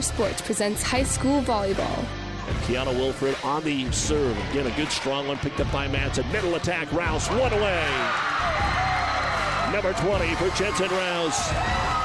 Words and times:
KKPR 0.00 0.04
Sports 0.04 0.40
presents 0.40 0.82
high 0.82 1.02
school 1.02 1.42
volleyball. 1.42 2.04
And 2.48 2.56
Kiana 2.64 2.94
Wilfred 2.94 3.36
on 3.44 3.62
the 3.64 3.90
serve. 3.92 4.36
Again, 4.50 4.66
a 4.66 4.76
good 4.76 4.90
strong 4.90 5.28
one 5.28 5.36
picked 5.38 5.60
up 5.60 5.70
by 5.70 5.88
Manson. 5.88 6.30
Middle 6.32 6.54
attack, 6.54 6.90
Rouse, 6.92 7.28
one 7.28 7.52
away. 7.52 7.86
Number 9.72 9.92
20 9.92 10.34
for 10.36 10.48
Jensen 10.56 10.88
Rouse. 10.88 11.52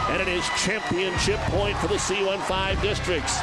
And 0.09 0.21
it 0.21 0.27
is 0.27 0.45
championship 0.57 1.39
point 1.51 1.77
for 1.77 1.87
the 1.87 1.95
C15 1.95 2.81
districts. 2.81 3.39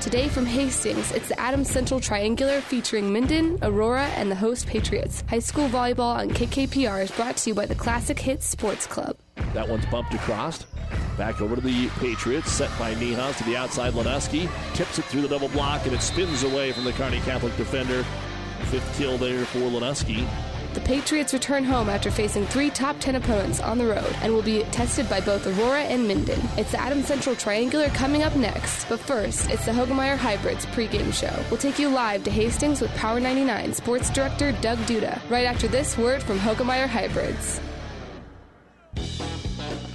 Today 0.00 0.28
from 0.28 0.46
Hastings, 0.46 1.10
it's 1.12 1.28
the 1.28 1.40
Adams 1.40 1.68
Central 1.68 1.98
Triangular 1.98 2.60
featuring 2.60 3.12
Minden, 3.12 3.58
Aurora, 3.62 4.04
and 4.16 4.30
the 4.30 4.36
host 4.36 4.66
Patriots. 4.66 5.24
High 5.28 5.40
school 5.40 5.68
volleyball 5.68 6.14
on 6.14 6.30
KKPR 6.30 7.02
is 7.02 7.10
brought 7.10 7.36
to 7.38 7.50
you 7.50 7.54
by 7.54 7.66
the 7.66 7.74
Classic 7.74 8.18
Hits 8.18 8.46
Sports 8.46 8.86
Club. 8.86 9.16
That 9.54 9.68
one's 9.68 9.86
bumped 9.86 10.14
across. 10.14 10.66
Back 11.18 11.40
over 11.40 11.56
to 11.56 11.60
the 11.60 11.88
Patriots, 11.98 12.52
set 12.52 12.70
by 12.78 12.94
Niehaus 12.94 13.36
to 13.38 13.44
the 13.44 13.56
outside. 13.56 13.92
Leneski 13.94 14.48
tips 14.74 15.00
it 15.00 15.04
through 15.06 15.22
the 15.22 15.28
double 15.28 15.48
block, 15.48 15.84
and 15.84 15.92
it 15.92 16.00
spins 16.00 16.44
away 16.44 16.70
from 16.70 16.84
the 16.84 16.92
Kearney 16.92 17.18
Catholic 17.20 17.56
defender. 17.56 18.04
Fifth 18.66 18.96
kill 18.96 19.18
there 19.18 19.44
for 19.46 19.58
Leneski. 19.58 20.24
The 20.74 20.80
Patriots 20.80 21.32
return 21.32 21.64
home 21.64 21.88
after 21.88 22.08
facing 22.08 22.46
three 22.46 22.70
top 22.70 23.00
10 23.00 23.16
opponents 23.16 23.58
on 23.58 23.78
the 23.78 23.86
road 23.86 24.14
and 24.22 24.32
will 24.32 24.42
be 24.42 24.62
tested 24.64 25.08
by 25.10 25.20
both 25.20 25.44
Aurora 25.44 25.80
and 25.80 26.06
Minden. 26.06 26.40
It's 26.56 26.70
the 26.70 26.80
Adams 26.80 27.06
Central 27.06 27.34
Triangular 27.34 27.88
coming 27.88 28.22
up 28.22 28.36
next, 28.36 28.84
but 28.88 29.00
first, 29.00 29.50
it's 29.50 29.64
the 29.64 29.72
Hoegemeyer 29.72 30.16
Hybrids 30.16 30.66
pregame 30.66 31.12
show. 31.12 31.34
We'll 31.50 31.58
take 31.58 31.80
you 31.80 31.88
live 31.88 32.22
to 32.24 32.30
Hastings 32.30 32.80
with 32.80 32.94
Power 32.94 33.18
99 33.18 33.72
Sports 33.74 34.10
Director 34.10 34.52
Doug 34.60 34.78
Duda 34.80 35.18
right 35.28 35.46
after 35.46 35.66
this 35.66 35.98
word 35.98 36.22
from 36.22 36.38
Hoegemeyer 36.38 36.86
Hybrids. 36.86 37.60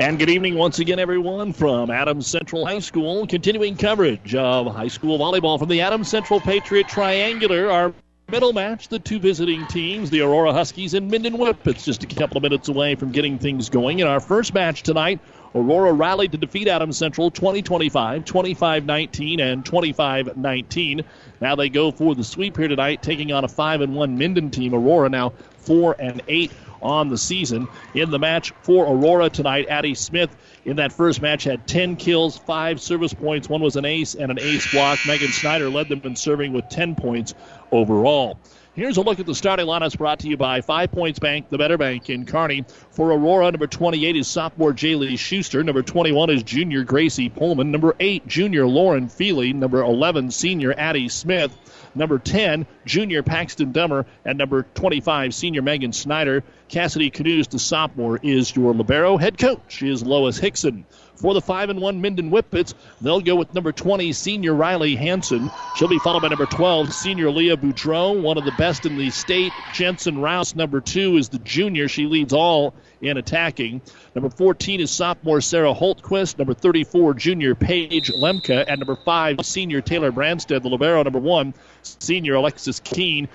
And 0.00 0.18
good 0.18 0.30
evening 0.30 0.54
once 0.54 0.78
again, 0.78 0.98
everyone, 0.98 1.52
from 1.52 1.90
Adams 1.90 2.26
Central 2.26 2.64
High 2.64 2.78
School. 2.78 3.26
Continuing 3.26 3.76
coverage 3.76 4.34
of 4.34 4.74
high 4.74 4.88
school 4.88 5.18
volleyball 5.18 5.58
from 5.58 5.68
the 5.68 5.82
Adams 5.82 6.08
Central 6.08 6.40
Patriot 6.40 6.88
Triangular. 6.88 7.70
Our 7.70 7.92
middle 8.30 8.54
match, 8.54 8.88
the 8.88 8.98
two 8.98 9.18
visiting 9.18 9.66
teams, 9.66 10.08
the 10.08 10.22
Aurora 10.22 10.54
Huskies 10.54 10.94
and 10.94 11.10
Minden 11.10 11.34
Whippets, 11.34 11.84
just 11.84 12.02
a 12.02 12.06
couple 12.06 12.38
of 12.38 12.42
minutes 12.42 12.70
away 12.70 12.94
from 12.94 13.12
getting 13.12 13.38
things 13.38 13.68
going. 13.68 13.98
In 13.98 14.06
our 14.06 14.20
first 14.20 14.54
match 14.54 14.82
tonight, 14.84 15.20
Aurora 15.54 15.92
rallied 15.92 16.32
to 16.32 16.38
defeat 16.38 16.66
Adams 16.66 16.96
Central 16.96 17.30
2025, 17.30 18.24
25 18.24 18.86
19, 18.86 19.40
and 19.40 19.66
25 19.66 20.34
19. 20.34 21.04
Now 21.42 21.56
they 21.56 21.68
go 21.68 21.90
for 21.90 22.14
the 22.14 22.24
sweep 22.24 22.56
here 22.56 22.68
tonight, 22.68 23.02
taking 23.02 23.32
on 23.32 23.44
a 23.44 23.48
5 23.48 23.82
and 23.82 23.94
1 23.94 24.16
Minden 24.16 24.50
team. 24.50 24.72
Aurora 24.72 25.10
now 25.10 25.34
4 25.58 25.96
and 25.98 26.22
8 26.26 26.50
on 26.82 27.08
the 27.08 27.18
season. 27.18 27.68
In 27.94 28.10
the 28.10 28.18
match 28.18 28.52
for 28.62 28.84
Aurora 28.86 29.30
tonight, 29.30 29.68
Addie 29.68 29.94
Smith 29.94 30.34
in 30.64 30.76
that 30.76 30.92
first 30.92 31.22
match 31.22 31.44
had 31.44 31.66
10 31.66 31.96
kills, 31.96 32.38
5 32.38 32.80
service 32.80 33.14
points. 33.14 33.48
One 33.48 33.62
was 33.62 33.76
an 33.76 33.84
ace 33.84 34.14
and 34.14 34.30
an 34.30 34.38
ace 34.38 34.70
block. 34.72 34.98
Megan 35.06 35.32
Snyder 35.32 35.68
led 35.68 35.88
them 35.88 36.00
in 36.04 36.16
serving 36.16 36.52
with 36.52 36.68
10 36.68 36.94
points 36.94 37.34
overall. 37.72 38.38
Here's 38.72 38.98
a 38.98 39.02
look 39.02 39.18
at 39.18 39.26
the 39.26 39.34
starting 39.34 39.66
lineups 39.66 39.98
brought 39.98 40.20
to 40.20 40.28
you 40.28 40.36
by 40.36 40.60
Five 40.60 40.92
Points 40.92 41.18
Bank, 41.18 41.48
the 41.48 41.58
better 41.58 41.76
bank 41.76 42.08
in 42.08 42.24
Kearney. 42.24 42.64
For 42.92 43.12
Aurora, 43.12 43.50
number 43.50 43.66
28 43.66 44.14
is 44.14 44.28
sophomore 44.28 44.72
Jaylee 44.72 45.18
Schuster. 45.18 45.64
Number 45.64 45.82
21 45.82 46.30
is 46.30 46.44
junior 46.44 46.84
Gracie 46.84 47.28
Pullman. 47.28 47.72
Number 47.72 47.96
8, 47.98 48.28
junior 48.28 48.66
Lauren 48.68 49.08
Feely. 49.08 49.52
Number 49.52 49.82
11, 49.82 50.30
senior 50.30 50.72
Addie 50.72 51.08
Smith. 51.08 51.52
Number 51.94 52.18
10, 52.18 52.66
junior 52.84 53.22
Paxton 53.22 53.72
Dummer. 53.72 54.06
And 54.24 54.38
number 54.38 54.62
25, 54.74 55.34
senior 55.34 55.62
Megan 55.62 55.92
Snyder. 55.92 56.44
Cassidy 56.68 57.10
Knust, 57.10 57.50
the 57.50 57.58
sophomore, 57.58 58.18
is 58.22 58.54
your 58.54 58.72
Libero. 58.74 59.16
Head 59.16 59.38
coach 59.38 59.82
is 59.82 60.02
Lois 60.02 60.38
Hickson. 60.38 60.84
For 61.16 61.34
the 61.34 61.40
5 61.40 61.68
and 61.68 61.80
1 61.80 62.00
Minden 62.00 62.30
Whippets, 62.30 62.72
they'll 63.00 63.20
go 63.20 63.36
with 63.36 63.52
number 63.52 63.72
20, 63.72 64.12
senior 64.12 64.54
Riley 64.54 64.96
Hanson. 64.96 65.50
She'll 65.76 65.88
be 65.88 65.98
followed 65.98 66.22
by 66.22 66.28
number 66.28 66.46
12, 66.46 66.94
senior 66.94 67.30
Leah 67.30 67.58
Boudreau, 67.58 68.22
one 68.22 68.38
of 68.38 68.46
the 68.46 68.52
best 68.52 68.86
in 68.86 68.96
the 68.96 69.10
state. 69.10 69.52
Jensen 69.74 70.18
Rouse, 70.18 70.54
number 70.54 70.80
2, 70.80 71.18
is 71.18 71.28
the 71.28 71.38
junior. 71.40 71.88
She 71.88 72.06
leads 72.06 72.32
all 72.32 72.74
in 73.00 73.16
attacking. 73.16 73.80
Number 74.14 74.30
14 74.30 74.80
is 74.80 74.90
sophomore 74.90 75.40
Sarah 75.40 75.74
Holtquist. 75.74 76.38
Number 76.38 76.54
34, 76.54 77.14
junior 77.14 77.54
Paige 77.54 78.12
Lemke. 78.12 78.64
And 78.66 78.80
number 78.80 78.96
5, 78.96 79.44
senior 79.44 79.80
Taylor 79.80 80.12
Branstead. 80.12 80.62
The 80.62 80.68
Libero, 80.68 81.02
number 81.02 81.18
1, 81.18 81.54
senior 81.82 82.34
Alexis 82.34 82.80
Keene. 82.80 83.28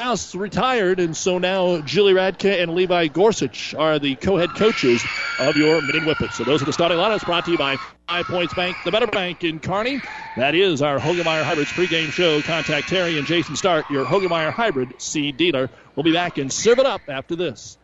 House 0.00 0.34
retired, 0.34 0.98
and 0.98 1.14
so 1.14 1.36
now 1.36 1.82
Julie 1.82 2.14
Radke 2.14 2.62
and 2.62 2.74
Levi 2.74 3.08
Gorsuch 3.08 3.74
are 3.74 3.98
the 3.98 4.14
co-head 4.14 4.48
coaches 4.56 5.04
of 5.38 5.56
your 5.56 5.82
Minden 5.82 6.06
Whippets. 6.06 6.36
So 6.36 6.44
those 6.44 6.62
are 6.62 6.64
the 6.64 6.72
starting 6.72 6.96
lineups 6.96 7.26
brought 7.26 7.44
to 7.44 7.50
you 7.50 7.58
by 7.58 7.76
Five 8.08 8.24
Points 8.24 8.54
Bank, 8.54 8.78
the 8.86 8.90
Better 8.90 9.06
Bank 9.06 9.44
in 9.44 9.60
Kearney. 9.60 10.00
That 10.38 10.54
is 10.54 10.80
our 10.80 10.98
Hoegemeyer 10.98 11.42
Hybrids 11.42 11.68
pregame 11.72 12.10
show. 12.10 12.40
Contact 12.40 12.88
Terry 12.88 13.18
and 13.18 13.26
Jason 13.26 13.56
Stark, 13.56 13.90
your 13.90 14.06
Hoegemeyer 14.06 14.50
Hybrid 14.50 14.94
seed 14.96 15.36
dealer. 15.36 15.68
We'll 15.94 16.04
be 16.04 16.14
back 16.14 16.38
and 16.38 16.50
serve 16.50 16.78
it 16.78 16.86
up 16.86 17.02
after 17.08 17.36
this. 17.36 17.76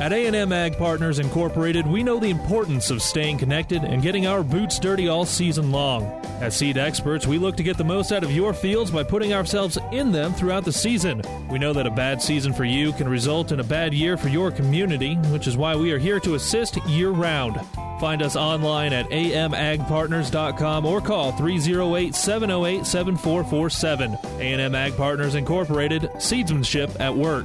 At 0.00 0.14
A&M 0.14 0.50
Ag 0.50 0.78
Partners 0.78 1.18
Incorporated, 1.18 1.86
we 1.86 2.02
know 2.02 2.18
the 2.18 2.30
importance 2.30 2.90
of 2.90 3.02
staying 3.02 3.36
connected 3.36 3.84
and 3.84 4.00
getting 4.00 4.26
our 4.26 4.42
boots 4.42 4.78
dirty 4.78 5.08
all 5.08 5.26
season 5.26 5.70
long. 5.70 6.04
As 6.40 6.56
seed 6.56 6.78
experts, 6.78 7.26
we 7.26 7.36
look 7.36 7.54
to 7.58 7.62
get 7.62 7.76
the 7.76 7.84
most 7.84 8.10
out 8.10 8.24
of 8.24 8.32
your 8.32 8.54
fields 8.54 8.90
by 8.90 9.02
putting 9.02 9.34
ourselves 9.34 9.76
in 9.92 10.10
them 10.10 10.32
throughout 10.32 10.64
the 10.64 10.72
season. 10.72 11.20
We 11.50 11.58
know 11.58 11.74
that 11.74 11.86
a 11.86 11.90
bad 11.90 12.22
season 12.22 12.54
for 12.54 12.64
you 12.64 12.94
can 12.94 13.10
result 13.10 13.52
in 13.52 13.60
a 13.60 13.64
bad 13.64 13.92
year 13.92 14.16
for 14.16 14.28
your 14.28 14.50
community, 14.50 15.16
which 15.16 15.46
is 15.46 15.58
why 15.58 15.76
we 15.76 15.92
are 15.92 15.98
here 15.98 16.18
to 16.20 16.34
assist 16.34 16.78
year 16.86 17.10
round. 17.10 17.60
Find 18.00 18.22
us 18.22 18.36
online 18.36 18.94
at 18.94 19.10
amagpartners.com 19.10 20.86
or 20.86 21.02
call 21.02 21.32
308 21.32 22.14
708 22.14 22.86
7447. 22.86 24.14
A&M 24.38 24.74
Ag 24.74 24.96
Partners 24.96 25.34
Incorporated, 25.34 26.04
seedsmanship 26.14 26.98
at 27.00 27.14
work. 27.14 27.44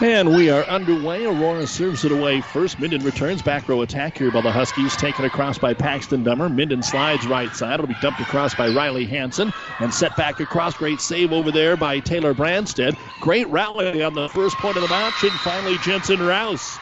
And 0.00 0.30
we 0.30 0.48
are 0.48 0.62
underway. 0.64 1.24
Aurora 1.24 1.66
serves 1.66 2.04
it 2.04 2.12
away 2.12 2.40
first. 2.40 2.78
Minden 2.78 3.02
returns. 3.02 3.42
Back 3.42 3.68
row 3.68 3.82
attack 3.82 4.16
here 4.16 4.30
by 4.30 4.40
the 4.40 4.52
Huskies. 4.52 4.96
Taken 4.96 5.24
across 5.24 5.58
by 5.58 5.74
Paxton 5.74 6.22
Dummer. 6.22 6.48
Minden 6.48 6.82
slides 6.82 7.26
right 7.26 7.54
side. 7.54 7.74
It'll 7.74 7.86
be 7.86 7.96
dumped 8.00 8.20
across 8.20 8.54
by 8.54 8.68
Riley 8.68 9.04
Hanson. 9.04 9.52
And 9.80 9.92
set 9.92 10.16
back 10.16 10.38
across. 10.38 10.76
Great 10.76 11.00
save 11.00 11.32
over 11.32 11.50
there 11.50 11.76
by 11.76 11.98
Taylor 11.98 12.32
Branstead. 12.32 12.96
Great 13.20 13.48
rally 13.48 14.02
on 14.02 14.14
the 14.14 14.28
first 14.28 14.56
point 14.58 14.76
of 14.76 14.82
the 14.82 14.88
match. 14.88 15.22
And 15.24 15.32
finally, 15.32 15.76
Jensen 15.78 16.24
Rouse 16.24 16.78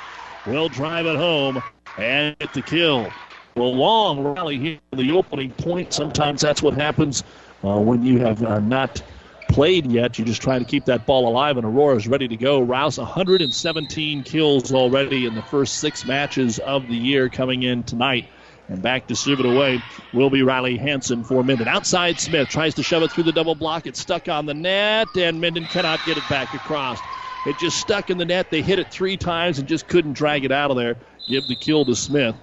will 0.47 0.69
drive 0.69 1.07
it 1.07 1.17
home 1.17 1.63
and 1.97 2.39
get 2.39 2.53
the 2.53 2.63
kill. 2.63 3.11
Well, 3.55 3.75
long 3.75 4.23
rally 4.23 4.59
here 4.59 4.79
in 4.93 4.99
the 4.99 5.13
opening 5.13 5.53
point. 5.53 5.95
Sometimes 5.95 6.43
that's 6.43 6.63
what 6.63 6.75
happens 6.75 7.25
uh, 7.65 7.79
when 7.81 8.05
you 8.05 8.19
have 8.19 8.43
uh, 8.43 8.61
not– 8.61 9.03
played 9.57 9.91
yet. 9.93 10.19
You 10.21 10.27
just 10.27 10.43
try 10.43 10.61
to 10.61 10.67
keep 10.67 10.87
that 10.87 11.07
ball 11.07 11.29
alive, 11.29 11.59
and 11.59 11.67
Aurora 11.67 11.97
is 11.97 12.09
ready 12.09 12.29
to 12.29 12.39
go. 12.39 12.61
Rouse 12.61 12.99
117 12.99 14.25
kills 14.25 14.73
already 14.73 15.27
in 15.27 15.35
the 15.35 15.43
first 15.43 15.81
six 15.81 16.07
matches 16.07 16.61
of 16.61 16.89
the 16.89 16.97
year 16.99 17.31
coming 17.31 17.65
in 17.65 17.85
tonight. 17.85 18.29
And 18.69 18.83
back 18.83 19.09
to 19.09 19.17
serve 19.17 19.41
it 19.41 19.47
away 19.47 19.83
will 20.13 20.31
be 20.31 20.45
Riley 20.45 20.79
Hanson 20.79 21.25
for 21.25 21.45
Minden. 21.45 21.69
Outside 21.69 22.21
Smith 22.21 22.49
tries 22.51 22.77
to 22.77 22.85
shove 22.85 23.05
it 23.05 23.13
through 23.13 23.25
the 23.25 23.33
double 23.35 23.57
block. 23.57 23.89
It's 23.89 24.01
stuck 24.01 24.29
on 24.29 24.47
the 24.47 24.55
net, 24.55 25.17
and 25.17 25.41
Minden 25.41 25.67
cannot 25.69 26.05
get 26.05 26.19
it 26.19 26.29
back 26.29 26.55
across. 26.55 27.03
It 27.45 27.59
just 27.59 27.79
stuck 27.79 28.11
in 28.11 28.19
the 28.19 28.27
net. 28.27 28.51
They 28.51 28.63
hit 28.63 28.81
it 28.81 28.91
three 28.91 29.19
times 29.19 29.59
and 29.61 29.69
just 29.69 29.89
couldn't 29.89 30.15
drag 30.15 30.45
it 30.47 30.53
out 30.53 30.71
of 30.73 30.79
there. 30.79 30.99
Give 31.29 31.49
the 31.49 31.57
kill 31.57 31.87
to 31.87 31.97
Smith. 31.97 32.37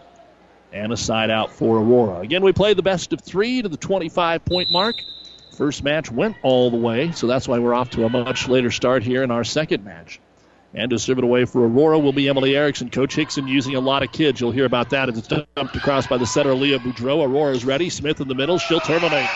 and 0.71 0.93
a 0.93 0.97
side 0.97 1.31
out 1.31 1.53
for 1.53 1.77
Aurora. 1.79 2.19
Again, 2.21 2.43
we 2.43 2.53
play 2.53 2.73
the 2.73 2.83
best 2.83 3.13
of 3.13 3.21
three 3.21 3.61
to 3.63 3.69
the 3.69 3.77
25 3.77 4.45
point 4.45 4.71
mark. 4.71 5.05
First 5.53 5.83
match 5.83 6.11
went 6.11 6.35
all 6.41 6.71
the 6.71 6.77
way, 6.77 7.11
so 7.11 7.27
that's 7.27 7.47
why 7.47 7.59
we're 7.59 7.75
off 7.75 7.91
to 7.91 8.05
a 8.05 8.09
much 8.09 8.47
later 8.47 8.71
start 8.71 9.03
here 9.03 9.21
in 9.21 9.29
our 9.29 9.43
second 9.43 9.85
match. 9.85 10.19
And 10.73 10.89
to 10.89 10.97
serve 10.97 11.19
it 11.19 11.23
away 11.23 11.45
for 11.45 11.67
Aurora 11.67 11.99
will 11.99 12.11
be 12.13 12.27
Emily 12.27 12.55
Erickson. 12.55 12.89
Coach 12.89 13.13
Hickson 13.13 13.47
using 13.47 13.75
a 13.75 13.79
lot 13.79 14.01
of 14.01 14.11
kids. 14.11 14.41
You'll 14.41 14.51
hear 14.51 14.65
about 14.65 14.89
that 14.89 15.09
as 15.09 15.19
it's 15.19 15.27
dumped 15.27 15.75
across 15.75 16.07
by 16.07 16.17
the 16.17 16.25
center, 16.25 16.55
Leah 16.55 16.79
Boudreau. 16.79 17.23
Aurora's 17.23 17.63
ready. 17.63 17.91
Smith 17.91 18.19
in 18.19 18.27
the 18.27 18.33
middle. 18.33 18.57
She'll 18.57 18.79
terminate. 18.79 19.29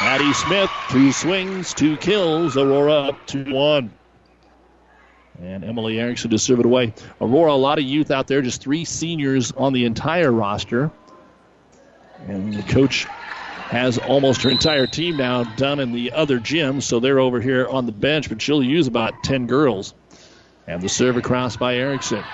Addie 0.00 0.34
Smith, 0.34 0.70
two 0.90 1.12
swings, 1.12 1.72
two 1.72 1.96
kills. 1.96 2.58
Aurora 2.58 3.08
up 3.08 3.26
2 3.26 3.54
1. 3.54 3.90
And 5.42 5.64
Emily 5.64 5.98
Erickson 5.98 6.30
to 6.30 6.38
serve 6.38 6.60
it 6.60 6.66
away. 6.66 6.92
Aurora, 7.22 7.52
a 7.52 7.54
lot 7.54 7.78
of 7.78 7.84
youth 7.84 8.10
out 8.10 8.26
there, 8.26 8.42
just 8.42 8.60
three 8.60 8.84
seniors 8.84 9.52
on 9.52 9.72
the 9.72 9.86
entire 9.86 10.30
roster. 10.30 10.90
And 12.28 12.52
the 12.52 12.62
coach 12.64 13.06
has 13.70 13.98
almost 13.98 14.42
her 14.42 14.50
entire 14.50 14.86
team 14.88 15.16
now 15.16 15.44
done 15.44 15.78
in 15.78 15.92
the 15.92 16.10
other 16.10 16.40
gym, 16.40 16.80
so 16.80 16.98
they're 16.98 17.20
over 17.20 17.40
here 17.40 17.68
on 17.68 17.86
the 17.86 17.92
bench, 17.92 18.28
but 18.28 18.42
she'll 18.42 18.64
use 18.64 18.88
about 18.88 19.22
10 19.22 19.46
girls. 19.46 19.94
And 20.66 20.82
the 20.82 20.88
serve 20.88 21.16
across 21.16 21.56
by 21.56 21.76
Erickson. 21.76 22.24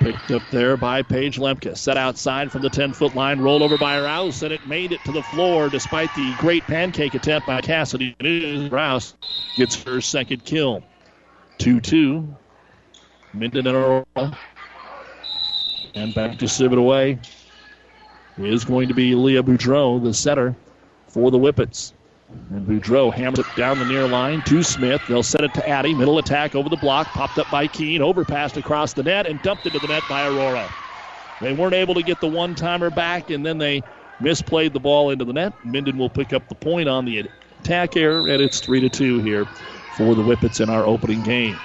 Picked 0.00 0.32
up 0.32 0.48
there 0.50 0.78
by 0.78 1.02
Paige 1.02 1.38
Lemke. 1.38 1.76
Set 1.76 1.98
outside 1.98 2.50
from 2.50 2.62
the 2.62 2.70
10 2.70 2.94
foot 2.94 3.14
line. 3.14 3.40
Rolled 3.40 3.60
over 3.60 3.76
by 3.76 4.00
Rouse, 4.00 4.42
and 4.42 4.54
it 4.54 4.66
made 4.66 4.92
it 4.92 5.04
to 5.04 5.12
the 5.12 5.22
floor 5.22 5.68
despite 5.68 6.14
the 6.14 6.34
great 6.36 6.66
pancake 6.66 7.14
attempt 7.14 7.46
by 7.46 7.60
Cassidy. 7.60 8.16
Rouse 8.70 9.14
gets 9.56 9.82
her 9.84 10.00
second 10.00 10.46
kill. 10.46 10.82
2 11.58 11.80
2. 11.80 12.34
Minden 13.34 13.66
and 13.66 13.76
Aurora. 13.76 14.38
And 15.94 16.14
back 16.14 16.38
to 16.38 16.48
serve 16.48 16.72
it 16.72 16.78
away 16.78 17.18
is 18.38 18.64
going 18.64 18.88
to 18.88 18.94
be 18.94 19.14
Leah 19.14 19.42
Boudreau, 19.42 20.02
the 20.02 20.14
setter 20.14 20.54
for 21.08 21.30
the 21.30 21.38
Whippets. 21.38 21.92
And 22.50 22.66
Boudreau 22.66 23.12
hammers 23.12 23.38
it 23.38 23.46
down 23.56 23.78
the 23.78 23.84
near 23.84 24.06
line 24.06 24.42
to 24.42 24.62
Smith. 24.62 25.00
They'll 25.08 25.22
set 25.22 25.44
it 25.44 25.54
to 25.54 25.68
Addie. 25.68 25.94
Middle 25.94 26.18
attack 26.18 26.54
over 26.54 26.68
the 26.68 26.76
block. 26.76 27.06
Popped 27.08 27.38
up 27.38 27.50
by 27.50 27.68
Keene. 27.68 28.02
Overpassed 28.02 28.56
across 28.56 28.92
the 28.92 29.02
net 29.02 29.26
and 29.26 29.40
dumped 29.42 29.66
into 29.66 29.78
the 29.78 29.86
net 29.86 30.02
by 30.08 30.26
Aurora. 30.26 30.68
They 31.40 31.52
weren't 31.52 31.74
able 31.74 31.94
to 31.94 32.02
get 32.02 32.20
the 32.20 32.28
one 32.28 32.54
timer 32.54 32.90
back, 32.90 33.30
and 33.30 33.44
then 33.44 33.58
they 33.58 33.82
misplayed 34.20 34.72
the 34.72 34.80
ball 34.80 35.10
into 35.10 35.24
the 35.24 35.32
net. 35.32 35.52
Minden 35.64 35.98
will 35.98 36.08
pick 36.08 36.32
up 36.32 36.48
the 36.48 36.54
point 36.54 36.88
on 36.88 37.04
the 37.04 37.28
attack 37.60 37.96
error, 37.96 38.28
and 38.28 38.40
it's 38.40 38.60
3 38.60 38.80
to 38.80 38.88
2 38.88 39.20
here 39.20 39.44
for 39.96 40.14
the 40.14 40.22
Whippets 40.22 40.60
in 40.60 40.70
our 40.70 40.84
opening 40.84 41.22
game. 41.22 41.58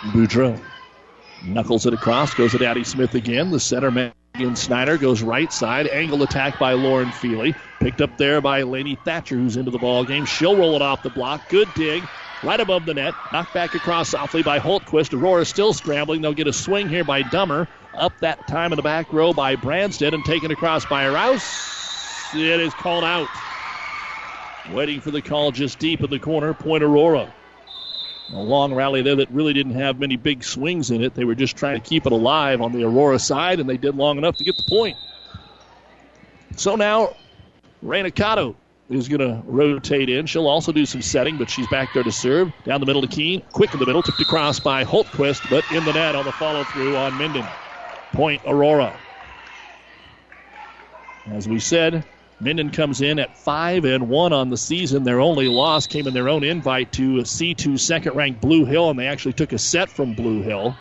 Boudreau 0.00 0.60
knuckles 1.44 1.86
it 1.86 1.94
across, 1.94 2.34
goes 2.34 2.52
to 2.52 2.66
Addie 2.66 2.84
Smith 2.84 3.14
again. 3.14 3.50
The 3.50 3.60
center 3.60 3.90
man 3.90 4.12
Megan 4.34 4.56
Snyder 4.56 4.96
goes 4.96 5.22
right 5.22 5.52
side. 5.52 5.86
Angle 5.86 6.22
attack 6.22 6.58
by 6.58 6.72
Lauren 6.72 7.10
Feely. 7.12 7.54
Picked 7.80 8.00
up 8.00 8.16
there 8.16 8.40
by 8.40 8.62
Laney 8.62 8.96
Thatcher, 9.04 9.36
who's 9.36 9.56
into 9.56 9.70
the 9.70 9.78
ball 9.78 10.04
game. 10.04 10.24
She'll 10.24 10.56
roll 10.56 10.76
it 10.76 10.82
off 10.82 11.02
the 11.02 11.10
block. 11.10 11.48
Good 11.48 11.68
dig. 11.74 12.02
Right 12.42 12.60
above 12.60 12.86
the 12.86 12.94
net. 12.94 13.14
Knocked 13.32 13.52
back 13.52 13.74
across 13.74 14.08
softly 14.08 14.42
by 14.42 14.58
Holtquist. 14.58 15.12
Aurora 15.12 15.44
still 15.44 15.74
scrambling. 15.74 16.22
They'll 16.22 16.32
get 16.32 16.46
a 16.46 16.52
swing 16.52 16.88
here 16.88 17.04
by 17.04 17.22
Dummer. 17.22 17.68
Up 17.94 18.18
that 18.20 18.46
time 18.48 18.72
in 18.72 18.76
the 18.76 18.82
back 18.82 19.12
row 19.12 19.32
by 19.32 19.56
Branstead 19.56 20.14
and 20.14 20.24
taken 20.24 20.50
across 20.50 20.86
by 20.86 21.08
Rouse. 21.08 21.42
It 22.34 22.60
is 22.60 22.72
called 22.74 23.04
out. 23.04 23.28
Waiting 24.72 25.00
for 25.00 25.10
the 25.10 25.20
call 25.20 25.52
just 25.52 25.78
deep 25.78 26.00
in 26.00 26.08
the 26.08 26.18
corner. 26.18 26.54
Point 26.54 26.82
Aurora. 26.82 27.32
A 28.32 28.38
long 28.38 28.72
rally 28.72 29.02
there 29.02 29.16
that 29.16 29.30
really 29.30 29.52
didn't 29.52 29.74
have 29.74 29.98
many 29.98 30.16
big 30.16 30.44
swings 30.44 30.90
in 30.90 31.02
it. 31.02 31.14
They 31.14 31.24
were 31.24 31.34
just 31.34 31.56
trying 31.56 31.80
to 31.80 31.88
keep 31.88 32.06
it 32.06 32.12
alive 32.12 32.60
on 32.60 32.72
the 32.72 32.84
Aurora 32.84 33.18
side, 33.18 33.58
and 33.58 33.68
they 33.68 33.76
did 33.76 33.96
long 33.96 34.18
enough 34.18 34.36
to 34.36 34.44
get 34.44 34.56
the 34.56 34.62
point. 34.62 34.96
So 36.56 36.76
now, 36.76 37.16
Reyna 37.82 38.12
is 38.88 39.08
going 39.08 39.20
to 39.20 39.42
rotate 39.44 40.08
in. 40.08 40.26
She'll 40.26 40.48
also 40.48 40.72
do 40.72 40.86
some 40.86 41.02
setting, 41.02 41.38
but 41.38 41.50
she's 41.50 41.66
back 41.66 41.92
there 41.92 42.02
to 42.02 42.12
serve. 42.12 42.52
Down 42.64 42.80
the 42.80 42.86
middle 42.86 43.02
to 43.02 43.08
Keene. 43.08 43.42
Quick 43.52 43.72
in 43.72 43.80
the 43.80 43.86
middle. 43.86 44.02
Tipped 44.02 44.20
across 44.20 44.60
by 44.60 44.84
Holtquist, 44.84 45.48
but 45.48 45.64
in 45.70 45.84
the 45.84 45.92
net 45.92 46.14
on 46.14 46.24
the 46.24 46.32
follow 46.32 46.64
through 46.64 46.96
on 46.96 47.16
Minden. 47.16 47.48
Point 48.12 48.42
Aurora. 48.44 48.94
As 51.32 51.48
we 51.48 51.60
said, 51.60 52.04
Minden 52.40 52.70
comes 52.70 53.02
in 53.02 53.18
at 53.18 53.36
five 53.36 53.84
and 53.84 54.08
one 54.08 54.32
on 54.32 54.48
the 54.48 54.56
season. 54.56 55.04
Their 55.04 55.20
only 55.20 55.46
loss 55.46 55.86
came 55.86 56.06
in 56.06 56.14
their 56.14 56.30
own 56.30 56.42
invite 56.42 56.90
to 56.92 57.18
C2 57.18 57.78
second-ranked 57.78 58.40
Blue 58.40 58.64
Hill, 58.64 58.88
and 58.88 58.98
they 58.98 59.06
actually 59.06 59.34
took 59.34 59.52
a 59.52 59.58
set 59.58 59.90
from 59.90 60.14
Blue 60.14 60.40
Hill 60.40 60.74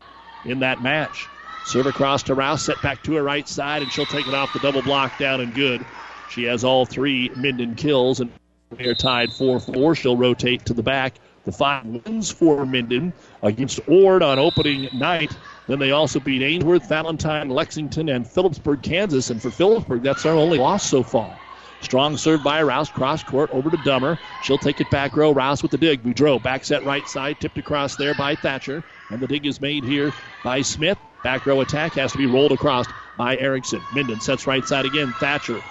in 0.45 0.59
that 0.59 0.81
match. 0.81 1.27
Serve 1.65 1.87
across 1.87 2.23
to 2.23 2.33
Rouse, 2.33 2.63
set 2.63 2.81
back 2.81 3.03
to 3.03 3.15
her 3.15 3.23
right 3.23 3.47
side, 3.47 3.81
and 3.81 3.91
she'll 3.91 4.05
take 4.05 4.25
it 4.25 4.33
off 4.33 4.53
the 4.53 4.59
double 4.59 4.81
block 4.81 5.17
down 5.19 5.41
and 5.41 5.53
good. 5.53 5.83
She 6.31 6.43
has 6.43 6.63
all 6.63 6.85
three 6.85 7.29
Minden 7.35 7.75
kills, 7.75 8.21
and 8.21 8.31
they're 8.69 8.95
tied 8.95 9.29
4-4. 9.29 9.97
She'll 9.97 10.15
rotate 10.15 10.65
to 10.67 10.73
the 10.73 10.83
back. 10.83 11.15
The 11.43 11.51
five 11.51 11.85
wins 11.85 12.31
for 12.31 12.65
Minden 12.65 13.11
against 13.43 13.81
Ord 13.87 14.23
on 14.23 14.39
opening 14.39 14.87
night. 14.93 15.35
Then 15.67 15.79
they 15.79 15.91
also 15.91 16.19
beat 16.19 16.41
Ainsworth, 16.41 16.87
Valentine, 16.87 17.49
Lexington, 17.49 18.09
and 18.09 18.25
Phillipsburg, 18.25 18.81
Kansas. 18.81 19.29
And 19.29 19.41
for 19.41 19.51
Phillipsburg, 19.51 20.03
that's 20.03 20.25
our 20.25 20.33
only 20.33 20.57
loss 20.57 20.87
so 20.87 21.03
far. 21.03 21.37
Strong 21.81 22.17
serve 22.17 22.43
by 22.43 22.61
Rouse. 22.61 22.89
Cross 22.89 23.23
court 23.23 23.49
over 23.51 23.69
to 23.69 23.77
Dummer. 23.77 24.17
She'll 24.43 24.57
take 24.57 24.81
it 24.81 24.89
back 24.89 25.15
row. 25.15 25.31
Rouse 25.31 25.61
with 25.61 25.71
the 25.71 25.77
dig. 25.77 26.03
Boudreau 26.03 26.41
back 26.41 26.63
set 26.65 26.83
right 26.85 27.07
side. 27.07 27.39
Tipped 27.39 27.57
across 27.57 27.95
there 27.95 28.13
by 28.13 28.35
Thatcher. 28.35 28.83
And 29.09 29.21
the 29.21 29.27
dig 29.27 29.45
is 29.45 29.61
made 29.61 29.83
here 29.83 30.11
by 30.43 30.61
Smith. 30.61 30.97
Back 31.23 31.45
row 31.45 31.61
attack 31.61 31.93
has 31.93 32.11
to 32.11 32.17
be 32.17 32.27
rolled 32.27 32.51
across 32.51 32.85
by 33.17 33.37
Erickson. 33.37 33.81
Minden 33.93 34.19
sets 34.21 34.47
right 34.47 34.65
side 34.65 34.85
again. 34.85 35.13
Thatcher 35.19 35.61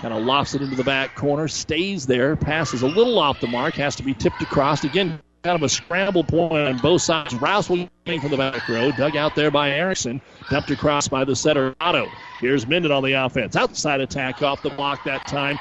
kind 0.00 0.14
of 0.14 0.22
lofts 0.22 0.54
it 0.54 0.62
into 0.62 0.76
the 0.76 0.84
back 0.84 1.14
corner. 1.14 1.48
Stays 1.48 2.06
there. 2.06 2.36
Passes 2.36 2.82
a 2.82 2.86
little 2.86 3.18
off 3.18 3.40
the 3.40 3.46
mark. 3.48 3.74
Has 3.74 3.96
to 3.96 4.02
be 4.02 4.14
tipped 4.14 4.42
across. 4.42 4.84
Again, 4.84 5.20
kind 5.44 5.56
of 5.56 5.62
a 5.62 5.68
scramble 5.68 6.24
point 6.24 6.54
on 6.54 6.78
both 6.78 7.02
sides. 7.02 7.34
Rouse 7.34 7.68
will 7.68 7.86
from 8.06 8.30
the 8.30 8.36
back 8.36 8.66
row. 8.66 8.90
Dug 8.92 9.14
out 9.14 9.34
there 9.34 9.50
by 9.50 9.70
Erickson. 9.70 10.22
Dumped 10.50 10.70
across 10.70 11.06
by 11.06 11.24
the 11.24 11.36
setter, 11.36 11.74
Otto. 11.80 12.06
Here's 12.40 12.66
Minden 12.66 12.90
on 12.90 13.04
the 13.04 13.12
offense. 13.12 13.54
Outside 13.54 14.00
attack 14.00 14.40
off 14.42 14.62
the 14.62 14.70
block 14.70 15.04
that 15.04 15.26
time. 15.26 15.58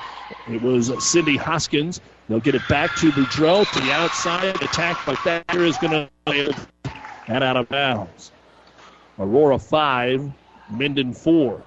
It 0.50 0.62
was 0.62 0.92
Sydney 1.06 1.36
Hoskins. 1.36 2.00
They'll 2.30 2.40
get 2.40 2.56
it 2.56 2.62
back 2.70 2.96
to 2.96 3.12
Boudreau 3.12 3.70
to 3.70 3.80
the 3.82 3.92
outside. 3.92 4.62
Attack 4.62 5.06
by 5.06 5.16
Thatcher 5.16 5.66
is 5.66 5.78
going 5.78 6.10
to 6.26 6.56
and 7.28 7.44
out 7.44 7.58
of 7.58 7.68
bounds. 7.68 8.32
Aurora 9.20 9.60
5, 9.60 10.32
Minden 10.70 11.14
4. 11.14 11.62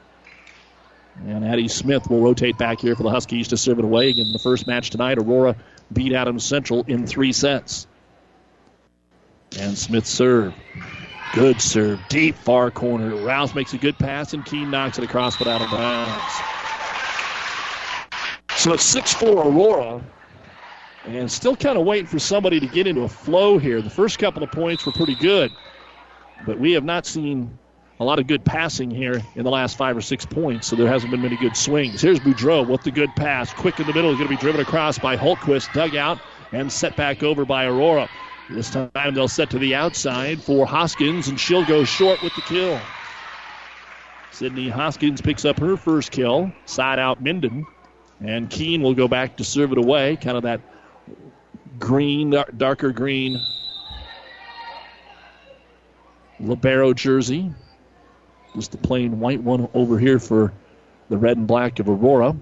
And 1.27 1.45
Addie 1.45 1.69
Smith 1.69 2.09
will 2.09 2.23
rotate 2.23 2.57
back 2.57 2.81
here 2.81 2.97
for 2.97 3.03
the 3.03 3.11
Huskies 3.11 3.49
to 3.49 3.59
serve 3.59 3.79
it 3.79 3.85
away. 3.85 4.09
Again, 4.09 4.33
the 4.33 4.39
first 4.39 4.67
match 4.67 4.89
tonight, 4.89 5.19
Aurora 5.19 5.57
beat 5.93 6.13
Adams 6.13 6.45
Central 6.45 6.83
in 6.89 7.07
three 7.07 7.33
sets. 7.33 7.87
And 9.59 9.77
Smith 9.77 10.07
serve. 10.07 10.55
Good 11.35 11.61
serve. 11.61 12.01
Deep 12.09 12.35
far 12.37 12.71
corner. 12.71 13.15
Rouse 13.17 13.55
makes 13.55 13.73
a 13.73 13.79
good 13.79 13.99
pass, 13.99 14.33
and 14.33 14.45
Keene 14.45 14.71
knocks 14.71 14.99
it 14.99 15.05
across 15.05 15.37
but 15.37 15.49
out 15.49 15.63
of 15.63 15.71
bounds. 15.71 16.35
So 18.57 18.73
it's 18.73 18.85
6 18.85 19.15
4 19.15 19.47
Aurora. 19.47 20.03
And 21.05 21.31
still 21.31 21.55
kind 21.55 21.79
of 21.79 21.87
waiting 21.87 22.07
for 22.07 22.19
somebody 22.19 22.59
to 22.59 22.67
get 22.67 22.87
into 22.87 23.03
a 23.03 23.09
flow 23.09 23.59
here. 23.59 23.81
The 23.81 23.91
first 23.91 24.19
couple 24.19 24.43
of 24.43 24.51
points 24.51 24.85
were 24.85 24.93
pretty 24.93 25.15
good, 25.15 25.53
but 26.45 26.59
we 26.59 26.73
have 26.73 26.83
not 26.83 27.07
seen 27.07 27.57
a 28.01 28.05
lot 28.05 28.19
of 28.19 28.27
good 28.27 28.45
passing 28.45 28.91
here 28.91 29.23
in 29.37 29.45
the 29.45 29.51
last 29.51 29.77
five 29.77 29.97
or 29.97 30.01
six 30.01 30.27
points, 30.27 30.67
so 30.67 30.75
there 30.75 30.89
hasn't 30.89 31.11
been 31.13 31.23
many 31.23 31.37
good 31.37 31.57
swings. 31.57 32.03
Here's 32.03 32.19
Boudreau 32.19 32.67
with 32.67 32.83
the 32.83 32.91
good 32.91 33.15
pass. 33.15 33.55
Quick 33.55 33.79
in 33.79 33.87
the 33.87 33.95
middle 33.95 34.11
is 34.11 34.17
going 34.17 34.29
to 34.29 34.35
be 34.35 34.41
driven 34.41 34.61
across 34.61 34.99
by 34.99 35.17
Holtquist, 35.17 35.73
dug 35.73 35.95
out, 35.95 36.19
and 36.51 36.71
set 36.71 36.97
back 36.97 37.23
over 37.23 37.45
by 37.45 37.67
Aurora. 37.67 38.09
This 38.49 38.71
time 38.71 39.15
they'll 39.15 39.29
set 39.29 39.51
to 39.51 39.59
the 39.59 39.75
outside 39.75 40.41
for 40.43 40.67
Hoskins, 40.67 41.29
and 41.29 41.39
she'll 41.39 41.65
go 41.65 41.85
short 41.85 42.23
with 42.23 42.35
the 42.37 42.43
kill. 42.43 42.81
Sydney 44.31 44.69
Hoskins 44.69 45.21
picks 45.21 45.45
up 45.45 45.59
her 45.59 45.77
first 45.77 46.11
kill. 46.13 46.53
Side 46.65 46.99
out 46.99 47.23
Minden. 47.23 47.67
And 48.21 48.49
Keene 48.49 48.83
will 48.83 48.95
go 48.95 49.09
back 49.09 49.37
to 49.39 49.45
serve 49.45 49.73
it 49.73 49.79
away. 49.79 50.17
Kind 50.17 50.37
of 50.37 50.45
that 50.45 50.61
green, 51.79 52.35
darker 52.57 52.93
green 52.93 53.41
Libero 56.39 56.93
jersey. 56.93 57.53
Just 58.55 58.73
the 58.73 58.79
plain 58.79 59.21
white 59.21 59.43
one 59.43 59.69
over 59.75 59.99
here 59.99 60.19
for 60.19 60.53
the 61.09 61.17
red 61.17 61.37
and 61.37 61.47
black 61.47 61.79
of 61.79 61.89
Aurora. 61.89 62.37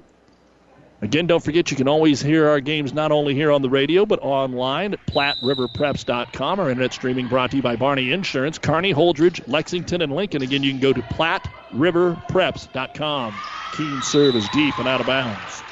Again, 1.05 1.27
don't 1.27 1.45
forget 1.45 1.71
you 1.71 1.77
can 1.77 1.87
always 1.87 2.23
hear 2.23 2.49
our 2.49 2.61
games 2.61 2.95
not 2.95 3.13
only 3.13 3.35
here 3.35 3.53
on 3.53 3.61
the 3.61 3.69
radio 3.69 4.07
but 4.07 4.19
online 4.23 4.95
at 4.95 5.07
PlatteRiverPreps.com. 5.07 6.59
Our 6.59 6.71
internet 6.71 6.95
streaming 6.95 7.29
brought 7.29 7.51
to 7.51 7.59
you 7.59 7.63
by 7.63 7.77
Barney 7.77 8.11
Insurance, 8.11 8.57
Kearney, 8.57 8.95
Holdrege, 8.95 9.47
Lexington, 9.47 10.01
and 10.01 10.15
Lincoln. 10.15 10.41
Again, 10.41 10.63
you 10.63 10.71
can 10.71 10.81
go 10.81 10.95
to 10.95 11.03
PlatteRiverPreps.com. 11.03 13.35
Keene 13.73 14.01
serve 14.01 14.35
is 14.35 14.49
deep 14.49 14.79
and 14.79 14.89
out 14.89 15.03
of 15.03 15.07
bounds. 15.07 15.63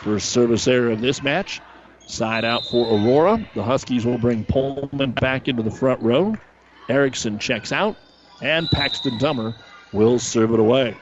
First 0.00 0.30
service 0.30 0.66
error 0.66 0.90
of 0.90 1.00
this 1.00 1.22
match. 1.22 1.60
Side 2.08 2.44
out 2.44 2.64
for 2.64 2.84
Aurora. 2.88 3.48
The 3.54 3.62
Huskies 3.62 4.04
will 4.04 4.18
bring 4.18 4.44
Pullman 4.44 5.12
back 5.12 5.46
into 5.46 5.62
the 5.62 5.70
front 5.70 6.02
row. 6.02 6.34
Erickson 6.88 7.38
checks 7.38 7.70
out. 7.70 7.96
And 8.42 8.68
Paxton 8.72 9.18
Dummer 9.18 9.54
will 9.92 10.18
serve 10.18 10.52
it 10.52 10.58
away. 10.58 10.96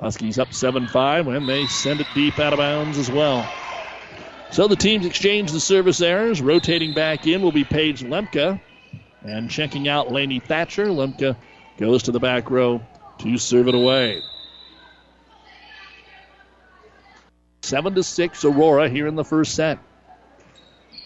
Huskies 0.00 0.38
up 0.38 0.52
7 0.52 0.86
5 0.86 1.26
when 1.26 1.46
they 1.46 1.66
send 1.66 2.00
it 2.00 2.06
deep 2.14 2.38
out 2.38 2.52
of 2.52 2.58
bounds 2.58 2.98
as 2.98 3.10
well. 3.10 3.48
So 4.50 4.68
the 4.68 4.76
teams 4.76 5.06
exchange 5.06 5.52
the 5.52 5.60
service 5.60 6.00
errors. 6.00 6.40
Rotating 6.40 6.94
back 6.94 7.26
in 7.26 7.42
will 7.42 7.52
be 7.52 7.64
Paige 7.64 8.02
Lemke. 8.02 8.60
And 9.22 9.50
checking 9.50 9.88
out 9.88 10.12
Laney 10.12 10.38
Thatcher. 10.38 10.86
Lemke 10.86 11.36
goes 11.78 12.04
to 12.04 12.12
the 12.12 12.20
back 12.20 12.50
row 12.50 12.80
to 13.18 13.38
serve 13.38 13.68
it 13.68 13.74
away. 13.74 14.22
7 17.62 17.94
to 17.94 18.02
6 18.02 18.44
Aurora 18.44 18.88
here 18.88 19.08
in 19.08 19.16
the 19.16 19.24
first 19.24 19.54
set. 19.54 19.78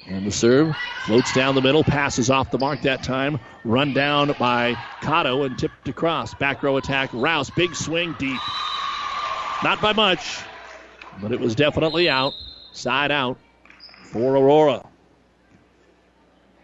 And 0.07 0.27
the 0.27 0.31
serve 0.31 0.77
floats 1.07 1.33
down 1.33 1.55
the 1.55 1.63
middle, 1.63 1.85
passes 1.85 2.31
off 2.31 2.51
the 2.51 2.59
mark 2.59 2.83
that 2.83 3.03
time. 3.03 3.39
Run 3.65 3.95
down 3.95 4.35
by 4.39 4.75
Cotto 5.01 5.47
and 5.47 5.59
tipped 5.59 5.89
across. 5.89 6.35
Back 6.35 6.63
row 6.63 6.77
attack. 6.77 7.11
Rouse, 7.13 7.49
big 7.51 7.75
swing 7.75 8.15
deep. 8.19 8.41
Not 9.63 9.81
by 9.83 9.93
much, 9.93 10.43
but 11.21 11.33
it 11.33 11.41
was 11.41 11.55
definitely 11.55 12.09
out. 12.09 12.35
Side 12.73 13.11
out 13.11 13.37
for 14.13 14.37
Aurora. 14.37 14.87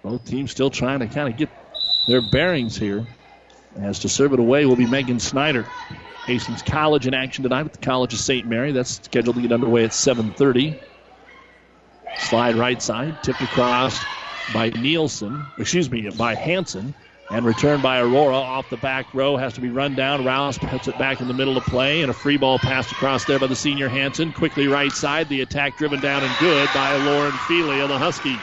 Both 0.02 0.24
teams 0.24 0.50
still 0.50 0.70
trying 0.70 1.00
to 1.00 1.06
kind 1.06 1.28
of 1.28 1.36
get 1.36 1.50
their 2.06 2.20
bearings 2.20 2.76
here. 2.76 3.04
As 3.78 3.98
to 4.00 4.08
serve 4.08 4.32
it 4.32 4.38
away 4.38 4.64
will 4.64 4.76
be 4.76 4.86
Megan 4.86 5.18
Snyder. 5.18 5.66
Hastings 6.26 6.62
College 6.62 7.06
in 7.06 7.14
action 7.14 7.42
tonight 7.42 7.66
at 7.66 7.72
the 7.72 7.78
College 7.78 8.14
of 8.14 8.20
St. 8.20 8.46
Mary. 8.46 8.72
That's 8.72 9.00
scheduled 9.04 9.36
to 9.36 9.42
get 9.42 9.52
underway 9.52 9.84
at 9.84 9.90
7:30. 9.90 10.74
Slide 12.16 12.56
right 12.56 12.80
side, 12.80 13.22
tipped 13.22 13.42
across 13.42 14.00
by 14.54 14.70
Nielsen, 14.70 15.44
excuse 15.58 15.90
me, 15.90 16.08
by 16.16 16.34
Hanson, 16.34 16.94
and 17.30 17.44
returned 17.44 17.82
by 17.82 18.00
Aurora 18.00 18.36
off 18.36 18.68
the 18.70 18.76
back 18.76 19.06
row. 19.12 19.36
Has 19.36 19.54
to 19.54 19.60
be 19.60 19.70
run 19.70 19.94
down. 19.94 20.24
Rouse 20.24 20.58
puts 20.58 20.88
it 20.88 20.98
back 20.98 21.20
in 21.20 21.28
the 21.28 21.34
middle 21.34 21.56
of 21.56 21.64
play, 21.66 22.02
and 22.02 22.10
a 22.10 22.14
free 22.14 22.36
ball 22.36 22.58
passed 22.58 22.92
across 22.92 23.24
there 23.24 23.38
by 23.38 23.46
the 23.46 23.56
senior 23.56 23.88
Hanson. 23.88 24.32
Quickly 24.32 24.68
right 24.68 24.92
side, 24.92 25.28
the 25.28 25.40
attack 25.40 25.76
driven 25.76 26.00
down 26.00 26.22
and 26.22 26.36
good 26.38 26.68
by 26.74 26.94
Lauren 26.96 27.32
Feely 27.32 27.80
of 27.80 27.88
the 27.88 27.98
Huskies. 27.98 28.38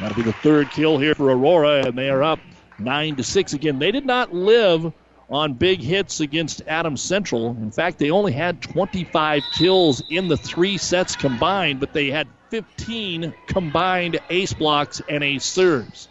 That'll 0.00 0.16
be 0.16 0.22
the 0.22 0.32
third 0.32 0.70
kill 0.70 0.98
here 0.98 1.14
for 1.14 1.30
Aurora, 1.30 1.86
and 1.86 1.96
they 1.96 2.08
are 2.08 2.22
up 2.22 2.40
nine 2.78 3.16
to 3.16 3.22
six 3.22 3.52
again. 3.52 3.78
They 3.78 3.92
did 3.92 4.06
not 4.06 4.32
live 4.32 4.92
on 5.28 5.54
big 5.54 5.80
hits 5.80 6.20
against 6.20 6.62
Adams 6.66 7.00
Central. 7.00 7.50
In 7.60 7.70
fact, 7.70 7.98
they 7.98 8.10
only 8.10 8.32
had 8.32 8.60
25 8.62 9.42
kills 9.50 10.02
in 10.08 10.28
the 10.28 10.36
three 10.36 10.78
sets 10.78 11.16
combined, 11.16 11.80
but 11.80 11.92
they 11.92 12.10
had 12.10 12.28
15 12.50 13.32
combined 13.46 14.20
ace 14.28 14.52
blocks 14.52 15.00
and 15.08 15.22
ace 15.22 15.44
serves. 15.44 16.08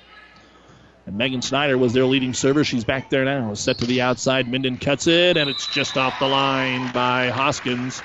And 1.06 1.18
Megan 1.18 1.42
Snyder 1.42 1.78
was 1.78 1.94
their 1.94 2.06
leading 2.06 2.34
server. 2.34 2.64
She's 2.64 2.84
back 2.84 3.10
there 3.10 3.26
now. 3.26 3.54
Set 3.56 3.80
to 3.80 3.86
the 3.86 4.02
outside. 4.02 4.50
Minden 4.52 4.78
cuts 4.78 5.08
it, 5.08 5.38
and 5.38 5.50
it's 5.50 5.68
just 5.68 5.98
off 5.98 6.20
the 6.20 6.28
line 6.28 6.92
by 6.92 7.30
Hoskins. 7.30 8.02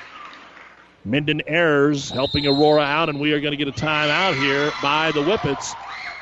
Minden 1.05 1.43
errors, 1.47 2.11
helping 2.11 2.47
Aurora 2.47 2.83
out, 2.83 3.09
and 3.09 3.21
we 3.21 3.33
are 3.33 3.41
going 3.41 3.57
to 3.57 3.57
get 3.57 3.69
a 3.69 3.73
timeout 3.73 4.35
here 4.35 4.73
by 4.83 5.13
the 5.13 5.23
Whippets 5.23 5.75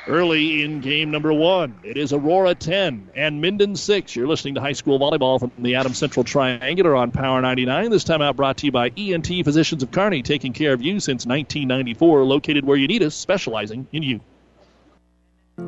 early 0.07 0.63
in 0.63 0.81
game 0.81 1.09
number 1.09 1.33
one. 1.33 1.73
It 1.83 1.97
is 1.97 2.13
Aurora 2.13 2.53
10 2.53 3.09
and 3.15 3.41
Minden 3.41 3.75
6. 3.75 4.15
You're 4.15 4.27
listening 4.27 4.55
to 4.55 4.61
high 4.61 4.73
school 4.73 4.99
volleyball 4.99 5.39
from 5.39 5.51
the 5.57 5.75
Adams 5.75 5.97
Central 5.97 6.23
Triangular 6.23 6.95
on 6.95 7.11
Power 7.11 7.41
99. 7.41 7.89
This 7.89 8.03
time 8.03 8.21
out 8.21 8.35
brought 8.35 8.57
to 8.57 8.67
you 8.67 8.71
by 8.71 8.91
ENT 8.95 9.27
Physicians 9.43 9.81
of 9.81 9.91
Kearney, 9.91 10.21
taking 10.21 10.53
care 10.53 10.73
of 10.73 10.81
you 10.81 10.99
since 10.99 11.25
1994, 11.25 12.23
located 12.23 12.65
where 12.65 12.77
you 12.77 12.87
need 12.87 13.01
us, 13.01 13.15
specializing 13.15 13.87
in 13.91 14.03
you. 14.03 14.21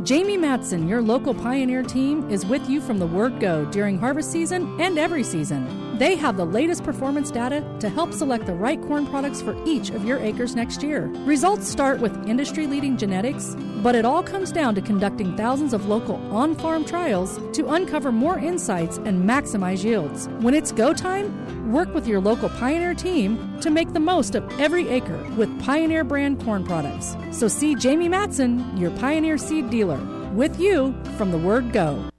Jamie 0.03 0.35
Matson, 0.35 0.85
your 0.85 1.01
local 1.01 1.33
Pioneer 1.33 1.81
team, 1.81 2.29
is 2.29 2.45
with 2.45 2.69
you 2.69 2.81
from 2.81 2.99
the 2.99 3.07
word 3.07 3.39
go 3.39 3.63
during 3.71 3.97
harvest 3.97 4.29
season 4.29 4.75
and 4.81 4.99
every 4.99 5.23
season. 5.23 5.97
They 5.97 6.17
have 6.17 6.35
the 6.35 6.45
latest 6.45 6.83
performance 6.83 7.31
data 7.31 7.65
to 7.79 7.87
help 7.87 8.11
select 8.11 8.45
the 8.45 8.53
right 8.53 8.81
corn 8.81 9.07
products 9.07 9.41
for 9.41 9.55
each 9.65 9.89
of 9.91 10.03
your 10.03 10.19
acres 10.19 10.55
next 10.55 10.83
year. 10.83 11.05
Results 11.25 11.69
start 11.69 12.01
with 12.01 12.27
industry 12.27 12.67
leading 12.67 12.97
genetics, 12.97 13.55
but 13.81 13.95
it 13.95 14.03
all 14.03 14.21
comes 14.21 14.51
down 14.51 14.75
to 14.75 14.81
conducting 14.81 15.37
thousands 15.37 15.73
of 15.73 15.87
local 15.87 16.17
on 16.35 16.53
farm 16.53 16.83
trials 16.83 17.39
to 17.53 17.69
uncover 17.69 18.11
more 18.11 18.37
insights 18.37 18.97
and 18.97 19.27
maximize 19.27 19.85
yields. 19.85 20.27
When 20.41 20.53
it's 20.53 20.73
go 20.73 20.93
time, 20.93 21.56
work 21.67 21.93
with 21.93 22.07
your 22.07 22.19
local 22.19 22.49
Pioneer 22.49 22.93
team 22.93 23.59
to 23.61 23.69
make 23.69 23.93
the 23.93 23.99
most 23.99 24.35
of 24.35 24.59
every 24.59 24.87
acre 24.89 25.21
with 25.37 25.49
Pioneer 25.61 26.03
brand 26.03 26.43
corn 26.43 26.63
products. 26.63 27.15
So 27.31 27.47
see 27.47 27.75
Jamie 27.75 28.09
Matson, 28.09 28.75
your 28.77 28.91
Pioneer 28.91 29.37
seed 29.37 29.69
dealer, 29.69 29.99
with 30.33 30.59
you 30.59 30.95
from 31.17 31.31
the 31.31 31.37
word 31.37 31.71
go. 31.73 32.09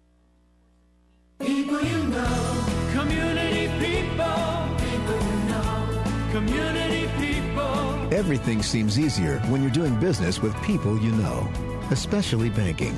People 1.41 1.81
you 1.83 2.05
know, 2.09 2.67
community 2.93 3.69
people, 3.79 4.69
people 4.79 5.15
you 5.15 5.39
know, 5.49 6.03
community 6.33 7.09
people. 7.19 8.15
Everything 8.15 8.63
seems 8.63 8.99
easier 8.99 9.39
when 9.51 9.63
you're 9.63 9.71
doing 9.71 9.99
business 10.01 10.41
with 10.43 10.55
people 10.63 10.99
you 10.99 11.13
know, 11.13 11.49
especially 11.91 12.51
banking. 12.51 12.95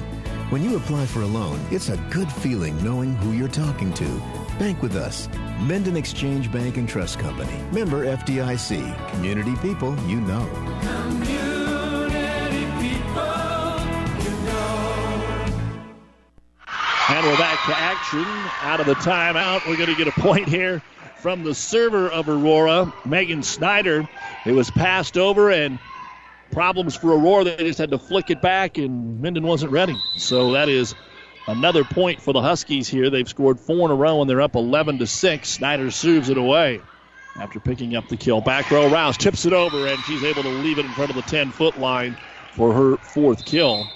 When 0.50 0.64
you 0.64 0.76
apply 0.76 1.06
for 1.06 1.20
a 1.22 1.26
loan, 1.26 1.60
it's 1.70 1.90
a 1.90 1.96
good 2.10 2.30
feeling 2.32 2.82
knowing 2.82 3.14
who 3.16 3.32
you're 3.32 3.46
talking 3.46 3.92
to. 3.94 4.20
Bank 4.58 4.82
with 4.82 4.96
us. 4.96 5.28
Minden 5.60 5.94
Exchange 5.94 6.50
Bank 6.50 6.78
and 6.78 6.88
Trust 6.88 7.18
Company. 7.18 7.52
Member 7.70 8.06
FDIC. 8.06 9.10
Community 9.10 9.54
people 9.56 9.94
you 10.06 10.18
know. 10.22 10.46
Community 10.80 12.64
people, 12.80 13.22
you 14.24 14.30
know. 14.46 15.44
And 17.10 17.26
we're 17.26 17.36
back 17.36 17.62
to 17.66 17.76
action. 17.76 18.24
Out 18.62 18.80
of 18.80 18.86
the 18.86 18.94
timeout, 18.94 19.68
we're 19.68 19.76
going 19.76 19.90
to 19.90 19.94
get 19.94 20.08
a 20.08 20.18
point 20.18 20.48
here 20.48 20.80
from 21.18 21.44
the 21.44 21.54
server 21.54 22.08
of 22.08 22.30
Aurora, 22.30 22.90
Megan 23.04 23.42
Snyder. 23.42 24.08
It 24.46 24.52
was 24.52 24.70
passed 24.70 25.18
over 25.18 25.50
and 25.50 25.78
problems 26.52 26.96
for 26.96 27.12
Aurora. 27.12 27.44
They 27.44 27.56
just 27.58 27.78
had 27.78 27.90
to 27.90 27.98
flick 27.98 28.30
it 28.30 28.40
back, 28.40 28.78
and 28.78 29.20
Minden 29.20 29.46
wasn't 29.46 29.72
ready. 29.72 30.00
So 30.16 30.52
that 30.52 30.70
is 30.70 30.94
another 31.46 31.84
point 31.84 32.20
for 32.20 32.32
the 32.32 32.42
Huskies 32.42 32.88
here. 32.88 33.10
They've 33.10 33.28
scored 33.28 33.60
four 33.60 33.86
in 33.86 33.90
a 33.90 33.94
row, 33.94 34.20
and 34.20 34.30
they're 34.30 34.40
up 34.40 34.56
11 34.56 34.98
to 34.98 35.06
six. 35.06 35.48
Snyder 35.50 35.90
serves 35.90 36.28
it 36.28 36.38
away 36.38 36.82
after 37.40 37.60
picking 37.60 37.94
up 37.94 38.08
the 38.08 38.16
kill. 38.16 38.40
Back 38.40 38.70
row, 38.70 38.88
Rouse 38.88 39.16
tips 39.16 39.46
it 39.46 39.52
over, 39.52 39.86
and 39.86 40.04
she's 40.04 40.24
able 40.24 40.42
to 40.42 40.48
leave 40.48 40.78
it 40.78 40.84
in 40.84 40.94
front 40.94 41.10
of 41.10 41.16
the 41.16 41.22
10 41.22 41.52
foot 41.52 41.78
line 41.78 42.16
for 42.50 42.72
her 42.72 42.96
fourth 42.98 43.44
kill. 43.44 43.86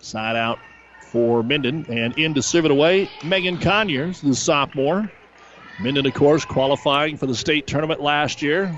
Side 0.00 0.36
out 0.36 0.60
for 1.12 1.42
Minden, 1.42 1.86
and 1.88 2.18
in 2.18 2.34
to 2.34 2.42
serve 2.42 2.64
it 2.64 2.70
away, 2.70 3.10
Megan 3.22 3.58
Conyers, 3.58 4.20
the 4.20 4.34
sophomore. 4.34 5.10
Minden, 5.78 6.06
of 6.06 6.14
course, 6.14 6.44
qualifying 6.44 7.16
for 7.16 7.26
the 7.26 7.34
state 7.34 7.66
tournament 7.66 8.00
last 8.00 8.42
year, 8.42 8.74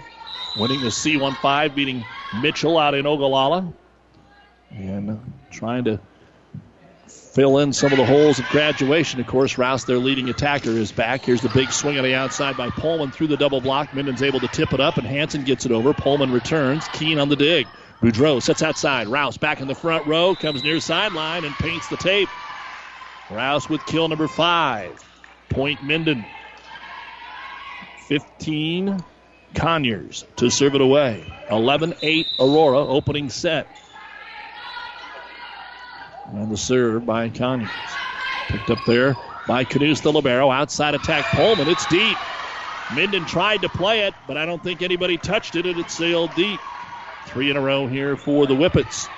winning 0.56 0.80
the 0.80 0.88
C15, 0.88 1.74
beating 1.74 2.04
Mitchell 2.32 2.76
out 2.78 2.94
in 2.94 3.06
Ogallala, 3.06 3.72
and 4.70 5.32
trying 5.50 5.84
to 5.84 6.00
fill 7.34 7.58
in 7.58 7.72
some 7.72 7.90
of 7.90 7.98
the 7.98 8.06
holes 8.06 8.38
of 8.38 8.48
graduation. 8.48 9.18
Of 9.18 9.26
course, 9.26 9.58
Rouse, 9.58 9.84
their 9.84 9.98
leading 9.98 10.30
attacker, 10.30 10.70
is 10.70 10.92
back. 10.92 11.24
Here's 11.24 11.40
the 11.40 11.48
big 11.48 11.72
swing 11.72 11.98
on 11.98 12.04
the 12.04 12.14
outside 12.14 12.56
by 12.56 12.70
Pullman 12.70 13.10
through 13.10 13.26
the 13.26 13.36
double 13.36 13.60
block. 13.60 13.92
Minden's 13.92 14.22
able 14.22 14.40
to 14.40 14.48
tip 14.48 14.72
it 14.72 14.80
up, 14.80 14.96
and 14.96 15.06
Hanson 15.06 15.42
gets 15.42 15.66
it 15.66 15.72
over. 15.72 15.92
Pullman 15.92 16.32
returns. 16.32 16.86
Keene 16.92 17.18
on 17.18 17.28
the 17.28 17.36
dig. 17.36 17.66
Boudreau 18.00 18.40
sets 18.40 18.62
outside. 18.62 19.08
Rouse 19.08 19.36
back 19.36 19.60
in 19.60 19.66
the 19.66 19.74
front 19.74 20.06
row, 20.06 20.34
comes 20.34 20.62
near 20.62 20.78
sideline 20.78 21.44
and 21.44 21.54
paints 21.54 21.88
the 21.88 21.96
tape. 21.96 22.28
Rouse 23.30 23.68
with 23.68 23.84
kill 23.86 24.08
number 24.08 24.28
five. 24.28 25.02
Point 25.48 25.82
Minden. 25.82 26.24
15 28.06 29.02
Conyers 29.54 30.24
to 30.36 30.50
serve 30.50 30.74
it 30.74 30.80
away. 30.80 31.24
11 31.50 31.94
8 32.02 32.26
Aurora 32.38 32.78
opening 32.78 33.30
set. 33.30 33.66
And 36.32 36.50
the 36.50 36.56
serve 36.56 37.06
by 37.06 37.28
Conyers. 37.28 37.70
Picked 38.48 38.70
up 38.70 38.84
there 38.84 39.16
by 39.46 39.64
Knust 39.64 40.02
the 40.02 40.12
Libero. 40.12 40.50
Outside 40.50 40.94
attack 40.94 41.24
Pullman. 41.32 41.68
It's 41.68 41.86
deep. 41.86 42.16
Minden 42.94 43.24
tried 43.24 43.62
to 43.62 43.68
play 43.68 44.00
it, 44.00 44.14
but 44.26 44.36
I 44.36 44.46
don't 44.46 44.62
think 44.62 44.82
anybody 44.82 45.16
touched 45.16 45.56
it, 45.56 45.66
and 45.66 45.78
it 45.78 45.90
sailed 45.90 46.30
deep. 46.34 46.60
Three 47.26 47.50
in 47.50 47.56
a 47.56 47.60
row 47.60 47.86
here 47.86 48.16
for 48.16 48.46
the 48.46 48.54
Whippets. 48.54 49.08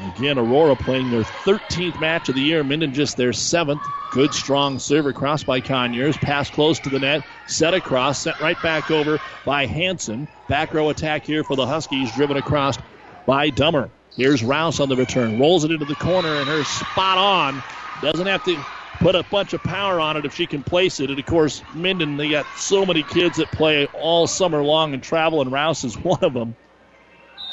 Again, 0.00 0.38
Aurora 0.38 0.76
playing 0.76 1.10
their 1.10 1.22
13th 1.22 2.00
match 2.00 2.28
of 2.30 2.34
the 2.34 2.40
year. 2.40 2.64
Minden 2.64 2.92
just 2.94 3.16
their 3.18 3.34
seventh. 3.34 3.82
Good, 4.12 4.32
strong 4.32 4.78
serve 4.78 5.06
across 5.06 5.44
by 5.44 5.60
Conyers. 5.60 6.16
Pass 6.16 6.48
close 6.50 6.80
to 6.80 6.88
the 6.88 6.98
net. 6.98 7.22
Set 7.46 7.74
across. 7.74 8.22
Sent 8.22 8.40
right 8.40 8.60
back 8.62 8.90
over 8.90 9.20
by 9.44 9.66
Hanson. 9.66 10.26
Back 10.48 10.72
row 10.72 10.88
attack 10.88 11.24
here 11.24 11.44
for 11.44 11.54
the 11.54 11.66
Huskies. 11.66 12.14
Driven 12.14 12.38
across 12.38 12.78
by 13.26 13.50
Dummer. 13.50 13.90
Here's 14.16 14.42
Rouse 14.42 14.80
on 14.80 14.88
the 14.88 14.96
return. 14.96 15.38
Rolls 15.38 15.64
it 15.64 15.70
into 15.70 15.84
the 15.84 15.94
corner, 15.96 16.28
and 16.28 16.48
her 16.48 16.64
spot 16.64 17.18
on. 17.18 17.62
Doesn't 18.02 18.26
have 18.26 18.44
to 18.44 18.56
put 18.98 19.14
a 19.14 19.22
bunch 19.24 19.52
of 19.52 19.62
power 19.62 20.00
on 20.00 20.16
it 20.16 20.24
if 20.26 20.34
she 20.34 20.46
can 20.46 20.62
place 20.62 21.00
it. 21.00 21.10
And 21.10 21.18
of 21.18 21.26
course, 21.26 21.62
Minden, 21.74 22.16
they 22.16 22.28
got 22.30 22.46
so 22.56 22.84
many 22.84 23.02
kids 23.02 23.38
that 23.38 23.50
play 23.52 23.86
all 23.86 24.26
summer 24.26 24.62
long 24.62 24.94
and 24.94 25.02
travel, 25.02 25.40
and 25.40 25.50
Rouse 25.50 25.84
is 25.84 25.96
one 26.02 26.22
of 26.22 26.34
them. 26.34 26.54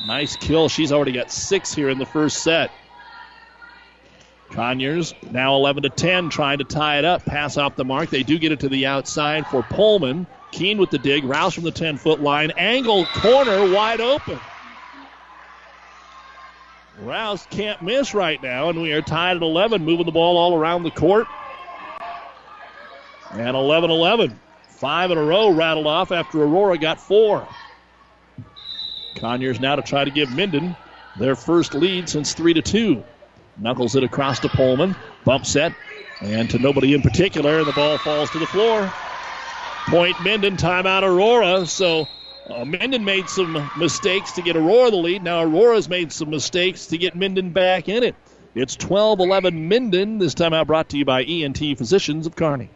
Nice 0.08 0.36
kill. 0.36 0.70
She's 0.70 0.92
already 0.92 1.12
got 1.12 1.32
six 1.32 1.74
here 1.74 1.90
in 1.90 1.98
the 1.98 2.06
first 2.06 2.44
set. 2.44 2.72
Conyers 4.52 5.14
now 5.32 5.56
11 5.56 5.84
to 5.84 5.90
10, 5.90 6.30
trying 6.30 6.60
to 6.60 6.64
tie 6.64 7.00
it 7.00 7.06
up. 7.06 7.26
Pass 7.26 7.58
off 7.58 7.76
the 7.76 7.86
mark. 7.86 8.10
They 8.10 8.24
do 8.24 8.38
get 8.40 8.52
it 8.52 8.62
to 8.62 8.70
the 8.70 8.86
outside 8.86 9.46
for 9.48 9.62
Pullman. 9.64 10.26
Keene 10.52 10.78
with 10.78 10.90
the 10.90 10.98
dig. 10.98 11.26
Rouse 11.26 11.54
from 11.54 11.64
the 11.66 11.72
10 11.72 11.98
foot 11.98 12.22
line. 12.22 12.52
Angle 12.52 13.06
corner 13.08 13.70
wide 13.70 14.02
open. 14.02 14.40
Rouse 17.00 17.46
can't 17.50 17.82
miss 17.82 18.14
right 18.14 18.42
now, 18.42 18.70
and 18.70 18.82
we 18.82 18.92
are 18.92 19.02
tied 19.02 19.38
at 19.38 19.44
11, 19.44 19.86
moving 19.86 20.06
the 20.06 20.12
ball 20.12 20.38
all 20.38 20.56
around 20.56 20.84
the 20.84 20.92
court. 20.92 21.28
And 23.32 23.56
11 23.56 23.92
11. 23.92 24.40
Five 24.70 25.12
in 25.12 25.18
a 25.18 25.24
row 25.24 25.50
rattled 25.50 25.88
off 25.88 26.12
after 26.12 26.42
Aurora 26.42 26.78
got 26.78 27.00
four. 27.00 27.48
Conyers 29.16 29.60
now 29.60 29.76
to 29.76 29.82
try 29.82 30.06
to 30.06 30.12
give 30.12 30.30
Minden 30.30 30.76
their 31.16 31.36
first 31.36 31.74
lead 31.74 32.08
since 32.10 32.34
3 32.34 32.54
to 32.54 32.62
2. 32.62 33.04
Knuckles 33.60 33.96
it 33.96 34.04
across 34.04 34.40
to 34.40 34.50
Pullman. 34.50 34.96
Bump 35.24 35.46
set. 35.46 35.74
And 36.22 36.50
to 36.52 36.60
nobody 36.60 36.94
in 36.94 37.02
particular, 37.02 37.60
and 37.60 37.68
the 37.68 37.74
ball 37.74 37.98
falls 37.98 38.30
to 38.32 38.40
the 38.40 38.46
floor. 38.46 38.92
Point 39.88 40.24
Minden, 40.24 40.58
timeout 40.58 41.04
Aurora. 41.04 41.66
So 41.66 42.08
uh, 42.50 42.66
Minden 42.66 43.04
made 43.04 43.30
some 43.30 43.70
mistakes 43.78 44.32
to 44.34 44.42
get 44.42 44.56
Aurora 44.56 44.92
the 44.92 44.98
lead. 44.98 45.24
Now 45.24 45.44
Aurora's 45.44 45.90
made 45.90 46.12
some 46.12 46.30
mistakes 46.30 46.88
to 46.88 46.98
get 46.98 47.16
Minden 47.16 47.52
back 47.52 47.90
in 47.90 48.04
it. 48.04 48.16
It's 48.56 48.76
12 48.76 49.20
11 49.20 49.68
Minden. 49.68 50.18
This 50.18 50.34
time 50.34 50.54
out 50.54 50.68
brought 50.68 50.90
to 50.90 50.98
you 50.98 51.06
by 51.06 51.24
ENT 51.24 51.60
Physicians 51.78 52.26
of 52.26 52.36
Kearney. 52.36 52.70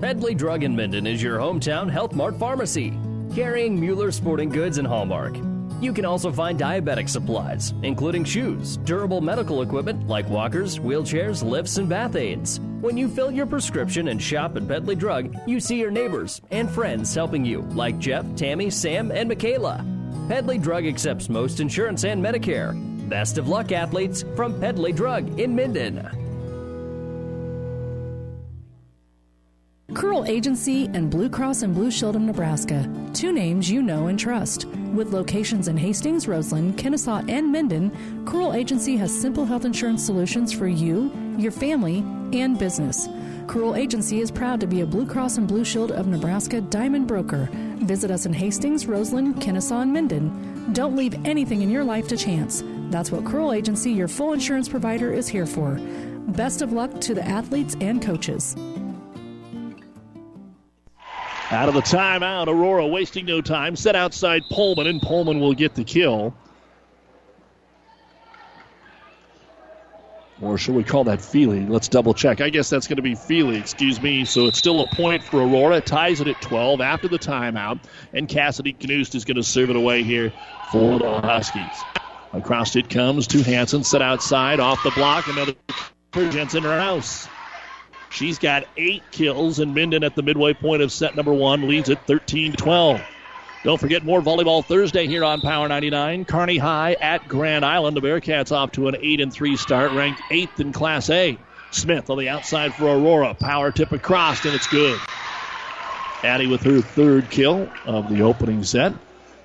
Pedley 0.00 0.34
Drug 0.34 0.64
in 0.64 0.74
Minden 0.74 1.06
is 1.06 1.22
your 1.22 1.38
hometown 1.38 1.90
Health 1.90 2.12
Mart 2.12 2.38
pharmacy, 2.38 2.92
carrying 3.34 3.78
Mueller 3.78 4.10
Sporting 4.10 4.48
Goods 4.48 4.78
and 4.78 4.86
Hallmark. 4.86 5.36
You 5.82 5.92
can 5.92 6.04
also 6.04 6.30
find 6.30 6.60
diabetic 6.60 7.08
supplies, 7.08 7.74
including 7.82 8.22
shoes, 8.22 8.76
durable 8.76 9.20
medical 9.20 9.62
equipment 9.62 10.06
like 10.06 10.28
walkers, 10.28 10.78
wheelchairs, 10.78 11.42
lifts, 11.42 11.76
and 11.76 11.88
bath 11.88 12.14
aids. 12.14 12.60
When 12.80 12.96
you 12.96 13.08
fill 13.08 13.32
your 13.32 13.46
prescription 13.46 14.06
and 14.06 14.22
shop 14.22 14.56
at 14.56 14.68
Pedley 14.68 14.94
Drug, 14.94 15.34
you 15.44 15.58
see 15.58 15.80
your 15.80 15.90
neighbors 15.90 16.40
and 16.52 16.70
friends 16.70 17.12
helping 17.12 17.44
you, 17.44 17.62
like 17.72 17.98
Jeff, 17.98 18.24
Tammy, 18.36 18.70
Sam, 18.70 19.10
and 19.10 19.28
Michaela. 19.28 19.84
Pedley 20.28 20.56
Drug 20.56 20.86
accepts 20.86 21.28
most 21.28 21.58
insurance 21.58 22.04
and 22.04 22.24
Medicare. 22.24 22.78
Best 23.08 23.36
of 23.36 23.48
luck, 23.48 23.72
athletes, 23.72 24.24
from 24.36 24.60
Pedley 24.60 24.92
Drug 24.92 25.40
in 25.40 25.56
Minden. 25.56 26.21
Curl 29.94 30.24
Agency 30.24 30.86
and 30.94 31.10
Blue 31.10 31.28
Cross 31.28 31.62
and 31.62 31.74
Blue 31.74 31.90
Shield 31.90 32.16
of 32.16 32.22
Nebraska. 32.22 32.88
Two 33.12 33.30
names 33.30 33.70
you 33.70 33.82
know 33.82 34.06
and 34.06 34.18
trust. 34.18 34.64
With 34.94 35.12
locations 35.12 35.68
in 35.68 35.76
Hastings, 35.76 36.26
Roseland, 36.26 36.78
Kenesaw, 36.78 37.28
and 37.28 37.52
Minden, 37.52 38.24
Curl 38.24 38.54
Agency 38.54 38.96
has 38.96 39.14
simple 39.14 39.44
health 39.44 39.66
insurance 39.66 40.04
solutions 40.04 40.50
for 40.50 40.66
you, 40.66 41.12
your 41.36 41.52
family, 41.52 41.98
and 42.32 42.58
business. 42.58 43.06
Curl 43.46 43.76
Agency 43.76 44.20
is 44.20 44.30
proud 44.30 44.60
to 44.60 44.66
be 44.66 44.80
a 44.80 44.86
Blue 44.86 45.06
Cross 45.06 45.36
and 45.36 45.46
Blue 45.46 45.64
Shield 45.64 45.92
of 45.92 46.06
Nebraska 46.06 46.62
Diamond 46.62 47.06
Broker. 47.06 47.50
Visit 47.52 48.10
us 48.10 48.24
in 48.24 48.32
Hastings, 48.32 48.86
Roseland, 48.86 49.36
Kenesaw, 49.36 49.82
and 49.82 49.92
Minden. 49.92 50.72
Don't 50.72 50.96
leave 50.96 51.14
anything 51.26 51.60
in 51.60 51.70
your 51.70 51.84
life 51.84 52.08
to 52.08 52.16
chance. 52.16 52.64
That's 52.88 53.12
what 53.12 53.26
Curl 53.26 53.52
Agency, 53.52 53.92
your 53.92 54.08
full 54.08 54.32
insurance 54.32 54.70
provider, 54.70 55.12
is 55.12 55.28
here 55.28 55.46
for. 55.46 55.78
Best 56.28 56.62
of 56.62 56.72
luck 56.72 56.98
to 57.02 57.14
the 57.14 57.26
athletes 57.26 57.76
and 57.80 58.00
coaches. 58.00 58.56
Out 61.52 61.68
of 61.68 61.74
the 61.74 61.82
timeout, 61.82 62.46
Aurora 62.46 62.86
wasting 62.86 63.26
no 63.26 63.42
time. 63.42 63.76
Set 63.76 63.94
outside 63.94 64.42
Pullman, 64.50 64.86
and 64.86 65.02
Pullman 65.02 65.38
will 65.38 65.52
get 65.52 65.74
the 65.74 65.84
kill. 65.84 66.34
Or 70.40 70.56
should 70.56 70.74
we 70.74 70.82
call 70.82 71.04
that 71.04 71.20
Feely? 71.20 71.66
Let's 71.66 71.88
double 71.88 72.14
check. 72.14 72.40
I 72.40 72.48
guess 72.48 72.70
that's 72.70 72.88
going 72.88 72.96
to 72.96 73.02
be 73.02 73.14
Feely, 73.14 73.58
excuse 73.58 74.00
me. 74.00 74.24
So 74.24 74.46
it's 74.46 74.56
still 74.56 74.80
a 74.80 74.86
point 74.96 75.24
for 75.24 75.42
Aurora. 75.42 75.82
Ties 75.82 76.22
it 76.22 76.26
at 76.26 76.40
12 76.40 76.80
after 76.80 77.06
the 77.06 77.18
timeout. 77.18 77.80
And 78.14 78.26
Cassidy 78.26 78.72
Knust 78.72 79.14
is 79.14 79.26
going 79.26 79.36
to 79.36 79.42
serve 79.42 79.68
it 79.68 79.76
away 79.76 80.04
here 80.04 80.32
for 80.70 80.98
the 80.98 81.20
Huskies. 81.20 81.84
Across 82.32 82.76
it 82.76 82.88
comes 82.88 83.26
to 83.26 83.42
Hanson, 83.42 83.84
set 83.84 84.00
outside, 84.00 84.58
off 84.58 84.82
the 84.82 84.90
block. 84.92 85.28
Another 85.28 85.52
for 86.12 86.26
Jensen 86.30 86.64
Rouse. 86.64 87.28
She's 88.12 88.38
got 88.38 88.64
eight 88.76 89.02
kills, 89.10 89.58
and 89.58 89.74
Minden 89.74 90.04
at 90.04 90.14
the 90.14 90.22
midway 90.22 90.52
point 90.52 90.82
of 90.82 90.92
set 90.92 91.16
number 91.16 91.32
one 91.32 91.66
leads 91.66 91.88
at 91.88 92.06
13 92.06 92.52
12. 92.52 93.00
Don't 93.64 93.80
forget 93.80 94.04
more 94.04 94.20
volleyball 94.20 94.64
Thursday 94.64 95.06
here 95.06 95.24
on 95.24 95.40
Power 95.40 95.68
99. 95.68 96.24
Kearney 96.24 96.58
High 96.58 96.94
at 96.94 97.26
Grand 97.28 97.64
Island. 97.64 97.96
The 97.96 98.00
Bearcats 98.00 98.52
off 98.52 98.72
to 98.72 98.88
an 98.88 98.96
8 99.00 99.20
and 99.20 99.32
3 99.32 99.56
start, 99.56 99.92
ranked 99.92 100.20
8th 100.30 100.60
in 100.60 100.72
Class 100.72 101.08
A. 101.10 101.38
Smith 101.70 102.10
on 102.10 102.18
the 102.18 102.28
outside 102.28 102.74
for 102.74 102.86
Aurora. 102.86 103.34
Power 103.34 103.70
tip 103.70 103.92
across, 103.92 104.44
and 104.44 104.54
it's 104.54 104.66
good. 104.66 105.00
Addie 106.22 106.48
with 106.48 106.62
her 106.64 106.80
third 106.80 107.30
kill 107.30 107.68
of 107.86 108.08
the 108.08 108.22
opening 108.22 108.62
set. 108.62 108.92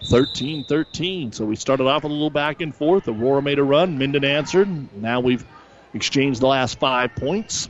13 0.05 0.65
13. 0.65 1.31
So 1.31 1.45
we 1.45 1.55
started 1.55 1.85
off 1.85 2.03
a 2.03 2.07
little 2.07 2.29
back 2.29 2.61
and 2.61 2.75
forth. 2.75 3.07
Aurora 3.07 3.41
made 3.41 3.59
a 3.59 3.63
run. 3.63 3.97
Minden 3.97 4.25
answered. 4.25 4.67
Now 4.95 5.21
we've 5.21 5.45
exchanged 5.93 6.41
the 6.41 6.47
last 6.47 6.79
five 6.79 7.15
points. 7.15 7.69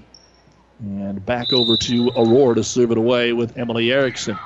And 0.80 1.26
back 1.26 1.54
over 1.54 1.76
to 1.78 2.10
Aurora 2.16 2.56
to 2.56 2.64
serve 2.64 2.92
it 2.92 2.98
away 2.98 3.34
with 3.34 3.58
Emily 3.58 3.92
Erickson. 3.92 4.38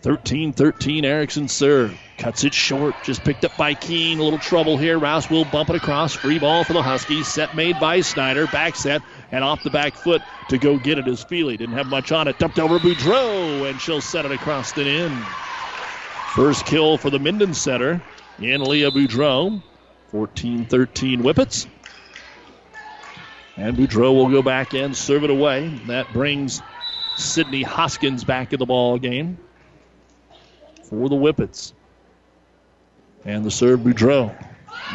13 0.00 0.52
13 0.52 1.04
Erickson 1.04 1.48
serve. 1.48 1.98
Cuts 2.18 2.44
it 2.44 2.54
short. 2.54 2.94
Just 3.04 3.24
picked 3.24 3.44
up 3.44 3.56
by 3.56 3.74
Keene. 3.74 4.18
A 4.18 4.22
little 4.22 4.38
trouble 4.38 4.76
here. 4.76 4.98
Rouse 4.98 5.30
will 5.30 5.46
bump 5.46 5.70
it 5.70 5.76
across. 5.76 6.14
Free 6.14 6.38
ball 6.38 6.62
for 6.62 6.74
the 6.74 6.82
Huskies. 6.82 7.26
Set 7.26 7.56
made 7.56 7.80
by 7.80 8.02
Snyder. 8.02 8.46
Back 8.46 8.76
set. 8.76 9.02
And 9.32 9.42
off 9.42 9.62
the 9.64 9.70
back 9.70 9.94
foot 9.94 10.22
to 10.50 10.58
go 10.58 10.78
get 10.78 10.98
it 10.98 11.08
as 11.08 11.24
Feely. 11.24 11.56
Didn't 11.56 11.76
have 11.76 11.86
much 11.86 12.12
on 12.12 12.28
it. 12.28 12.38
Dumped 12.38 12.58
over 12.58 12.78
Boudreau. 12.78 13.68
And 13.68 13.80
she'll 13.80 14.02
set 14.02 14.26
it 14.26 14.32
across 14.32 14.72
the 14.72 14.84
end. 14.84 15.24
First 16.34 16.66
kill 16.66 16.98
for 16.98 17.10
the 17.10 17.18
Minden 17.18 17.54
setter 17.54 18.02
in 18.38 18.62
Leah 18.62 18.90
Boudreau. 18.90 19.62
14 20.10 20.66
13 20.66 21.22
Whippets. 21.22 21.66
And 23.56 23.76
Boudreau 23.76 24.14
will 24.14 24.28
go 24.30 24.42
back 24.42 24.74
in, 24.74 24.94
serve 24.94 25.24
it 25.24 25.30
away. 25.30 25.80
That 25.86 26.12
brings 26.12 26.62
Sydney 27.14 27.62
Hoskins 27.62 28.24
back 28.24 28.52
in 28.52 28.58
the 28.58 28.66
ball 28.66 28.98
game 28.98 29.38
for 30.88 31.08
the 31.08 31.16
Whippets. 31.16 31.72
And 33.24 33.44
the 33.44 33.50
serve, 33.50 33.80
Boudreau. 33.80 34.36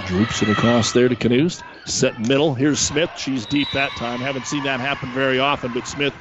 Droops 0.03 0.41
it 0.41 0.49
across 0.49 0.91
there 0.91 1.09
to 1.09 1.15
Knust. 1.15 1.63
Set 1.85 2.19
middle. 2.19 2.53
Here's 2.53 2.79
Smith. 2.79 3.11
She's 3.15 3.45
deep 3.47 3.71
that 3.71 3.95
time. 3.95 4.21
Haven't 4.21 4.45
seen 4.45 4.63
that 4.63 4.79
happen 4.79 5.11
very 5.11 5.39
often, 5.39 5.71
but 5.73 5.87
Smith 5.87 6.13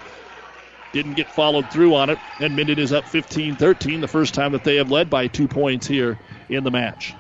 didn't 0.92 1.14
get 1.14 1.31
followed 1.31 1.70
through 1.70 1.94
on 1.94 2.11
it. 2.11 2.18
And 2.40 2.57
Minden 2.57 2.79
is 2.79 2.92
up 2.92 3.07
15 3.07 3.57
13, 3.57 4.01
the 4.01 4.09
first 4.09 4.35
time 4.35 4.53
that 4.53 4.64
they 4.64 4.77
have 4.77 4.90
led 4.90 5.11
by 5.11 5.29
two 5.29 5.48
points 5.48 5.87
here 5.87 6.18
in 6.48 6.64
the 6.64 6.70
match. 6.70 7.14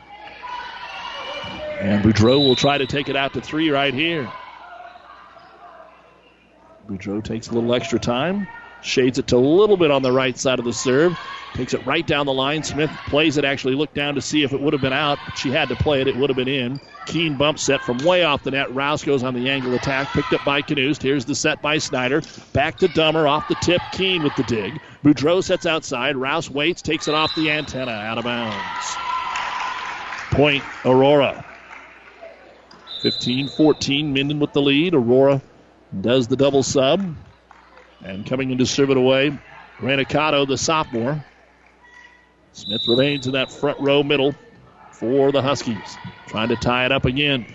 And 1.80 2.02
Boudreau 2.02 2.38
will 2.38 2.56
try 2.56 2.78
to 2.78 2.86
take 2.86 3.08
it 3.08 3.16
out 3.16 3.34
to 3.34 3.40
three 3.40 3.70
right 3.70 3.94
here. 3.94 4.37
Boudreau 6.88 7.22
takes 7.22 7.48
a 7.48 7.54
little 7.54 7.74
extra 7.74 7.98
time, 7.98 8.48
shades 8.80 9.18
it 9.18 9.26
to 9.26 9.36
a 9.36 9.38
little 9.38 9.76
bit 9.76 9.90
on 9.90 10.00
the 10.00 10.10
right 10.10 10.38
side 10.38 10.58
of 10.58 10.64
the 10.64 10.72
serve, 10.72 11.18
takes 11.52 11.74
it 11.74 11.84
right 11.84 12.06
down 12.06 12.24
the 12.24 12.32
line. 12.32 12.62
Smith 12.62 12.90
plays 13.08 13.36
it, 13.36 13.44
actually 13.44 13.74
looked 13.74 13.94
down 13.94 14.14
to 14.14 14.22
see 14.22 14.42
if 14.42 14.54
it 14.54 14.60
would 14.60 14.72
have 14.72 14.80
been 14.80 14.94
out. 14.94 15.18
She 15.36 15.50
had 15.50 15.68
to 15.68 15.76
play 15.76 16.00
it, 16.00 16.08
it 16.08 16.16
would 16.16 16.30
have 16.30 16.36
been 16.36 16.48
in. 16.48 16.80
Keene 17.04 17.36
bump 17.36 17.58
set 17.58 17.82
from 17.82 17.98
way 17.98 18.24
off 18.24 18.42
the 18.42 18.52
net. 18.52 18.74
Rouse 18.74 19.04
goes 19.04 19.22
on 19.22 19.34
the 19.34 19.50
angle 19.50 19.74
attack, 19.74 20.08
picked 20.12 20.32
up 20.32 20.42
by 20.46 20.62
Knust. 20.62 21.02
Here's 21.02 21.26
the 21.26 21.34
set 21.34 21.60
by 21.60 21.76
Snyder. 21.76 22.22
Back 22.54 22.78
to 22.78 22.88
Dummer 22.88 23.28
off 23.28 23.46
the 23.48 23.56
tip. 23.56 23.82
Keene 23.92 24.22
with 24.22 24.34
the 24.36 24.44
dig. 24.44 24.80
Boudreau 25.04 25.44
sets 25.44 25.66
outside. 25.66 26.16
Rouse 26.16 26.50
waits, 26.50 26.80
takes 26.80 27.06
it 27.06 27.14
off 27.14 27.34
the 27.34 27.50
antenna, 27.50 27.92
out 27.92 28.16
of 28.16 28.24
bounds. 28.24 28.96
Point 30.30 30.64
Aurora. 30.86 31.44
15 33.02 33.48
14, 33.48 34.12
Minden 34.12 34.38
with 34.38 34.54
the 34.54 34.62
lead. 34.62 34.94
Aurora 34.94 35.42
does 36.00 36.28
the 36.28 36.36
double 36.36 36.62
sub. 36.62 37.00
And 38.04 38.26
coming 38.26 38.50
in 38.50 38.58
to 38.58 38.66
serve 38.66 38.90
it 38.90 38.96
away, 38.96 39.36
Reyna 39.80 40.04
Cotto, 40.04 40.46
the 40.46 40.56
sophomore. 40.56 41.24
Smith 42.52 42.86
remains 42.88 43.26
in 43.26 43.32
that 43.32 43.50
front 43.50 43.80
row 43.80 44.02
middle 44.02 44.34
for 44.92 45.32
the 45.32 45.42
Huskies. 45.42 45.96
Trying 46.26 46.48
to 46.48 46.56
tie 46.56 46.86
it 46.86 46.92
up 46.92 47.04
again. 47.04 47.46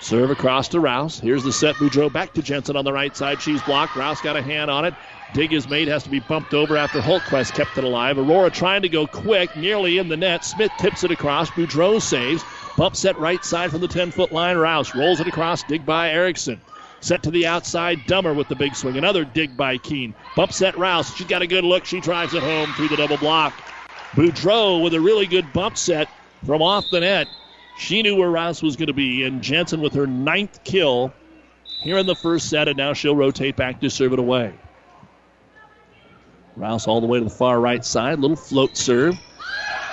Serve 0.00 0.30
across 0.30 0.68
to 0.68 0.80
Rouse. 0.80 1.20
Here's 1.20 1.44
the 1.44 1.52
set. 1.52 1.74
Boudreau 1.76 2.10
back 2.10 2.32
to 2.34 2.42
Jensen 2.42 2.76
on 2.76 2.84
the 2.86 2.92
right 2.92 3.14
side. 3.14 3.40
She's 3.42 3.62
blocked. 3.62 3.96
Rouse 3.96 4.22
got 4.22 4.36
a 4.36 4.42
hand 4.42 4.70
on 4.70 4.86
it. 4.86 4.94
Dig 5.34 5.52
is 5.52 5.68
made, 5.68 5.88
has 5.88 6.02
to 6.04 6.10
be 6.10 6.20
bumped 6.20 6.54
over 6.54 6.76
after 6.76 7.00
Holtquist 7.00 7.54
kept 7.54 7.76
it 7.76 7.84
alive. 7.84 8.18
Aurora 8.18 8.50
trying 8.50 8.82
to 8.82 8.88
go 8.88 9.06
quick, 9.06 9.54
nearly 9.56 9.98
in 9.98 10.08
the 10.08 10.16
net. 10.16 10.44
Smith 10.44 10.72
tips 10.78 11.04
it 11.04 11.10
across. 11.10 11.50
Boudreau 11.50 12.00
saves. 12.00 12.42
Bump 12.76 12.96
set 12.96 13.18
right 13.18 13.44
side 13.44 13.70
from 13.70 13.82
the 13.82 13.88
10 13.88 14.10
foot 14.10 14.32
line. 14.32 14.56
Rouse 14.56 14.94
rolls 14.94 15.20
it 15.20 15.28
across. 15.28 15.62
Dig 15.64 15.84
by 15.84 16.10
Erickson. 16.10 16.60
Set 17.00 17.22
to 17.22 17.30
the 17.30 17.46
outside. 17.46 18.06
Dummer 18.06 18.34
with 18.34 18.48
the 18.48 18.56
big 18.56 18.74
swing. 18.74 18.96
Another 18.96 19.24
dig 19.24 19.56
by 19.56 19.78
Keene. 19.78 20.14
Bump 20.36 20.52
set 20.52 20.76
Rouse. 20.78 21.14
She's 21.14 21.26
got 21.26 21.42
a 21.42 21.46
good 21.46 21.64
look. 21.64 21.84
She 21.84 22.00
drives 22.00 22.34
it 22.34 22.42
home 22.42 22.72
through 22.74 22.88
the 22.88 22.96
double 22.96 23.16
block. 23.16 23.52
Boudreau 24.12 24.82
with 24.82 24.94
a 24.94 25.00
really 25.00 25.26
good 25.26 25.52
bump 25.52 25.78
set 25.78 26.08
from 26.44 26.62
off 26.62 26.90
the 26.90 27.00
net. 27.00 27.28
She 27.78 28.02
knew 28.02 28.16
where 28.16 28.30
Rouse 28.30 28.62
was 28.62 28.76
going 28.76 28.88
to 28.88 28.92
be, 28.92 29.24
and 29.24 29.40
Jensen 29.40 29.80
with 29.80 29.94
her 29.94 30.06
ninth 30.06 30.62
kill 30.64 31.12
here 31.82 31.96
in 31.96 32.06
the 32.06 32.14
first 32.14 32.50
set, 32.50 32.68
and 32.68 32.76
now 32.76 32.92
she'll 32.92 33.16
rotate 33.16 33.56
back 33.56 33.80
to 33.80 33.88
serve 33.88 34.12
it 34.12 34.18
away. 34.18 34.52
Rouse 36.56 36.86
all 36.86 37.00
the 37.00 37.06
way 37.06 37.18
to 37.18 37.24
the 37.24 37.30
far 37.30 37.58
right 37.58 37.84
side, 37.84 38.18
little 38.18 38.36
float 38.36 38.76
serve. 38.76 39.16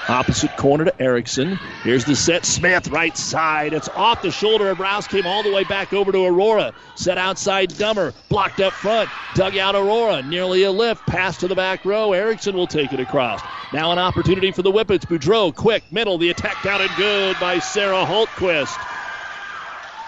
Opposite 0.09 0.55
corner 0.55 0.85
to 0.85 1.01
Erickson. 1.01 1.59
Here's 1.83 2.05
the 2.05 2.15
set. 2.15 2.45
Smith, 2.45 2.87
right 2.87 3.15
side. 3.17 3.73
It's 3.73 3.89
off 3.89 4.21
the 4.21 4.31
shoulder 4.31 4.69
of 4.69 4.79
Rouse. 4.79 5.05
Came 5.05 5.27
all 5.27 5.43
the 5.43 5.51
way 5.51 5.65
back 5.65 5.91
over 5.91 6.13
to 6.13 6.25
Aurora. 6.25 6.73
Set 6.95 7.17
outside 7.17 7.77
Dummer. 7.77 8.13
Blocked 8.29 8.61
up 8.61 8.71
front. 8.71 9.09
Dug 9.35 9.57
out 9.57 9.75
Aurora. 9.75 10.23
Nearly 10.23 10.63
a 10.63 10.71
lift. 10.71 11.05
Pass 11.07 11.37
to 11.37 11.49
the 11.49 11.55
back 11.55 11.83
row. 11.83 12.13
Erickson 12.13 12.55
will 12.55 12.67
take 12.67 12.93
it 12.93 13.01
across. 13.01 13.41
Now 13.73 13.91
an 13.91 13.99
opportunity 13.99 14.51
for 14.51 14.61
the 14.61 14.71
Whippets. 14.71 15.05
Boudreau, 15.05 15.53
quick, 15.53 15.83
middle. 15.91 16.17
The 16.17 16.29
attack 16.29 16.65
and 16.65 16.89
good 16.95 17.35
by 17.39 17.59
Sarah 17.59 18.05
Holtquist. 18.05 18.77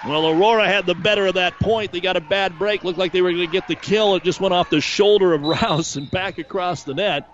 Well, 0.08 0.30
Aurora 0.30 0.66
had 0.66 0.86
the 0.86 0.96
better 0.96 1.28
of 1.28 1.34
that 1.34 1.60
point. 1.60 1.92
They 1.92 2.00
got 2.00 2.16
a 2.16 2.22
bad 2.22 2.58
break. 2.58 2.86
Looked 2.86 2.98
like 2.98 3.12
they 3.12 3.22
were 3.22 3.32
going 3.32 3.46
to 3.46 3.52
get 3.52 3.68
the 3.68 3.76
kill. 3.76 4.16
It 4.16 4.24
just 4.24 4.40
went 4.40 4.54
off 4.54 4.70
the 4.70 4.80
shoulder 4.80 5.34
of 5.34 5.42
Rouse 5.62 5.98
and 5.98 6.10
back 6.10 6.38
across 6.38 6.84
the 6.84 6.94
net. 6.94 7.30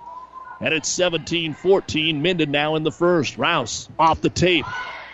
And 0.62 0.74
it's 0.74 0.90
17 0.90 1.54
14. 1.54 2.22
Minden 2.22 2.52
now 2.52 2.76
in 2.76 2.84
the 2.84 2.92
first. 2.92 3.38
Rouse 3.38 3.90
off 4.00 4.22
the 4.22 4.30
tape. 4.30 4.66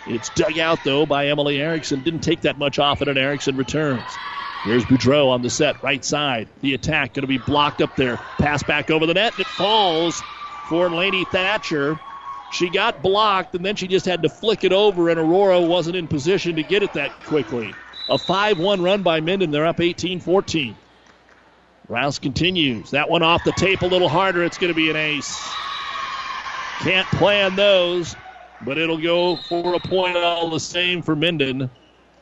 It's 0.07 0.29
dug 0.29 0.57
out, 0.57 0.83
though, 0.83 1.05
by 1.05 1.27
Emily 1.27 1.61
Erickson. 1.61 2.01
Didn't 2.01 2.21
take 2.21 2.41
that 2.41 2.57
much 2.57 2.79
off 2.79 3.01
it, 3.01 3.07
and 3.07 3.17
Erickson 3.17 3.55
returns. 3.55 4.01
Here's 4.63 4.85
Boudreau 4.85 5.29
on 5.29 5.41
the 5.41 5.49
set, 5.49 5.81
right 5.83 6.03
side. 6.03 6.47
The 6.61 6.73
attack 6.75 7.13
going 7.13 7.21
to 7.21 7.27
be 7.27 7.39
blocked 7.39 7.81
up 7.81 7.95
there. 7.95 8.17
Pass 8.37 8.61
back 8.63 8.91
over 8.91 9.05
the 9.05 9.13
net, 9.13 9.33
and 9.33 9.41
it 9.41 9.47
falls 9.47 10.21
for 10.69 10.89
Laney 10.89 11.25
Thatcher. 11.25 11.99
She 12.53 12.69
got 12.69 13.01
blocked, 13.01 13.55
and 13.55 13.65
then 13.65 13.75
she 13.75 13.87
just 13.87 14.05
had 14.05 14.23
to 14.23 14.29
flick 14.29 14.63
it 14.63 14.73
over, 14.73 15.09
and 15.09 15.19
Aurora 15.19 15.61
wasn't 15.61 15.95
in 15.95 16.07
position 16.07 16.57
to 16.57 16.63
get 16.63 16.83
it 16.83 16.93
that 16.93 17.11
quickly. 17.25 17.73
A 18.09 18.17
5 18.17 18.59
1 18.59 18.81
run 18.81 19.03
by 19.03 19.19
Minden. 19.19 19.51
They're 19.51 19.65
up 19.65 19.79
18 19.79 20.19
14. 20.19 20.75
Rouse 21.91 22.19
continues. 22.19 22.91
That 22.91 23.09
one 23.09 23.21
off 23.21 23.43
the 23.43 23.51
tape 23.51 23.81
a 23.81 23.85
little 23.85 24.07
harder. 24.07 24.45
It's 24.45 24.57
going 24.57 24.69
to 24.69 24.75
be 24.75 24.89
an 24.89 24.95
ace. 24.95 25.45
Can't 26.79 27.05
plan 27.09 27.57
those, 27.57 28.15
but 28.65 28.77
it'll 28.77 28.97
go 28.97 29.35
for 29.35 29.73
a 29.75 29.79
point 29.79 30.15
all 30.15 30.49
the 30.49 30.59
same 30.59 31.01
for 31.01 31.17
Minden. 31.17 31.69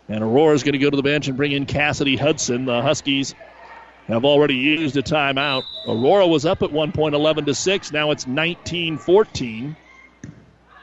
And 0.10 0.24
Aurora 0.24 0.56
is 0.56 0.64
going 0.64 0.74
to 0.74 0.80
go 0.80 0.90
to 0.90 0.98
the 0.98 1.04
bench 1.04 1.28
and 1.28 1.38
bring 1.38 1.52
in 1.52 1.68
Cassidy 1.68 2.18
Hudson. 2.18 2.66
The 2.66 2.82
Huskies 2.82 3.36
have 4.08 4.26
already 4.26 4.56
used 4.56 4.98
a 4.98 5.04
timeout. 5.04 5.62
Aurora 5.88 6.26
was 6.26 6.48
up 6.48 6.64
at 6.64 6.72
one 6.72 6.92
point 6.92 7.14
11 7.14 7.46
to 7.46 7.54
6. 7.54 7.92
Now 7.92 8.10
it's 8.10 8.26
19 8.26 8.98
14. 8.98 9.76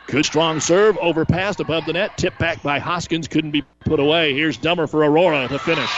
Good 0.06 0.24
strong 0.24 0.60
serve, 0.60 0.96
overpassed 0.98 1.58
above 1.58 1.86
the 1.86 1.94
net, 1.94 2.16
tipped 2.16 2.38
back 2.38 2.62
by 2.62 2.78
Hoskins, 2.78 3.26
couldn't 3.26 3.50
be 3.50 3.64
put 3.80 3.98
away. 3.98 4.32
Here's 4.32 4.56
Dummer 4.56 4.86
for 4.86 5.00
Aurora 5.04 5.48
to 5.48 5.58
finish. 5.58 5.90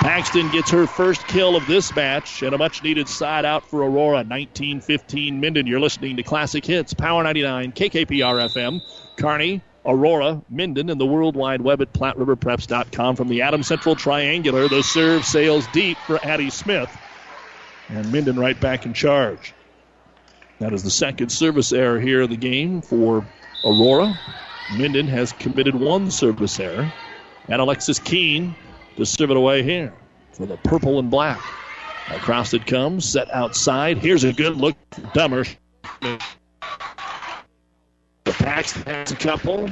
Paxton 0.00 0.50
gets 0.50 0.70
her 0.70 0.86
first 0.86 1.26
kill 1.28 1.54
of 1.54 1.66
this 1.66 1.94
match 1.94 2.42
and 2.42 2.54
a 2.54 2.58
much 2.58 2.82
needed 2.82 3.08
side 3.08 3.44
out 3.44 3.64
for 3.64 3.82
Aurora. 3.82 4.24
19 4.24 4.80
15 4.80 5.40
Minden. 5.40 5.66
You're 5.66 5.80
listening 5.80 6.16
to 6.16 6.22
Classic 6.22 6.64
Hits, 6.64 6.92
Power 6.94 7.22
99, 7.22 7.72
KKPR 7.72 8.50
FM, 8.50 8.80
Kearney, 9.16 9.62
Aurora, 9.84 10.42
Minden, 10.48 10.90
and 10.90 11.00
the 11.00 11.06
World 11.06 11.36
Wide 11.36 11.60
Web 11.60 11.82
at 11.82 11.92
PlatteRiverPreps.com. 11.92 13.16
From 13.16 13.28
the 13.28 13.42
Adam 13.42 13.62
Central 13.62 13.94
Triangular, 13.94 14.68
the 14.68 14.82
serve 14.82 15.24
sails 15.24 15.66
deep 15.72 15.98
for 15.98 16.18
Addie 16.24 16.50
Smith. 16.50 16.90
And 17.88 18.10
Minden 18.10 18.38
right 18.38 18.58
back 18.58 18.86
in 18.86 18.94
charge. 18.94 19.52
That 20.58 20.72
is 20.72 20.82
the 20.82 20.90
second 20.90 21.30
service 21.30 21.72
error 21.72 22.00
here 22.00 22.22
in 22.22 22.30
the 22.30 22.36
game 22.36 22.82
for 22.82 23.26
Aurora. 23.64 24.18
Minden 24.76 25.08
has 25.08 25.32
committed 25.32 25.74
one 25.74 26.10
service 26.10 26.58
error. 26.58 26.92
And 27.48 27.60
Alexis 27.60 27.98
Keene 27.98 28.54
to 28.96 29.06
serve 29.06 29.30
it 29.30 29.36
away 29.36 29.62
here 29.62 29.92
for 30.32 30.46
the 30.46 30.56
purple 30.58 30.98
and 30.98 31.10
black. 31.10 31.40
Across 32.10 32.52
it 32.54 32.66
comes, 32.66 33.08
set 33.08 33.32
outside. 33.32 33.98
Here's 33.98 34.24
a 34.24 34.32
good 34.32 34.56
look 34.56 34.76
Dummer. 35.14 35.44
The 36.00 36.18
Paxton 38.24 38.82
has 38.82 39.12
a 39.12 39.16
couple, 39.16 39.70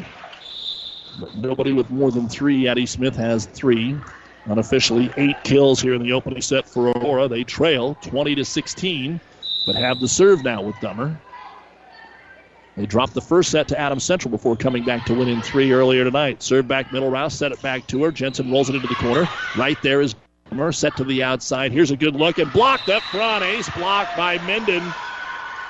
but 1.19 1.35
nobody 1.37 1.73
with 1.73 1.91
more 1.91 2.11
than 2.11 2.29
three. 2.29 2.69
Addie 2.69 2.87
Smith 2.87 3.17
has 3.17 3.47
three. 3.47 3.97
Unofficially, 4.47 5.11
eight 5.17 5.37
kills 5.45 5.81
here 5.81 5.95
in 5.95 6.03
the 6.03 6.13
opening 6.13 6.41
set 6.41 6.67
for 6.67 6.91
Aurora. 6.91 7.29
They 7.29 7.45
trail 7.45 7.95
20 8.01 8.37
to 8.37 8.45
16, 8.45 9.21
but 9.67 9.77
have 9.77 10.01
the 10.01 10.09
serve 10.09 10.43
now 10.45 10.63
with 10.63 10.77
Dummer. 10.81 11.21
They 12.81 12.87
dropped 12.87 13.13
the 13.13 13.21
first 13.21 13.51
set 13.51 13.69
to 13.69 13.79
Adam 13.79 14.01
Central 14.01 14.31
before 14.31 14.57
coming 14.57 14.87
back 14.87 15.05
to 15.05 15.13
win 15.13 15.29
in 15.29 15.43
three 15.43 15.71
earlier 15.71 16.03
tonight. 16.03 16.43
Serve 16.43 16.67
back 16.67 16.91
middle 16.91 17.11
Rouse, 17.11 17.35
set 17.35 17.53
it 17.53 17.61
back 17.61 17.87
to 17.89 18.05
her. 18.05 18.11
Jensen 18.11 18.51
rolls 18.51 18.71
it 18.71 18.75
into 18.75 18.89
the 18.89 18.95
corner. 18.95 19.29
Right 19.55 19.77
there 19.83 20.01
is 20.01 20.15
Dummer, 20.49 20.73
set 20.73 20.97
to 20.97 21.05
the 21.05 21.23
outside. 21.23 21.73
Here's 21.73 21.91
a 21.91 21.97
good 21.97 22.17
look 22.17 22.39
and 22.39 22.51
blocked 22.55 22.89
up 22.89 23.03
front. 23.03 23.45
Ace 23.45 23.69
blocked 23.77 24.17
by 24.17 24.39
Minden 24.47 24.83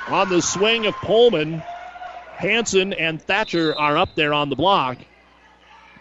on 0.07 0.29
the 0.29 0.41
swing 0.41 0.87
of 0.87 0.95
Pullman. 1.03 1.61
Hanson 2.37 2.93
and 2.93 3.21
Thatcher 3.21 3.77
are 3.77 3.97
up 3.97 4.15
there 4.15 4.33
on 4.33 4.49
the 4.49 4.55
block. 4.55 4.99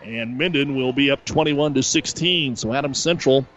And 0.03 0.37
Minden 0.37 0.75
will 0.75 0.93
be 0.93 1.09
up 1.09 1.25
21 1.25 1.73
to 1.73 1.81
16. 1.81 2.55
So 2.55 2.71
Adam 2.71 2.93
Central 2.93 3.47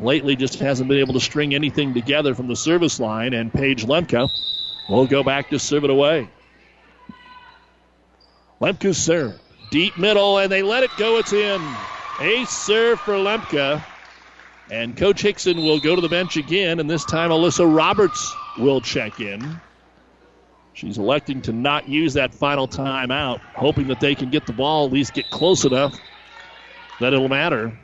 lately 0.00 0.34
just 0.34 0.58
hasn't 0.58 0.88
been 0.88 0.98
able 0.98 1.14
to 1.14 1.20
string 1.20 1.54
anything 1.54 1.94
together 1.94 2.34
from 2.34 2.48
the 2.48 2.56
service 2.56 2.98
line. 2.98 3.34
And 3.34 3.52
Paige 3.52 3.86
Lemke 3.86 4.28
will 4.88 5.06
go 5.06 5.22
back 5.22 5.50
to 5.50 5.60
serve 5.60 5.84
it 5.84 5.90
away. 5.90 6.28
Lemke's 8.60 8.98
serve. 8.98 9.38
Deep 9.70 9.98
middle, 9.98 10.38
and 10.38 10.50
they 10.50 10.62
let 10.62 10.82
it 10.82 10.90
go. 10.96 11.18
It's 11.18 11.32
in. 11.32 11.60
Ace 12.20 12.50
serve 12.50 12.98
for 13.00 13.14
Lemke. 13.14 13.82
And 14.70 14.96
Coach 14.96 15.22
Hickson 15.22 15.56
will 15.56 15.80
go 15.80 15.94
to 15.94 16.00
the 16.00 16.08
bench 16.08 16.36
again, 16.36 16.80
and 16.80 16.90
this 16.90 17.04
time 17.04 17.30
Alyssa 17.30 17.64
Roberts 17.72 18.34
will 18.58 18.80
check 18.80 19.20
in. 19.20 19.60
She's 20.74 20.98
electing 20.98 21.42
to 21.42 21.52
not 21.52 21.88
use 21.88 22.14
that 22.14 22.34
final 22.34 22.68
timeout, 22.68 23.40
hoping 23.54 23.88
that 23.88 24.00
they 24.00 24.14
can 24.14 24.30
get 24.30 24.46
the 24.46 24.52
ball, 24.52 24.86
at 24.86 24.92
least 24.92 25.14
get 25.14 25.30
close 25.30 25.64
enough 25.64 25.98
that 27.00 27.12
it'll 27.12 27.28
matter. 27.28 27.76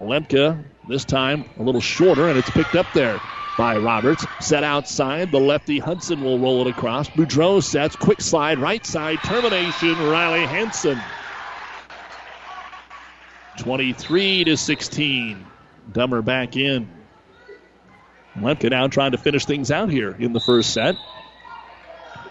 Lemke, 0.00 0.64
this 0.88 1.04
time 1.04 1.44
a 1.58 1.62
little 1.62 1.80
shorter, 1.80 2.28
and 2.28 2.38
it's 2.38 2.50
picked 2.50 2.74
up 2.74 2.86
there 2.94 3.20
by 3.56 3.76
Roberts. 3.76 4.26
Set 4.40 4.64
outside. 4.64 5.30
The 5.30 5.40
lefty 5.40 5.78
Hudson 5.78 6.22
will 6.22 6.38
roll 6.38 6.66
it 6.66 6.70
across. 6.70 7.08
Boudreau 7.08 7.62
sets. 7.62 7.96
Quick 7.96 8.20
slide. 8.20 8.58
Right 8.58 8.84
side. 8.84 9.22
Termination. 9.22 9.98
Riley 10.08 10.46
Hanson. 10.46 11.00
23 13.58 14.44
to 14.44 14.56
16. 14.56 15.46
Dummer 15.92 16.22
back 16.22 16.56
in. 16.56 16.88
Lemke 18.36 18.70
now 18.70 18.88
trying 18.88 19.12
to 19.12 19.18
finish 19.18 19.44
things 19.44 19.70
out 19.70 19.90
here 19.90 20.16
in 20.18 20.32
the 20.32 20.40
first 20.40 20.72
set. 20.72 20.96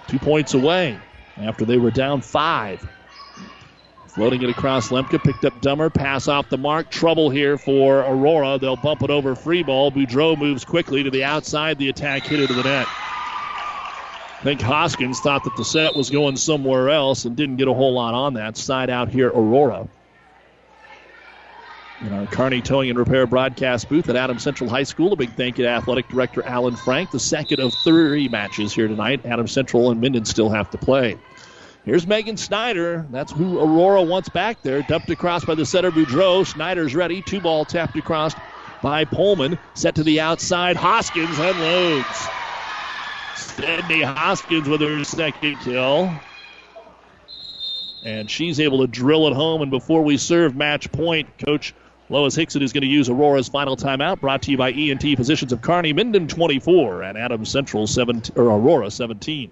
Two 0.08 0.20
points 0.20 0.54
away 0.54 1.00
after 1.38 1.64
they 1.64 1.78
were 1.78 1.92
down 1.92 2.22
five. 2.22 2.86
Floating 4.14 4.42
it 4.42 4.50
across 4.50 4.90
Lemke, 4.90 5.24
picked 5.24 5.46
up 5.46 5.62
Dummer, 5.62 5.90
pass 5.90 6.28
off 6.28 6.50
the 6.50 6.58
mark. 6.58 6.92
Trouble 6.92 7.30
here 7.30 7.58
for 7.58 8.00
Aurora. 8.00 8.58
They'll 8.60 8.76
bump 8.76 9.04
it 9.04 9.10
over 9.10 9.36
free 9.36 9.64
ball. 9.64 9.90
Boudreau 9.90 10.38
moves 10.38 10.66
quickly 10.66 11.02
to 11.04 11.10
the 11.10 11.24
outside. 11.24 11.78
The 11.78 11.88
attack 11.88 12.24
hit 12.24 12.42
into 12.42 12.54
the 12.54 12.64
net. 12.64 12.88
I 12.90 14.44
think 14.44 14.60
Hoskins 14.60 15.22
thought 15.22 15.46
that 15.46 15.56
the 15.56 15.64
set 15.64 15.96
was 15.96 16.10
going 16.10 16.36
somewhere 16.36 16.90
else 16.90 17.24
and 17.24 17.38
didn't 17.38 17.56
get 17.56 17.70
a 17.70 17.74
whole 17.74 17.94
lot 17.94 18.14
on 18.14 18.34
that. 18.34 18.58
Side 18.58 18.90
out 18.90 19.08
here, 19.08 19.30
Aurora. 19.30 19.88
In 22.02 22.12
our 22.12 22.26
Kearney 22.26 22.62
Towing 22.62 22.90
and 22.90 23.00
Repair 23.00 23.28
broadcast 23.28 23.88
booth 23.88 24.10
at 24.10 24.18
Adams 24.18 24.44
Central 24.44 24.70
High 24.70 24.84
School, 24.84 25.14
a 25.14 25.16
big 25.16 25.30
thank 25.34 25.58
you 25.58 25.64
to 25.64 25.70
Athletic 25.70 26.10
Director 26.10 26.44
Alan 26.44 26.76
Frank. 26.76 27.12
The 27.12 27.20
second 27.20 27.62
of 27.62 27.74
three 27.86 28.28
matches 28.28 28.74
here 28.74 28.90
tonight. 28.90 29.26
Adams 29.26 29.52
Central 29.54 29.90
and 29.90 30.02
Minden 30.02 30.26
still 30.26 30.50
have 30.50 30.70
to 30.72 30.78
play. 30.78 31.18
Here's 31.84 32.06
Megan 32.06 32.38
Snyder. 32.38 33.08
That's 33.10 33.32
who 33.32 33.60
Aurora 33.60 34.04
wants 34.04 34.30
back 34.30 34.62
there. 34.62 34.84
Dumped 34.84 35.10
across 35.10 35.46
by 35.46 35.56
the 35.56 35.66
setter 35.66 35.90
Boudreau. 35.90 36.46
Snyder's 36.46 36.94
ready. 36.94 37.24
Two 37.24 37.42
ball 37.42 37.66
tapped 37.66 37.98
across 37.98 38.36
by 38.84 39.04
Pullman. 39.04 39.58
Set 39.74 39.96
to 39.96 40.04
the 40.04 40.20
outside. 40.20 40.76
Hoskins 40.76 41.40
unloads. 41.40 42.28
Sydney 43.36 44.04
Hoskins 44.04 44.70
with 44.70 44.82
her 44.82 45.04
second 45.04 45.58
kill. 45.64 46.14
And 48.06 48.30
she's 48.30 48.60
able 48.60 48.82
to 48.82 48.88
drill 48.88 49.28
it 49.28 49.34
home. 49.34 49.64
And 49.64 49.72
before 49.72 50.04
we 50.04 50.18
serve 50.18 50.56
match 50.56 50.92
point, 50.92 51.30
Coach 51.44 51.74
Lois 52.10 52.36
Hickson 52.36 52.62
is 52.62 52.74
going 52.74 52.82
to 52.82 52.88
use 52.88 53.10
Aurora's 53.10 53.48
final 53.48 53.76
timeout. 53.76 54.20
Brought 54.22 54.44
to 54.44 54.52
you 54.52 54.58
by 54.58 54.72
ENT 54.72 55.18
Physicians 55.18 55.52
of 55.52 55.62
Kearney, 55.62 55.94
Minden 55.94 56.28
24, 56.28 57.02
and 57.02 57.18
Adams 57.18 57.50
Central 57.50 57.88
17, 57.88 58.36
or 58.36 58.46
Aurora 58.46 58.92
17. 58.92 59.52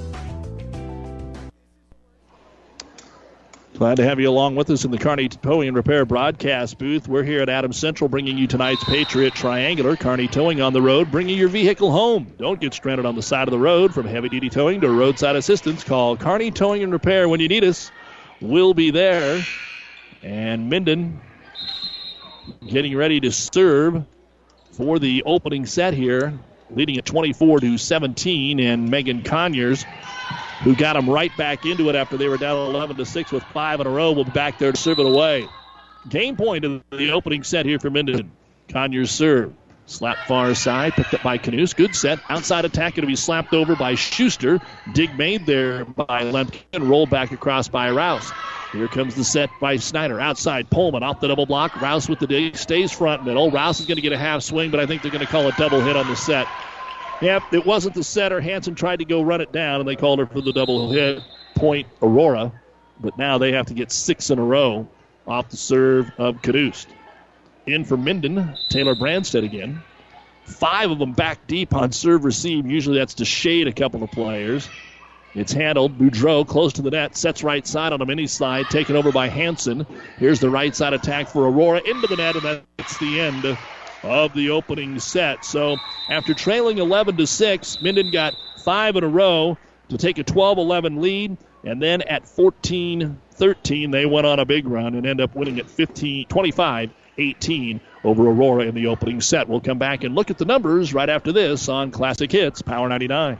Glad 3.81 3.97
to 3.97 4.03
have 4.03 4.19
you 4.19 4.29
along 4.29 4.55
with 4.55 4.69
us 4.69 4.85
in 4.85 4.91
the 4.91 4.99
Kearney 4.99 5.27
Towing 5.27 5.69
and 5.69 5.75
Repair 5.75 6.05
broadcast 6.05 6.77
booth. 6.77 7.07
We're 7.07 7.23
here 7.23 7.41
at 7.41 7.49
Adams 7.49 7.77
Central 7.77 8.09
bringing 8.09 8.37
you 8.37 8.45
tonight's 8.45 8.83
Patriot 8.83 9.33
Triangular. 9.33 9.95
Kearney 9.95 10.27
Towing 10.27 10.61
on 10.61 10.71
the 10.71 10.83
road, 10.83 11.09
bringing 11.09 11.35
your 11.35 11.49
vehicle 11.49 11.91
home. 11.91 12.31
Don't 12.37 12.61
get 12.61 12.75
stranded 12.75 13.07
on 13.07 13.15
the 13.15 13.23
side 13.23 13.47
of 13.47 13.51
the 13.51 13.57
road. 13.57 13.91
From 13.91 14.05
heavy 14.05 14.29
duty 14.29 14.51
towing 14.51 14.81
to 14.81 14.91
roadside 14.91 15.35
assistance, 15.35 15.83
call 15.83 16.15
Kearney 16.15 16.51
Towing 16.51 16.83
and 16.83 16.93
Repair 16.93 17.27
when 17.27 17.39
you 17.39 17.47
need 17.47 17.63
us. 17.63 17.91
We'll 18.39 18.75
be 18.75 18.91
there. 18.91 19.43
And 20.21 20.69
Minden 20.69 21.19
getting 22.67 22.95
ready 22.95 23.19
to 23.21 23.31
serve 23.31 24.05
for 24.73 24.99
the 24.99 25.23
opening 25.23 25.65
set 25.65 25.95
here, 25.95 26.39
leading 26.75 26.97
at 26.97 27.05
24 27.05 27.59
to 27.61 27.77
17. 27.77 28.59
And 28.59 28.89
Megan 28.89 29.23
Conyers 29.23 29.85
who 30.63 30.75
got 30.75 30.93
them 30.93 31.09
right 31.09 31.35
back 31.37 31.65
into 31.65 31.89
it 31.89 31.95
after 31.95 32.17
they 32.17 32.27
were 32.27 32.37
down 32.37 32.69
11 32.69 32.95
to 32.97 33.05
6 33.05 33.31
with 33.31 33.43
five 33.45 33.79
in 33.79 33.87
a 33.87 33.89
row, 33.89 34.11
will 34.11 34.25
be 34.25 34.31
back 34.31 34.59
there 34.59 34.71
to 34.71 34.77
serve 34.77 34.99
it 34.99 35.05
away. 35.05 35.47
Game 36.07 36.35
point 36.35 36.65
of 36.65 36.83
the 36.91 37.11
opening 37.11 37.43
set 37.43 37.65
here 37.65 37.79
for 37.79 37.89
Minden. 37.89 38.31
Conyers 38.69 39.11
serve. 39.11 39.53
Slap 39.87 40.17
far 40.27 40.53
side, 40.55 40.93
picked 40.93 41.13
up 41.13 41.23
by 41.23 41.37
Knust. 41.37 41.75
Good 41.75 41.95
set. 41.95 42.19
Outside 42.29 42.63
attack 42.63 42.97
it'll 42.97 43.07
be 43.07 43.15
slapped 43.15 43.53
over 43.53 43.75
by 43.75 43.95
Schuster. 43.95 44.59
Dig 44.93 45.17
made 45.17 45.45
there 45.45 45.83
by 45.83 46.23
Lemke 46.23 46.61
rolled 46.79 47.09
back 47.09 47.31
across 47.31 47.67
by 47.67 47.89
Rouse. 47.89 48.31
Here 48.71 48.87
comes 48.87 49.15
the 49.15 49.23
set 49.23 49.49
by 49.59 49.75
Snyder. 49.75 50.19
Outside, 50.19 50.69
Pullman 50.69 51.03
off 51.03 51.19
the 51.19 51.27
double 51.27 51.45
block. 51.45 51.79
Rouse 51.81 52.07
with 52.07 52.19
the 52.19 52.27
dig 52.27 52.55
stays 52.55 52.91
front 52.91 53.25
middle. 53.25 53.51
Rouse 53.51 53.81
is 53.81 53.85
going 53.85 53.97
to 53.97 54.01
get 54.01 54.13
a 54.13 54.17
half 54.17 54.43
swing, 54.43 54.71
but 54.71 54.79
I 54.79 54.85
think 54.85 55.01
they're 55.01 55.11
going 55.11 55.25
to 55.25 55.31
call 55.31 55.47
a 55.47 55.51
double 55.53 55.81
hit 55.81 55.97
on 55.97 56.07
the 56.07 56.15
set. 56.15 56.47
Yep, 57.21 57.53
it 57.53 57.65
wasn't 57.65 57.95
the 57.95 58.03
setter. 58.03 58.39
Hanson 58.39 58.73
tried 58.73 58.99
to 58.99 59.05
go 59.05 59.21
run 59.21 59.41
it 59.41 59.51
down, 59.51 59.81
and 59.81 59.87
they 59.87 59.95
called 59.95 60.19
her 60.19 60.25
for 60.25 60.41
the 60.41 60.53
double 60.53 60.91
hit. 60.91 61.21
Point 61.55 61.87
Aurora. 62.01 62.53
But 62.99 63.17
now 63.17 63.37
they 63.37 63.51
have 63.51 63.65
to 63.67 63.73
get 63.73 63.91
six 63.91 64.29
in 64.29 64.39
a 64.39 64.43
row 64.43 64.87
off 65.27 65.49
the 65.49 65.57
serve 65.57 66.09
of 66.17 66.41
Caduce. 66.41 66.87
In 67.67 67.83
for 67.83 67.97
Minden, 67.97 68.55
Taylor 68.69 68.95
Branstead 68.95 69.43
again. 69.43 69.81
Five 70.45 70.91
of 70.91 70.99
them 70.99 71.13
back 71.13 71.45
deep 71.45 71.75
on 71.75 71.91
serve 71.91 72.23
receive. 72.23 72.65
Usually 72.65 72.97
that's 72.97 73.15
to 73.15 73.25
shade 73.25 73.67
a 73.67 73.73
couple 73.73 74.01
of 74.01 74.11
players. 74.11 74.69
It's 75.33 75.53
handled. 75.53 75.97
Boudreau 75.97 76.45
close 76.45 76.73
to 76.73 76.81
the 76.81 76.91
net. 76.91 77.15
Sets 77.15 77.43
right 77.43 77.65
side 77.65 77.93
on 77.93 78.01
a 78.01 78.05
mini 78.05 78.27
slide. 78.27 78.69
Taken 78.69 78.95
over 78.95 79.11
by 79.11 79.29
Hanson. 79.29 79.85
Here's 80.17 80.39
the 80.39 80.49
right 80.49 80.75
side 80.75 80.93
attack 80.93 81.29
for 81.29 81.47
Aurora. 81.47 81.81
Into 81.85 82.07
the 82.07 82.17
net, 82.17 82.35
and 82.35 82.61
that's 82.77 82.97
the 82.97 83.19
end 83.19 83.57
of 84.03 84.33
the 84.33 84.49
opening 84.49 84.99
set. 84.99 85.45
So 85.45 85.77
after 86.09 86.33
trailing 86.33 86.79
11 86.79 87.17
to 87.17 87.27
6, 87.27 87.81
Minden 87.81 88.11
got 88.11 88.33
five 88.63 88.95
in 88.95 89.03
a 89.03 89.07
row 89.07 89.57
to 89.89 89.97
take 89.97 90.17
a 90.17 90.23
12 90.23 90.57
11 90.57 91.01
lead. 91.01 91.37
And 91.63 91.81
then 91.81 92.01
at 92.01 92.27
14 92.27 93.19
13, 93.33 93.91
they 93.91 94.05
went 94.05 94.27
on 94.27 94.39
a 94.39 94.45
big 94.45 94.67
run 94.67 94.95
and 94.95 95.05
end 95.05 95.21
up 95.21 95.35
winning 95.35 95.59
at 95.59 95.69
15 95.69 96.27
25 96.27 96.91
18 97.17 97.81
over 98.03 98.27
Aurora 98.27 98.63
in 98.63 98.75
the 98.75 98.87
opening 98.87 99.21
set. 99.21 99.47
We'll 99.47 99.61
come 99.61 99.77
back 99.77 100.03
and 100.03 100.15
look 100.15 100.31
at 100.31 100.37
the 100.37 100.45
numbers 100.45 100.93
right 100.93 101.09
after 101.09 101.31
this 101.31 101.69
on 101.69 101.91
Classic 101.91 102.31
Hits 102.31 102.61
Power 102.61 102.89
99. 102.89 103.39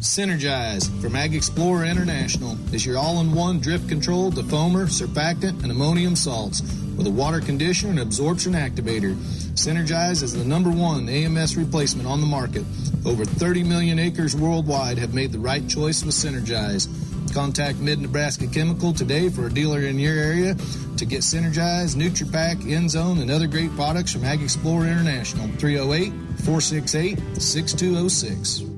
Synergize 0.00 0.88
from 1.02 1.14
AgXplore 1.14 1.88
International 1.90 2.56
is 2.72 2.86
your 2.86 2.96
all-in-one 2.96 3.58
drip 3.58 3.88
control, 3.88 4.30
defoamer, 4.30 4.86
surfactant, 4.86 5.60
and 5.64 5.72
ammonium 5.72 6.14
salts 6.14 6.62
with 6.96 7.08
a 7.08 7.10
water 7.10 7.40
conditioner 7.40 7.90
and 7.90 7.98
absorption 7.98 8.52
activator. 8.52 9.16
Synergize 9.54 10.22
is 10.22 10.32
the 10.32 10.44
number 10.44 10.70
one 10.70 11.08
AMS 11.08 11.56
replacement 11.56 12.06
on 12.06 12.20
the 12.20 12.28
market. 12.28 12.62
Over 13.04 13.24
30 13.24 13.64
million 13.64 13.98
acres 13.98 14.36
worldwide 14.36 14.98
have 14.98 15.14
made 15.14 15.32
the 15.32 15.40
right 15.40 15.68
choice 15.68 16.04
with 16.04 16.14
Synergize. 16.14 16.86
Contact 17.34 17.78
Mid 17.78 17.98
Nebraska 17.98 18.46
Chemical 18.46 18.92
today 18.92 19.28
for 19.28 19.48
a 19.48 19.52
dealer 19.52 19.80
in 19.80 19.98
your 19.98 20.14
area 20.14 20.54
to 20.96 21.06
get 21.06 21.22
Synergize, 21.22 21.96
NutriPack, 21.96 22.62
Endzone, 22.62 23.20
and 23.20 23.32
other 23.32 23.48
great 23.48 23.72
products 23.72 24.12
from 24.12 24.22
AgXplore 24.22 24.88
International. 24.88 25.48
308 25.58 26.12
468 26.44 27.18
6206. 27.42 28.77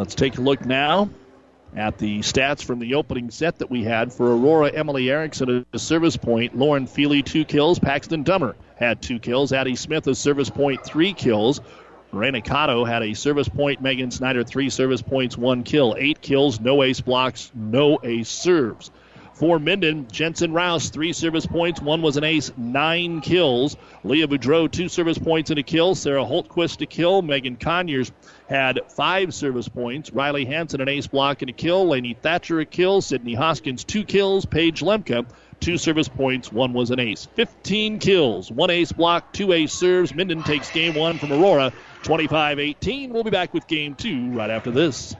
Let's 0.00 0.14
take 0.14 0.38
a 0.38 0.40
look 0.40 0.64
now 0.64 1.10
at 1.76 1.98
the 1.98 2.20
stats 2.20 2.64
from 2.64 2.78
the 2.78 2.94
opening 2.94 3.30
set 3.30 3.58
that 3.58 3.70
we 3.70 3.84
had 3.84 4.14
for 4.14 4.34
Aurora. 4.34 4.72
Emily 4.72 5.10
Erickson, 5.10 5.58
at 5.58 5.66
a 5.74 5.78
service 5.78 6.16
point. 6.16 6.56
Lauren 6.56 6.86
Feely, 6.86 7.22
two 7.22 7.44
kills. 7.44 7.78
Paxton 7.78 8.22
Dummer 8.22 8.56
had 8.76 9.02
two 9.02 9.18
kills. 9.18 9.52
Addie 9.52 9.76
Smith, 9.76 10.06
a 10.06 10.14
service 10.14 10.48
point, 10.48 10.82
three 10.86 11.12
kills. 11.12 11.60
Reyna 12.12 12.40
Cotto 12.40 12.88
had 12.88 13.02
a 13.02 13.12
service 13.12 13.50
point. 13.50 13.82
Megan 13.82 14.10
Snyder, 14.10 14.42
three 14.42 14.70
service 14.70 15.02
points, 15.02 15.36
one 15.36 15.64
kill. 15.64 15.94
Eight 15.98 16.22
kills, 16.22 16.60
no 16.60 16.82
ace 16.82 17.02
blocks, 17.02 17.52
no 17.54 17.98
ace 18.02 18.30
serves. 18.30 18.90
For 19.40 19.58
Minden, 19.58 20.06
Jensen 20.12 20.52
Rouse, 20.52 20.90
three 20.90 21.14
service 21.14 21.46
points. 21.46 21.80
One 21.80 22.02
was 22.02 22.18
an 22.18 22.24
ace, 22.24 22.52
nine 22.58 23.22
kills. 23.22 23.74
Leah 24.04 24.28
Boudreau, 24.28 24.70
two 24.70 24.90
service 24.90 25.16
points 25.16 25.48
and 25.48 25.58
a 25.58 25.62
kill. 25.62 25.94
Sarah 25.94 26.26
Holtquist, 26.26 26.82
a 26.82 26.86
kill. 26.86 27.22
Megan 27.22 27.56
Conyers 27.56 28.12
had 28.50 28.80
five 28.90 29.32
service 29.32 29.66
points. 29.66 30.12
Riley 30.12 30.44
Hanson, 30.44 30.82
an 30.82 30.90
ace 30.90 31.06
block 31.06 31.40
and 31.40 31.48
a 31.48 31.54
kill. 31.54 31.88
Laney 31.88 32.12
Thatcher, 32.12 32.60
a 32.60 32.66
kill. 32.66 33.00
Sydney 33.00 33.32
Hoskins, 33.32 33.82
two 33.82 34.04
kills. 34.04 34.44
Paige 34.44 34.82
Lemke, 34.82 35.24
two 35.58 35.78
service 35.78 36.08
points. 36.08 36.52
One 36.52 36.74
was 36.74 36.90
an 36.90 37.00
ace. 37.00 37.26
15 37.34 37.98
kills, 37.98 38.52
one 38.52 38.68
ace 38.68 38.92
block, 38.92 39.32
two 39.32 39.54
ace 39.54 39.72
serves. 39.72 40.14
Minden 40.14 40.42
takes 40.42 40.70
game 40.70 40.94
one 40.94 41.16
from 41.16 41.32
Aurora, 41.32 41.72
25 42.02 42.58
18. 42.58 43.10
We'll 43.10 43.24
be 43.24 43.30
back 43.30 43.54
with 43.54 43.66
game 43.66 43.94
two 43.94 44.32
right 44.32 44.50
after 44.50 44.70
this. 44.70 45.16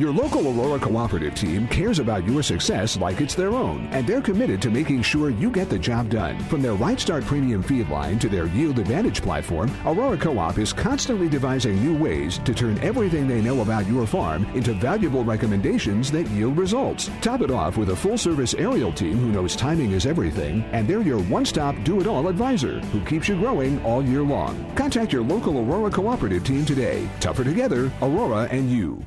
Your 0.00 0.14
local 0.14 0.48
Aurora 0.48 0.80
Cooperative 0.80 1.34
team 1.34 1.68
cares 1.68 1.98
about 1.98 2.26
your 2.26 2.42
success 2.42 2.96
like 2.96 3.20
it's 3.20 3.34
their 3.34 3.50
own, 3.50 3.86
and 3.92 4.06
they're 4.06 4.22
committed 4.22 4.62
to 4.62 4.70
making 4.70 5.02
sure 5.02 5.28
you 5.28 5.50
get 5.50 5.68
the 5.68 5.78
job 5.78 6.08
done. 6.08 6.38
From 6.44 6.62
their 6.62 6.72
Right 6.72 6.98
Start 6.98 7.22
Premium 7.24 7.62
feed 7.62 7.90
line 7.90 8.18
to 8.20 8.30
their 8.30 8.46
Yield 8.46 8.78
Advantage 8.78 9.20
platform, 9.20 9.70
Aurora 9.84 10.16
Co-op 10.16 10.56
is 10.56 10.72
constantly 10.72 11.28
devising 11.28 11.84
new 11.84 11.94
ways 12.02 12.38
to 12.38 12.54
turn 12.54 12.78
everything 12.78 13.28
they 13.28 13.42
know 13.42 13.60
about 13.60 13.86
your 13.86 14.06
farm 14.06 14.46
into 14.54 14.72
valuable 14.72 15.22
recommendations 15.22 16.10
that 16.12 16.26
yield 16.28 16.56
results. 16.56 17.10
Top 17.20 17.42
it 17.42 17.50
off 17.50 17.76
with 17.76 17.90
a 17.90 17.96
full-service 17.96 18.54
aerial 18.54 18.94
team 18.94 19.18
who 19.18 19.30
knows 19.30 19.54
timing 19.54 19.92
is 19.92 20.06
everything, 20.06 20.62
and 20.72 20.88
they're 20.88 21.02
your 21.02 21.20
one-stop 21.24 21.76
do-it-all 21.84 22.26
advisor 22.26 22.80
who 22.86 23.04
keeps 23.04 23.28
you 23.28 23.36
growing 23.36 23.84
all 23.84 24.02
year 24.02 24.22
long. 24.22 24.64
Contact 24.76 25.12
your 25.12 25.22
local 25.22 25.58
Aurora 25.58 25.90
Cooperative 25.90 26.42
team 26.42 26.64
today. 26.64 27.06
Tougher 27.20 27.44
together, 27.44 27.92
Aurora 28.00 28.48
and 28.50 28.70
you. 28.70 29.04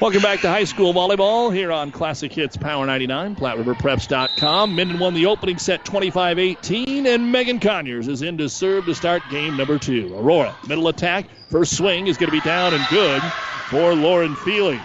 Welcome 0.00 0.22
back 0.22 0.42
to 0.42 0.48
high 0.48 0.62
school 0.62 0.94
volleyball 0.94 1.52
here 1.52 1.72
on 1.72 1.90
Classic 1.90 2.32
Hits 2.32 2.56
Power 2.56 2.86
99, 2.86 3.34
PlatteRiverPreps.com. 3.34 4.72
Minden 4.72 5.00
won 5.00 5.12
the 5.12 5.26
opening 5.26 5.58
set 5.58 5.84
25 5.84 6.38
18, 6.38 7.04
and 7.04 7.32
Megan 7.32 7.58
Conyers 7.58 8.06
is 8.06 8.22
in 8.22 8.38
to 8.38 8.48
serve 8.48 8.84
to 8.84 8.94
start 8.94 9.24
game 9.28 9.56
number 9.56 9.76
two. 9.76 10.16
Aurora, 10.16 10.54
middle 10.68 10.86
attack, 10.86 11.26
first 11.50 11.76
swing 11.76 12.06
is 12.06 12.16
going 12.16 12.28
to 12.28 12.32
be 12.32 12.40
down 12.42 12.74
and 12.74 12.86
good 12.90 13.20
for 13.70 13.92
Lauren 13.92 14.36
Feely. 14.36 14.80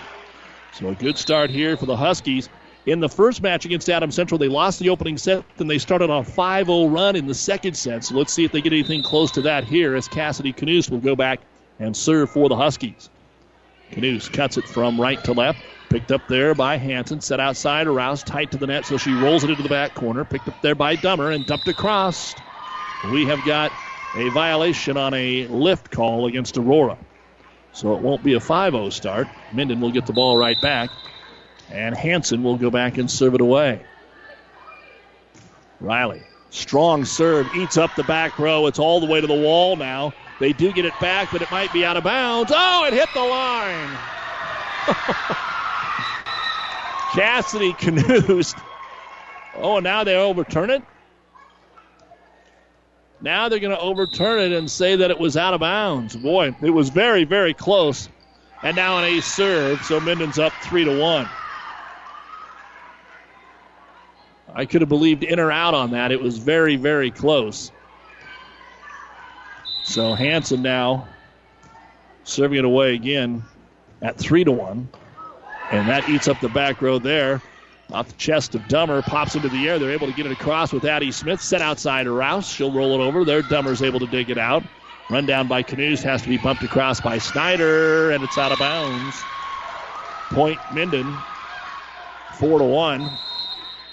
So 0.71 0.88
a 0.88 0.95
good 0.95 1.19
start 1.19 1.52
here 1.52 1.78
for 1.78 1.86
the 1.86 1.95
Huskies. 1.95 2.49
In 2.88 2.99
the 2.99 3.08
first 3.08 3.43
match 3.43 3.65
against 3.65 3.91
Adam 3.91 4.10
Central, 4.10 4.39
they 4.39 4.47
lost 4.47 4.80
the 4.80 4.89
opening 4.89 5.19
set, 5.19 5.45
then 5.58 5.67
they 5.67 5.78
started 5.78 6.10
on 6.10 6.21
a 6.21 6.23
5 6.23 6.65
0 6.65 6.88
run 6.88 7.15
in 7.15 7.28
the 7.28 7.36
second 7.36 7.78
set. 7.78 8.04
So 8.04 8.15
let's 8.15 8.34
see 8.34 8.45
if 8.45 8.52
they 8.52 8.62
get 8.62 8.73
anything 8.73 9.04
close 9.04 9.30
to 9.34 9.43
that 9.43 9.63
here 9.63 9.95
as 9.95 10.08
Cassidy 10.08 10.54
Knust 10.54 10.89
will 10.89 10.97
go 10.97 11.15
back 11.15 11.41
and 11.78 11.95
serve 11.95 12.32
for 12.32 12.49
the 12.49 12.56
Huskies. 12.56 13.12
Knust 13.95 14.32
cuts 14.34 14.58
it 14.58 14.67
from 14.67 14.99
right 14.99 15.23
to 15.23 15.34
left. 15.34 15.60
Picked 15.89 16.12
up 16.12 16.27
there 16.27 16.56
by 16.56 16.77
Hanson. 16.77 17.21
Set 17.21 17.39
outside. 17.39 17.88
Aroused 17.88 18.25
tight 18.25 18.51
to 18.51 18.58
the 18.58 18.67
net, 18.67 18.86
so 18.86 18.97
she 18.97 19.13
rolls 19.13 19.43
it 19.43 19.51
into 19.51 19.63
the 19.63 19.69
back 19.69 19.93
corner. 19.93 20.25
Picked 20.25 20.47
up 20.47 20.62
there 20.62 20.75
by 20.75 20.95
Dummer 20.95 21.29
and 21.29 21.45
dumped 21.45 21.67
across. 21.67 22.34
We 23.12 23.25
have 23.25 23.45
got 23.45 23.71
a 24.15 24.29
violation 24.29 24.97
on 24.97 25.13
a 25.13 25.47
lift 25.47 25.91
call 25.91 26.27
against 26.27 26.58
Aurora. 26.58 26.97
So 27.73 27.95
it 27.95 28.01
won't 28.01 28.23
be 28.23 28.34
a 28.34 28.39
5 28.39 28.73
0 28.73 28.89
start. 28.89 29.27
Minden 29.51 29.82
will 29.82 29.91
get 29.91 30.06
the 30.06 30.13
ball 30.13 30.38
right 30.38 30.60
back. 30.62 30.89
And 31.71 31.95
Hanson 31.95 32.43
will 32.43 32.58
go 32.58 32.69
back 32.69 32.97
and 32.97 33.10
serve 33.10 33.36
it 33.36 33.41
away. 33.41 33.82
Riley, 35.79 36.21
strong 36.49 37.03
serve, 37.03 37.53
eats 37.56 37.77
up 37.77 37.95
the 37.95 38.03
back 38.03 38.39
row. 38.39 38.67
It's 38.67 38.79
all 38.79 38.99
the 38.99 39.08
way 39.08 39.21
to 39.21 39.27
the 39.27 39.34
wall 39.34 39.75
now. 39.75 40.13
They 40.39 40.54
do 40.54 40.72
get 40.74 40.86
it 40.86 40.93
back, 41.00 41.30
but 41.32 41.41
it 41.41 41.52
might 41.52 41.72
be 41.72 41.86
out 41.86 41.98
of 41.98 42.04
bounds. 42.04 42.52
Oh, 42.54 42.86
it 42.86 42.93
hit 42.93 43.10
the 43.13 43.22
line. 43.22 43.98
Cassidy 47.13 47.74
Knust. 47.74 48.58
Oh, 49.56 49.78
and 49.78 49.84
now 49.84 50.04
they 50.04 50.15
overturn 50.15 50.69
it. 50.69 50.84
Now 53.22 53.48
they're 53.48 53.60
going 53.60 53.76
to 53.76 53.80
overturn 53.80 54.39
it 54.39 54.52
and 54.52 54.69
say 54.69 54.98
that 54.98 55.10
it 55.10 55.17
was 55.17 55.38
out 55.38 55.54
of 55.54 55.62
bounds. 55.62 56.15
Boy, 56.15 56.54
it 56.62 56.72
was 56.72 56.89
very, 56.89 57.24
very 57.24 57.54
close. 57.54 58.10
And 58.63 58.76
now 58.76 58.98
an 58.98 59.06
ace 59.06 59.26
serve, 59.26 59.86
so 59.86 60.00
Minden's 60.00 60.39
up 60.39 60.54
three 60.62 60.84
to 60.84 60.91
one. 60.91 61.28
I 64.54 64.65
could 64.65 64.82
have 64.82 64.89
believed 64.89 65.24
in 65.24 65.39
or 65.39 65.52
out 65.52 65.74
on 65.74 65.91
that. 65.91 66.12
It 66.12 66.22
was 66.22 66.38
very, 66.38 66.76
very 66.76 67.12
close. 67.12 67.72
So 69.84 70.13
Hanson 70.13 70.62
now 70.62 71.08
serving 72.24 72.60
it 72.60 72.65
away 72.65 72.96
again 72.96 73.43
at 74.02 74.17
three 74.17 74.43
to 74.43 74.52
one. 74.52 74.89
And 75.72 75.88
that 75.89 76.08
eats 76.10 76.28
up 76.28 76.39
the 76.39 76.50
back 76.50 76.82
row 76.82 77.00
there. 77.00 77.41
Off 77.91 78.08
the 78.08 78.13
chest 78.13 78.56
of 78.56 78.67
Dummer, 78.67 79.02
pops 79.02 79.36
into 79.36 79.50
the 79.50 79.67
air. 79.67 79.78
They're 79.78 79.91
able 79.91 80.08
to 80.08 80.13
get 80.13 80.26
it 80.26 80.32
across 80.32 80.74
with 80.74 80.86
Addie 80.86 81.12
Smith. 81.12 81.41
Set 81.41 81.62
outside 81.62 82.08
Rouse. 82.08 82.48
She'll 82.48 82.72
roll 82.72 83.00
it 83.00 83.04
over. 83.04 83.24
There, 83.24 83.41
Dummer's 83.41 83.84
able 83.84 84.00
to 84.00 84.08
dig 84.08 84.30
it 84.30 84.38
out. 84.38 84.63
Run 85.10 85.26
down 85.26 85.48
by 85.48 85.63
Knust 85.63 86.02
has 86.04 86.22
to 86.24 86.30
be 86.30 86.38
bumped 86.38 86.63
across 86.63 87.02
by 87.02 87.17
Snyder, 87.17 88.12
and 88.12 88.24
it's 88.24 88.38
out 88.38 88.52
of 88.52 88.58
bounds. 88.58 89.22
Point 90.32 90.60
Minden, 90.74 91.15
four 92.39 92.58
to 92.58 92.65
one. 92.65 93.08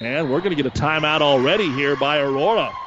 And 0.00 0.30
we're 0.30 0.40
going 0.40 0.56
to 0.56 0.62
get 0.62 0.66
a 0.66 0.70
timeout 0.70 1.20
already 1.20 1.70
here 1.70 1.94
by 1.96 2.20
Aurora. 2.20 2.79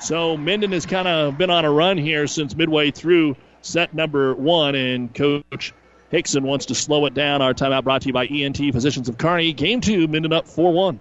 So 0.00 0.36
Minden 0.36 0.72
has 0.72 0.86
kind 0.86 1.08
of 1.08 1.36
been 1.36 1.50
on 1.50 1.64
a 1.64 1.70
run 1.70 1.98
here 1.98 2.26
since 2.26 2.54
midway 2.54 2.90
through 2.90 3.36
set 3.62 3.94
number 3.94 4.34
one, 4.34 4.74
and 4.74 5.12
Coach 5.12 5.74
Hickson 6.10 6.44
wants 6.44 6.66
to 6.66 6.74
slow 6.74 7.06
it 7.06 7.14
down. 7.14 7.42
Our 7.42 7.52
timeout 7.52 7.84
brought 7.84 8.02
to 8.02 8.08
you 8.08 8.12
by 8.12 8.26
ENT 8.26 8.56
Physicians 8.56 9.08
of 9.08 9.18
Kearney. 9.18 9.52
Game 9.52 9.80
two, 9.80 10.06
Minden 10.06 10.32
up 10.32 10.46
4 10.46 10.72
1. 10.72 11.00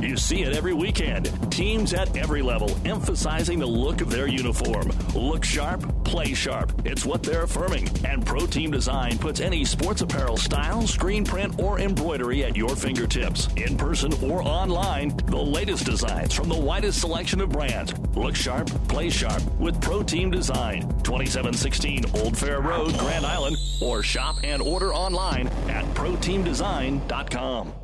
You 0.00 0.16
see 0.16 0.42
it 0.42 0.54
every 0.54 0.74
weekend. 0.74 1.30
Teams 1.50 1.94
at 1.94 2.16
every 2.16 2.42
level 2.42 2.76
emphasizing 2.84 3.58
the 3.58 3.66
look 3.66 4.00
of 4.00 4.10
their 4.10 4.26
uniform. 4.26 4.90
Look 5.14 5.44
sharp, 5.44 6.04
play 6.04 6.34
sharp. 6.34 6.72
It's 6.84 7.04
what 7.04 7.22
they're 7.22 7.44
affirming. 7.44 7.88
And 8.04 8.24
Pro 8.24 8.46
Team 8.46 8.70
Design 8.70 9.18
puts 9.18 9.40
any 9.40 9.64
sports 9.64 10.02
apparel 10.02 10.36
style, 10.36 10.86
screen 10.86 11.24
print, 11.24 11.58
or 11.58 11.80
embroidery 11.80 12.44
at 12.44 12.56
your 12.56 12.76
fingertips. 12.76 13.48
In 13.56 13.76
person 13.76 14.12
or 14.22 14.42
online, 14.42 15.16
the 15.26 15.36
latest 15.36 15.86
designs 15.86 16.34
from 16.34 16.48
the 16.48 16.58
widest 16.58 17.00
selection 17.00 17.40
of 17.40 17.50
brands. 17.50 17.94
Look 18.14 18.36
sharp, 18.36 18.68
play 18.88 19.10
sharp 19.10 19.42
with 19.58 19.80
Pro 19.80 20.02
Team 20.02 20.30
Design. 20.30 20.82
2716 21.02 22.04
Old 22.14 22.36
Fair 22.36 22.60
Road, 22.60 22.96
Grand 22.98 23.24
Island, 23.24 23.56
or 23.80 24.02
shop 24.02 24.36
and 24.44 24.60
order 24.60 24.92
online 24.92 25.48
at 25.68 25.84
ProTeamDesign.com. 25.94 27.83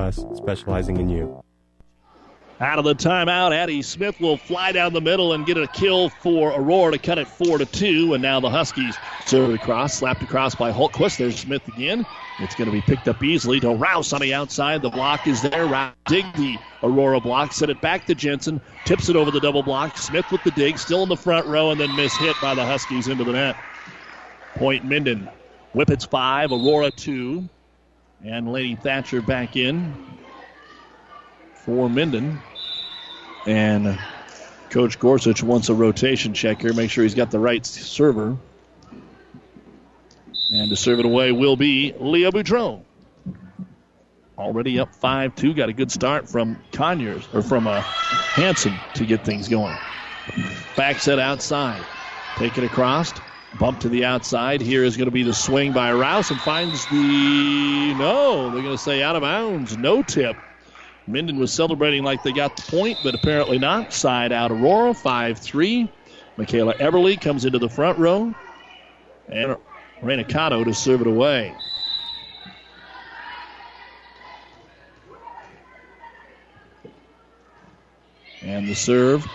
specializing 0.09 0.97
in 0.97 1.09
you. 1.09 1.43
Out 2.59 2.77
of 2.77 2.85
the 2.85 2.93
timeout, 2.93 3.53
Addie 3.53 3.81
Smith 3.81 4.19
will 4.19 4.37
fly 4.37 4.71
down 4.71 4.93
the 4.93 5.01
middle 5.01 5.33
and 5.33 5.47
get 5.47 5.57
a 5.57 5.65
kill 5.65 6.09
for 6.09 6.51
Aurora 6.51 6.91
to 6.91 6.99
cut 6.99 7.17
it 7.17 7.27
four 7.27 7.57
to 7.57 7.65
two. 7.65 8.13
And 8.13 8.21
now 8.21 8.39
the 8.39 8.51
Huskies 8.51 8.95
serve 9.25 9.51
across, 9.51 9.95
slapped 9.95 10.21
across 10.21 10.53
by 10.53 10.71
Holtquist. 10.71 11.17
There's 11.17 11.39
Smith 11.39 11.67
again. 11.67 12.05
It's 12.37 12.53
going 12.53 12.67
to 12.67 12.71
be 12.71 12.81
picked 12.81 13.07
up 13.07 13.23
easily 13.23 13.59
to 13.61 13.71
Rouse 13.71 14.13
on 14.13 14.21
the 14.21 14.35
outside. 14.35 14.83
The 14.83 14.91
block 14.91 15.25
is 15.25 15.41
there. 15.41 15.65
Rouse 15.65 15.95
dig 16.05 16.31
the 16.33 16.55
Aurora 16.83 17.19
block, 17.19 17.51
set 17.51 17.71
it 17.71 17.81
back 17.81 18.05
to 18.05 18.13
Jensen, 18.13 18.61
tips 18.85 19.09
it 19.09 19.15
over 19.15 19.31
the 19.31 19.39
double 19.39 19.63
block. 19.63 19.97
Smith 19.97 20.31
with 20.31 20.43
the 20.43 20.51
dig, 20.51 20.77
still 20.77 21.01
in 21.01 21.09
the 21.09 21.17
front 21.17 21.47
row, 21.47 21.71
and 21.71 21.81
then 21.81 21.95
miss 21.95 22.15
hit 22.15 22.35
by 22.43 22.53
the 22.53 22.63
Huskies 22.63 23.07
into 23.07 23.23
the 23.23 23.33
net. 23.33 23.55
Point 24.53 24.85
Minden. 24.85 25.27
Whippets 25.73 26.05
five, 26.05 26.51
Aurora 26.51 26.91
two. 26.91 27.49
And 28.23 28.51
Lady 28.51 28.75
Thatcher 28.75 29.21
back 29.21 29.55
in 29.55 29.93
for 31.65 31.89
Minden. 31.89 32.39
And 33.47 33.99
Coach 34.69 34.99
Gorsuch 34.99 35.41
wants 35.41 35.69
a 35.69 35.73
rotation 35.73 36.33
check 36.33 36.61
here. 36.61 36.73
Make 36.73 36.91
sure 36.91 37.03
he's 37.03 37.15
got 37.15 37.31
the 37.31 37.39
right 37.39 37.65
server. 37.65 38.37
And 40.53 40.69
to 40.69 40.75
serve 40.75 40.99
it 40.99 41.05
away 41.05 41.31
will 41.31 41.55
be 41.55 41.93
Leah 41.97 42.31
Boudreau. 42.31 42.83
Already 44.37 44.79
up 44.79 44.93
5 44.95 45.35
2. 45.35 45.53
Got 45.53 45.69
a 45.69 45.73
good 45.73 45.91
start 45.91 46.29
from 46.29 46.59
Conyers, 46.71 47.27
or 47.33 47.41
from 47.41 47.67
uh, 47.67 47.81
Hanson 47.81 48.73
to 48.95 49.05
get 49.05 49.23
things 49.23 49.47
going. 49.47 49.75
Back 50.75 50.99
set 50.99 51.19
outside. 51.19 51.83
Take 52.37 52.57
it 52.57 52.63
across. 52.63 53.13
Bump 53.59 53.79
to 53.81 53.89
the 53.89 54.05
outside. 54.05 54.61
Here 54.61 54.83
is 54.83 54.97
going 54.97 55.07
to 55.07 55.11
be 55.11 55.23
the 55.23 55.33
swing 55.33 55.71
by 55.73 55.91
Rouse 55.91 56.31
and 56.31 56.39
finds 56.41 56.85
the. 56.87 57.93
No, 57.95 58.49
they're 58.49 58.63
going 58.63 58.75
to 58.75 58.81
say 58.81 59.03
out 59.03 59.15
of 59.15 59.21
bounds. 59.21 59.77
No 59.77 60.01
tip. 60.01 60.35
Minden 61.07 61.37
was 61.37 61.51
celebrating 61.51 62.03
like 62.03 62.23
they 62.23 62.31
got 62.31 62.55
the 62.55 62.71
point, 62.71 62.97
but 63.03 63.13
apparently 63.13 63.59
not. 63.59 63.93
Side 63.93 64.31
out 64.31 64.51
Aurora, 64.51 64.93
5 64.93 65.37
3. 65.37 65.89
Michaela 66.37 66.73
Everly 66.75 67.19
comes 67.19 67.45
into 67.45 67.59
the 67.59 67.69
front 67.69 67.99
row. 67.99 68.33
And 69.27 69.57
Reyna 70.01 70.23
Cotto 70.23 70.63
to 70.63 70.73
serve 70.73 71.01
it 71.01 71.07
away. 71.07 71.53
And 78.41 78.67
the 78.67 78.75
serve 78.75 79.27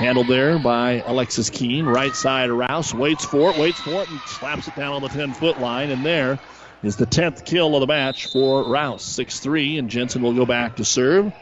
handled 0.00 0.28
there 0.28 0.58
by 0.58 1.02
Alexis 1.04 1.50
Keene. 1.50 1.84
Right 1.84 2.16
side 2.16 2.50
Rouse 2.50 2.94
waits 2.94 3.24
for 3.26 3.50
it, 3.50 3.56
waits 3.56 3.80
for 3.82 4.02
it, 4.02 4.08
and 4.08 4.26
slaps 4.26 4.66
it 4.66 4.74
down 4.74 4.94
on 4.94 5.02
the 5.02 5.10
10 5.10 5.34
foot 5.34 5.58
line. 5.58 5.90
And 5.90 6.04
there 6.04 6.38
is 6.82 6.96
the 6.96 7.06
10th 7.06 7.44
kill 7.44 7.76
of 7.76 7.80
the 7.80 7.86
match 7.86 8.26
for 8.26 8.64
Rouse. 8.64 9.04
6 9.04 9.40
3, 9.40 9.76
and 9.76 9.90
Jensen 9.90 10.22
will 10.22 10.32
go 10.32 10.46
back 10.46 10.76
to 10.76 10.84
serve. 10.84 11.32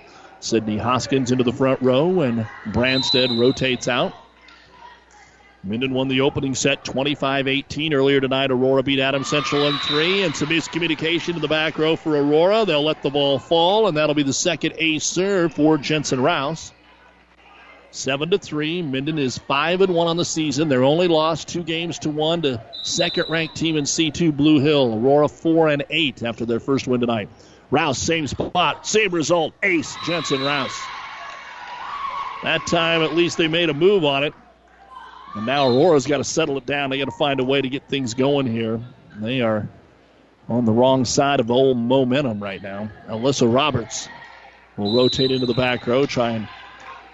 Sydney 0.40 0.77
Hoskins 0.77 1.31
into 1.31 1.44
the 1.44 1.53
front 1.53 1.81
row, 1.83 2.21
and 2.21 2.47
Branstead 2.66 3.37
rotates 3.38 3.87
out. 3.87 4.12
Minden 5.64 5.92
won 5.92 6.09
the 6.09 6.21
opening 6.21 6.55
set 6.55 6.85
25 6.85 7.47
18 7.47 7.92
earlier 7.92 8.21
tonight. 8.21 8.51
Aurora 8.51 8.83
beat 8.83 9.01
Adams 9.01 9.29
Central 9.29 9.68
in 9.68 9.79
three, 9.79 10.23
and 10.23 10.35
some 10.35 10.49
miscommunication 10.49 11.37
in 11.37 11.42
the 11.42 11.49
back 11.49 11.79
row 11.79 11.94
for 11.94 12.16
Aurora. 12.16 12.64
They'll 12.64 12.85
let 12.85 13.03
the 13.03 13.11
ball 13.11 13.38
fall, 13.38 13.87
and 13.87 13.97
that'll 13.97 14.14
be 14.14 14.23
the 14.25 14.33
second 14.33 14.75
ace 14.79 15.05
serve 15.05 15.55
for 15.55 15.79
Jensen 15.79 16.21
Rouse. 16.21 16.73
Seven 17.90 18.31
to 18.31 18.38
three. 18.38 18.83
Minden 18.83 19.18
is 19.18 19.38
five 19.38 19.81
and 19.81 19.94
one 19.94 20.08
on 20.08 20.17
the 20.17 20.25
season. 20.25 20.69
They're 20.69 20.85
only 20.85 21.08
lost 21.08 21.48
two 21.48 21.63
games 21.63 21.98
to 22.00 22.10
one 22.10 22.42
to 22.42 22.60
second-ranked 22.83 23.56
team 23.56 23.77
in 23.77 23.85
C2 23.85 24.37
Blue 24.37 24.60
Hill. 24.60 24.94
Aurora 24.94 25.29
four 25.29 25.69
and 25.69 25.85
eight 25.88 26.23
after 26.23 26.44
their 26.44 26.60
first 26.60 26.87
win 26.87 27.00
tonight. 27.00 27.29
Rouse 27.71 27.98
same 27.98 28.27
spot, 28.27 28.87
same 28.87 29.10
result. 29.10 29.54
Ace 29.63 29.96
Jensen 30.06 30.42
Rouse. 30.42 30.79
That 32.42 32.67
time, 32.67 33.02
at 33.02 33.15
least 33.15 33.38
they 33.38 33.48
made 33.48 33.69
a 33.69 33.75
move 33.75 34.04
on 34.04 34.23
it. 34.23 34.35
And 35.35 35.46
now 35.46 35.69
Aurora's 35.69 36.06
got 36.06 36.19
to 36.19 36.25
settle 36.25 36.56
it 36.58 36.67
down. 36.67 36.90
They 36.90 36.98
got 36.98 37.06
to 37.06 37.10
find 37.19 37.40
a 37.40 37.44
way 37.44 37.60
to 37.60 37.69
get 37.69 37.88
things 37.88 38.15
going 38.15 38.46
here. 38.46 38.81
They 39.21 39.40
are 39.40 39.69
on 40.48 40.65
the 40.65 40.73
wrong 40.73 41.04
side 41.04 41.40
of 41.40 41.50
old 41.50 41.77
momentum 41.77 42.42
right 42.42 42.63
now. 42.63 42.90
Alyssa 43.08 43.52
Roberts 43.52 44.08
will 44.77 44.92
rotate 44.92 45.31
into 45.31 45.46
the 45.46 45.54
back 45.54 45.87
row, 45.87 46.06
try 46.06 46.31
and 46.31 46.48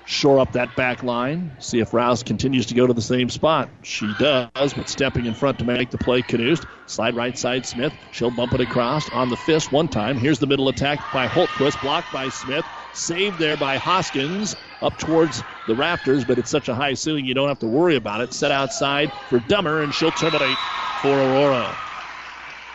shore 0.04 0.38
up 0.38 0.52
that 0.52 0.76
back 0.76 1.02
line. 1.02 1.50
See 1.58 1.80
if 1.80 1.94
Rouse 1.94 2.22
continues 2.22 2.66
to 2.66 2.74
go 2.74 2.86
to 2.86 2.92
the 2.92 3.02
same 3.02 3.30
spot. 3.30 3.70
She 3.82 4.14
does, 4.14 4.74
but 4.74 4.88
stepping 4.88 5.26
in 5.26 5.34
front 5.34 5.58
to 5.58 5.64
make 5.64 5.90
the 5.90 5.98
play, 5.98 6.22
Knust. 6.22 6.66
Slide 6.86 7.16
right 7.16 7.36
side, 7.36 7.66
Smith. 7.66 7.96
She'll 8.10 8.30
bump 8.30 8.54
it 8.54 8.60
across 8.60 9.08
on 9.10 9.28
the 9.28 9.36
fist 9.36 9.72
one 9.72 9.88
time. 9.88 10.18
Here's 10.18 10.38
the 10.38 10.46
middle 10.46 10.68
attack 10.68 11.10
by 11.10 11.28
Holtquist, 11.28 11.80
blocked 11.80 12.12
by 12.12 12.28
Smith. 12.28 12.64
Saved 12.92 13.38
there 13.38 13.56
by 13.56 13.78
Hoskins 13.78 14.56
up 14.82 14.98
towards 14.98 15.44
the 15.66 15.74
rafters, 15.74 16.24
but 16.24 16.38
it's 16.38 16.50
such 16.50 16.68
a 16.68 16.74
high 16.74 16.94
ceiling 16.94 17.24
you 17.24 17.34
don't 17.34 17.48
have 17.48 17.58
to 17.60 17.66
worry 17.66 17.96
about 17.96 18.20
it. 18.20 18.32
Set 18.34 18.52
outside 18.52 19.10
for 19.28 19.40
Dummer, 19.40 19.80
and 19.80 19.94
she'll 19.94 20.12
terminate 20.12 20.58
for 21.02 21.18
Aurora. 21.18 21.78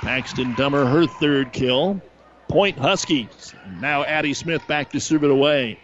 Paxton 0.01 0.55
Dummer, 0.55 0.85
her 0.85 1.05
third 1.05 1.53
kill. 1.53 2.01
Point 2.47 2.79
Huskies. 2.79 3.53
Now 3.79 4.03
Addie 4.03 4.33
Smith 4.33 4.65
back 4.65 4.89
to 4.91 4.99
serve 4.99 5.23
it 5.23 5.31
away. 5.31 5.77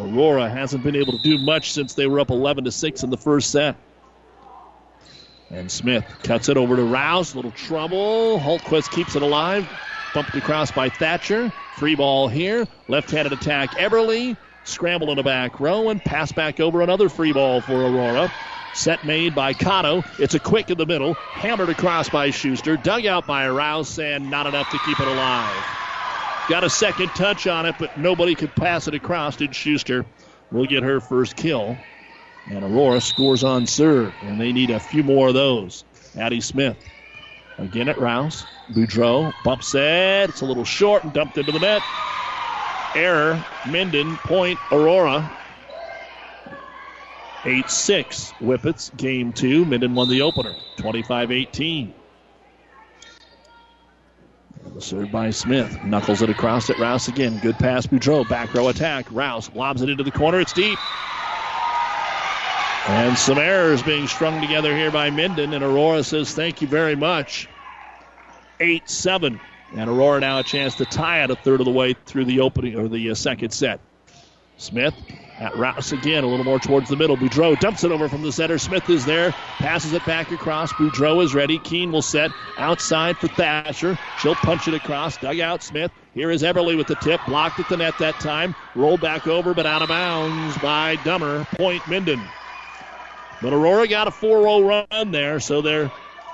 Aurora 0.00 0.48
hasn't 0.48 0.82
been 0.82 0.96
able 0.96 1.12
to 1.12 1.22
do 1.22 1.38
much 1.38 1.72
since 1.72 1.94
they 1.94 2.06
were 2.06 2.20
up 2.20 2.30
11 2.30 2.64
to 2.64 2.72
6 2.72 3.02
in 3.02 3.10
the 3.10 3.16
first 3.16 3.50
set. 3.50 3.76
And 5.50 5.70
Smith 5.70 6.04
cuts 6.22 6.48
it 6.48 6.56
over 6.56 6.76
to 6.76 6.84
Rouse. 6.84 7.34
Little 7.34 7.50
trouble. 7.52 8.38
Holtquist 8.38 8.90
keeps 8.90 9.16
it 9.16 9.22
alive. 9.22 9.68
Bumped 10.14 10.34
across 10.34 10.70
by 10.70 10.88
Thatcher. 10.88 11.52
Free 11.76 11.94
ball 11.94 12.28
here. 12.28 12.66
Left 12.86 13.10
handed 13.10 13.32
attack. 13.32 13.70
Everly. 13.72 14.36
Scramble 14.64 15.10
in 15.10 15.16
the 15.16 15.22
back 15.22 15.60
row 15.60 15.88
and 15.88 16.04
pass 16.04 16.30
back 16.32 16.60
over 16.60 16.82
another 16.82 17.08
free 17.08 17.32
ball 17.32 17.62
for 17.62 17.72
Aurora. 17.72 18.30
Set 18.74 19.04
made 19.04 19.34
by 19.34 19.54
Cotto. 19.54 20.04
It's 20.20 20.34
a 20.34 20.38
quick 20.38 20.70
in 20.70 20.76
the 20.76 20.84
middle. 20.84 21.14
Hammered 21.14 21.70
across 21.70 22.10
by 22.10 22.30
Schuster. 22.30 22.76
Dug 22.76 23.06
out 23.06 23.26
by 23.26 23.48
Rouse 23.48 23.98
and 23.98 24.30
not 24.30 24.46
enough 24.46 24.70
to 24.70 24.78
keep 24.80 25.00
it 25.00 25.08
alive. 25.08 25.87
Got 26.48 26.64
a 26.64 26.70
second 26.70 27.14
touch 27.14 27.46
on 27.46 27.66
it, 27.66 27.76
but 27.78 27.98
nobody 27.98 28.34
could 28.34 28.54
pass 28.54 28.88
it 28.88 28.94
across. 28.94 29.36
Did 29.36 29.54
Schuster 29.54 30.06
will 30.50 30.64
get 30.64 30.82
her 30.82 30.98
first 30.98 31.36
kill. 31.36 31.76
And 32.50 32.64
Aurora 32.64 33.02
scores 33.02 33.44
on 33.44 33.66
serve, 33.66 34.14
and 34.22 34.40
they 34.40 34.52
need 34.52 34.70
a 34.70 34.80
few 34.80 35.02
more 35.02 35.28
of 35.28 35.34
those. 35.34 35.84
Addie 36.16 36.40
Smith 36.40 36.88
again 37.58 37.88
at 37.88 38.00
Rouse. 38.00 38.46
Boudreau 38.72 39.34
bumps 39.42 39.74
it. 39.74 40.30
It's 40.30 40.40
a 40.40 40.46
little 40.46 40.64
short 40.64 41.04
and 41.04 41.12
dumped 41.12 41.36
into 41.36 41.52
the 41.52 41.58
net. 41.58 41.82
Error. 42.94 43.44
Minden, 43.66 44.16
point, 44.16 44.58
Aurora. 44.72 45.30
8 47.44 47.68
6. 47.68 48.34
Whippets, 48.40 48.96
game 48.96 49.32
two. 49.34 49.66
Minden 49.66 49.94
won 49.94 50.08
the 50.08 50.22
opener, 50.22 50.54
25 50.78 51.30
18. 51.30 51.97
Served 54.78 55.10
by 55.10 55.30
Smith. 55.30 55.82
Knuckles 55.84 56.22
it 56.22 56.30
across 56.30 56.70
at 56.70 56.78
Rouse 56.78 57.08
again. 57.08 57.38
Good 57.38 57.58
pass, 57.58 57.86
Boudreau. 57.86 58.28
Back 58.28 58.54
row 58.54 58.68
attack. 58.68 59.06
Rouse 59.10 59.50
lobs 59.54 59.82
it 59.82 59.90
into 59.90 60.04
the 60.04 60.10
corner. 60.10 60.40
It's 60.40 60.52
deep. 60.52 60.78
And 62.86 63.18
some 63.18 63.38
errors 63.38 63.82
being 63.82 64.06
strung 64.06 64.40
together 64.40 64.74
here 64.74 64.90
by 64.90 65.10
Minden. 65.10 65.52
And 65.52 65.64
Aurora 65.64 66.04
says, 66.04 66.32
Thank 66.32 66.62
you 66.62 66.68
very 66.68 66.96
much. 66.96 67.48
8 68.60 68.88
7. 68.88 69.40
And 69.74 69.90
Aurora 69.90 70.20
now 70.20 70.38
a 70.38 70.44
chance 70.44 70.76
to 70.76 70.86
tie 70.86 71.22
it 71.24 71.30
a 71.30 71.36
third 71.36 71.60
of 71.60 71.66
the 71.66 71.72
way 71.72 71.94
through 72.06 72.24
the 72.24 72.40
opening 72.40 72.76
or 72.76 72.88
the 72.88 73.10
uh, 73.10 73.14
second 73.14 73.50
set. 73.50 73.80
Smith 74.56 74.94
at 75.40 75.56
Rouse 75.56 75.92
again, 75.92 76.24
a 76.24 76.26
little 76.26 76.44
more 76.44 76.58
towards 76.58 76.88
the 76.88 76.96
middle. 76.96 77.16
Boudreau 77.16 77.58
dumps 77.58 77.84
it 77.84 77.92
over 77.92 78.08
from 78.08 78.22
the 78.22 78.32
center. 78.32 78.58
Smith 78.58 78.88
is 78.90 79.04
there, 79.04 79.32
passes 79.58 79.92
it 79.92 80.04
back 80.04 80.30
across. 80.32 80.72
Boudreau 80.72 81.22
is 81.22 81.34
ready. 81.34 81.58
Keene 81.58 81.92
will 81.92 82.02
set 82.02 82.32
outside 82.56 83.16
for 83.18 83.28
Thatcher. 83.28 83.96
She'll 84.20 84.34
punch 84.36 84.66
it 84.66 84.74
across. 84.74 85.16
Dug 85.18 85.38
out 85.40 85.62
Smith. 85.62 85.92
Here 86.14 86.30
is 86.30 86.42
Everly 86.42 86.76
with 86.76 86.88
the 86.88 86.96
tip. 86.96 87.24
Blocked 87.26 87.60
at 87.60 87.68
the 87.68 87.76
net 87.76 87.96
that 87.98 88.18
time. 88.18 88.54
Rolled 88.74 89.00
back 89.00 89.26
over, 89.26 89.54
but 89.54 89.66
out 89.66 89.82
of 89.82 89.88
bounds 89.88 90.58
by 90.58 90.96
Dummer. 90.96 91.44
Point 91.56 91.86
Minden. 91.88 92.20
But 93.40 93.52
Aurora 93.52 93.86
got 93.86 94.08
a 94.08 94.10
4 94.10 94.42
0 94.42 94.60
run 94.62 95.12
there, 95.12 95.38
so 95.38 95.62
they're 95.62 95.90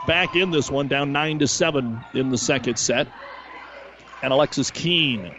back 0.07 0.35
in 0.35 0.51
this 0.51 0.71
one, 0.71 0.89
down 0.89 1.13
9 1.13 1.41
to 1.41 1.47
7 1.47 2.01
in 2.15 2.31
the 2.31 2.39
second 2.39 2.79
set. 2.79 3.07
And 4.23 4.33
Alexis 4.33 4.71
Keene 4.71 5.31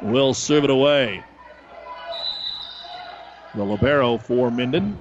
will 0.00 0.32
serve 0.32 0.64
it 0.64 0.70
away. 0.70 1.22
The 3.54 3.64
Libero 3.64 4.18
for 4.18 4.50
Minden. 4.50 4.96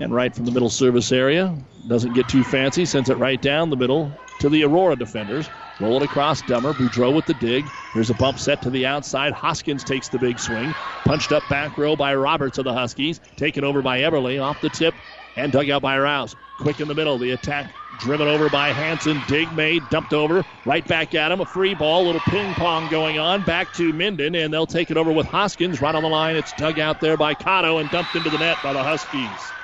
And 0.00 0.12
right 0.12 0.34
from 0.34 0.46
the 0.46 0.52
middle 0.52 0.70
service 0.70 1.12
area. 1.12 1.56
Doesn't 1.86 2.14
get 2.14 2.26
too 2.28 2.42
fancy. 2.42 2.84
Sends 2.84 3.08
it 3.10 3.18
right 3.18 3.40
down 3.40 3.70
the 3.70 3.76
middle 3.76 4.10
to 4.40 4.48
the 4.48 4.64
Aurora 4.64 4.96
defenders. 4.96 5.48
Roll 5.78 6.02
it 6.02 6.04
across 6.04 6.42
Dummer. 6.42 6.72
Boudreau 6.72 7.14
with 7.14 7.26
the 7.26 7.34
dig. 7.34 7.70
Here's 7.92 8.10
a 8.10 8.14
bump 8.14 8.38
set 8.38 8.62
to 8.62 8.70
the 8.70 8.86
outside. 8.86 9.32
Hoskins 9.32 9.84
takes 9.84 10.08
the 10.08 10.18
big 10.18 10.40
swing. 10.40 10.74
Punched 11.04 11.30
up 11.30 11.48
back 11.48 11.78
row 11.78 11.94
by 11.94 12.14
Roberts 12.14 12.58
of 12.58 12.64
the 12.64 12.72
Huskies. 12.72 13.20
Taken 13.36 13.62
over 13.62 13.82
by 13.82 14.00
Everly. 14.00 14.42
Off 14.42 14.60
the 14.60 14.70
tip 14.70 14.94
and 15.36 15.52
dug 15.52 15.70
out 15.70 15.82
by 15.82 15.98
Rouse. 15.98 16.34
Quick 16.58 16.80
in 16.80 16.88
the 16.88 16.94
middle. 16.94 17.18
The 17.18 17.32
attack 17.32 17.74
driven 17.98 18.28
over 18.28 18.48
by 18.48 18.72
Hanson. 18.72 19.22
Dig 19.28 19.52
made, 19.52 19.88
dumped 19.90 20.12
over. 20.12 20.44
Right 20.64 20.86
back 20.86 21.14
at 21.14 21.32
him. 21.32 21.40
A 21.40 21.46
free 21.46 21.74
ball. 21.74 22.06
Little 22.06 22.20
ping 22.30 22.54
pong 22.54 22.88
going 22.88 23.18
on. 23.18 23.42
Back 23.42 23.72
to 23.74 23.92
Minden, 23.92 24.34
and 24.34 24.52
they'll 24.52 24.66
take 24.66 24.90
it 24.90 24.96
over 24.96 25.12
with 25.12 25.26
Hoskins. 25.26 25.80
Right 25.80 25.94
on 25.94 26.02
the 26.02 26.08
line. 26.08 26.36
It's 26.36 26.52
dug 26.52 26.78
out 26.78 27.00
there 27.00 27.16
by 27.16 27.34
Cotto 27.34 27.80
and 27.80 27.90
dumped 27.90 28.14
into 28.14 28.30
the 28.30 28.38
net 28.38 28.58
by 28.62 28.72
the 28.72 28.82
Huskies. 28.82 29.54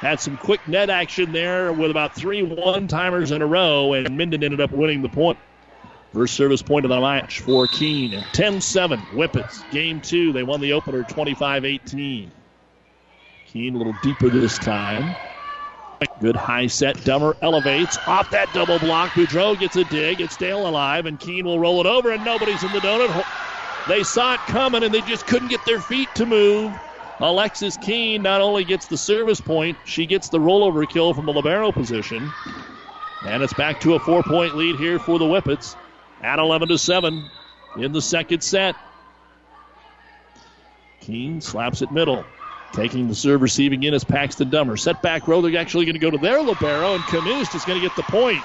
Had 0.00 0.20
some 0.20 0.36
quick 0.36 0.66
net 0.68 0.90
action 0.90 1.32
there 1.32 1.72
with 1.72 1.90
about 1.90 2.14
three 2.14 2.42
one 2.42 2.86
timers 2.86 3.32
in 3.32 3.42
a 3.42 3.46
row, 3.46 3.94
and 3.94 4.16
Minden 4.16 4.44
ended 4.44 4.60
up 4.60 4.70
winning 4.70 5.02
the 5.02 5.08
point. 5.08 5.38
First 6.12 6.34
service 6.34 6.62
point 6.62 6.84
of 6.84 6.90
the 6.90 7.00
match 7.00 7.40
for 7.40 7.66
Keene. 7.66 8.24
10 8.32 8.60
7. 8.60 9.00
Whippets. 9.12 9.68
Game 9.70 10.00
two. 10.00 10.32
They 10.32 10.42
won 10.42 10.60
the 10.60 10.72
opener 10.72 11.02
25 11.04 11.64
18. 11.64 12.30
Keene 13.58 13.74
a 13.74 13.78
little 13.78 13.96
deeper 14.04 14.28
this 14.28 14.56
time. 14.56 15.16
Good 16.20 16.36
high 16.36 16.68
set. 16.68 17.04
Dummer 17.04 17.36
elevates 17.42 17.98
off 18.06 18.30
that 18.30 18.54
double 18.54 18.78
block. 18.78 19.10
Boudreau 19.10 19.58
gets 19.58 19.74
a 19.74 19.82
dig. 19.82 20.20
It's 20.20 20.36
Dale 20.36 20.68
alive, 20.68 21.06
and 21.06 21.18
Keene 21.18 21.44
will 21.44 21.58
roll 21.58 21.80
it 21.80 21.86
over, 21.86 22.12
and 22.12 22.24
nobody's 22.24 22.62
in 22.62 22.70
the 22.70 22.78
donut. 22.78 23.26
They 23.88 24.04
saw 24.04 24.34
it 24.34 24.40
coming, 24.46 24.84
and 24.84 24.94
they 24.94 25.00
just 25.00 25.26
couldn't 25.26 25.48
get 25.48 25.66
their 25.66 25.80
feet 25.80 26.08
to 26.14 26.24
move. 26.24 26.72
Alexis 27.18 27.76
Keene 27.78 28.22
not 28.22 28.40
only 28.40 28.62
gets 28.62 28.86
the 28.86 28.96
service 28.96 29.40
point, 29.40 29.76
she 29.84 30.06
gets 30.06 30.28
the 30.28 30.38
rollover 30.38 30.88
kill 30.88 31.12
from 31.12 31.26
the 31.26 31.32
libero 31.32 31.72
position. 31.72 32.30
And 33.26 33.42
it's 33.42 33.54
back 33.54 33.80
to 33.80 33.94
a 33.94 33.98
four 33.98 34.22
point 34.22 34.56
lead 34.56 34.76
here 34.76 35.00
for 35.00 35.18
the 35.18 35.24
Whippets 35.24 35.74
at 36.22 36.38
11 36.38 36.68
to 36.68 36.78
7 36.78 37.28
in 37.78 37.90
the 37.90 38.02
second 38.02 38.40
set. 38.44 38.76
Keene 41.00 41.40
slaps 41.40 41.82
it 41.82 41.90
middle. 41.90 42.24
Taking 42.72 43.08
the 43.08 43.14
serve, 43.14 43.42
receiving 43.42 43.82
in 43.82 43.94
is 43.94 44.04
Paxton 44.04 44.50
Dummer. 44.50 44.76
Set 44.76 45.00
back 45.02 45.26
row, 45.26 45.40
they're 45.40 45.58
actually 45.58 45.86
going 45.86 45.94
to 45.94 46.00
go 46.00 46.10
to 46.10 46.18
their 46.18 46.40
libero, 46.42 46.94
and 46.94 47.02
Knust 47.02 47.54
is 47.54 47.64
going 47.64 47.80
to 47.80 47.86
get 47.86 47.96
the 47.96 48.02
point. 48.04 48.42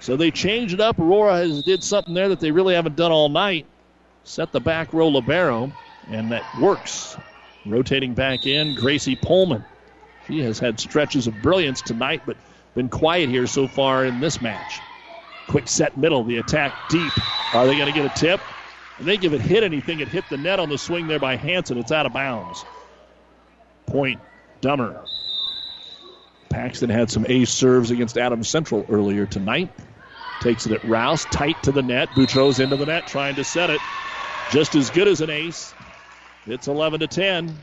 So 0.00 0.16
they 0.16 0.30
changed 0.30 0.74
it 0.74 0.80
up. 0.80 0.98
Aurora 0.98 1.36
has 1.36 1.62
did 1.62 1.82
something 1.82 2.14
there 2.14 2.28
that 2.28 2.40
they 2.40 2.50
really 2.50 2.74
haven't 2.74 2.96
done 2.96 3.12
all 3.12 3.28
night. 3.28 3.66
Set 4.24 4.52
the 4.52 4.60
back 4.60 4.92
row 4.92 5.08
libero, 5.08 5.72
and 6.10 6.30
that 6.32 6.44
works. 6.60 7.16
Rotating 7.64 8.14
back 8.14 8.46
in, 8.46 8.74
Gracie 8.74 9.16
Pullman. 9.16 9.64
She 10.26 10.40
has 10.40 10.58
had 10.58 10.80
stretches 10.80 11.26
of 11.26 11.42
brilliance 11.42 11.80
tonight, 11.80 12.22
but 12.26 12.36
been 12.74 12.88
quiet 12.88 13.28
here 13.28 13.46
so 13.46 13.68
far 13.68 14.04
in 14.04 14.20
this 14.20 14.40
match. 14.40 14.80
Quick 15.48 15.68
set 15.68 15.96
middle, 15.96 16.24
the 16.24 16.38
attack 16.38 16.72
deep. 16.88 17.12
Are 17.54 17.66
they 17.66 17.76
going 17.76 17.92
to 17.92 17.92
get 17.92 18.04
a 18.04 18.20
tip? 18.20 18.40
I 18.98 19.04
think 19.04 19.24
if 19.24 19.32
it 19.32 19.40
hit 19.40 19.62
anything, 19.62 20.00
it 20.00 20.08
hit 20.08 20.24
the 20.30 20.36
net 20.36 20.58
on 20.58 20.68
the 20.68 20.78
swing 20.78 21.06
there 21.06 21.18
by 21.18 21.36
Hanson. 21.36 21.78
It's 21.78 21.92
out 21.92 22.06
of 22.06 22.12
bounds. 22.12 22.64
Point, 23.86 24.20
Dummer. 24.60 25.04
Paxton 26.50 26.90
had 26.90 27.10
some 27.10 27.24
ace 27.28 27.50
serves 27.50 27.90
against 27.90 28.18
Adams 28.18 28.48
Central 28.48 28.84
earlier 28.88 29.26
tonight. 29.26 29.72
Takes 30.40 30.66
it 30.66 30.72
at 30.72 30.84
Rouse, 30.84 31.24
tight 31.26 31.62
to 31.62 31.72
the 31.72 31.82
net. 31.82 32.08
Boudreau's 32.10 32.60
into 32.60 32.76
the 32.76 32.86
net, 32.86 33.06
trying 33.06 33.34
to 33.36 33.44
set 33.44 33.70
it. 33.70 33.80
Just 34.50 34.74
as 34.74 34.90
good 34.90 35.08
as 35.08 35.20
an 35.20 35.30
ace. 35.30 35.72
It's 36.46 36.68
11 36.68 37.00
to 37.00 37.06
10. 37.06 37.56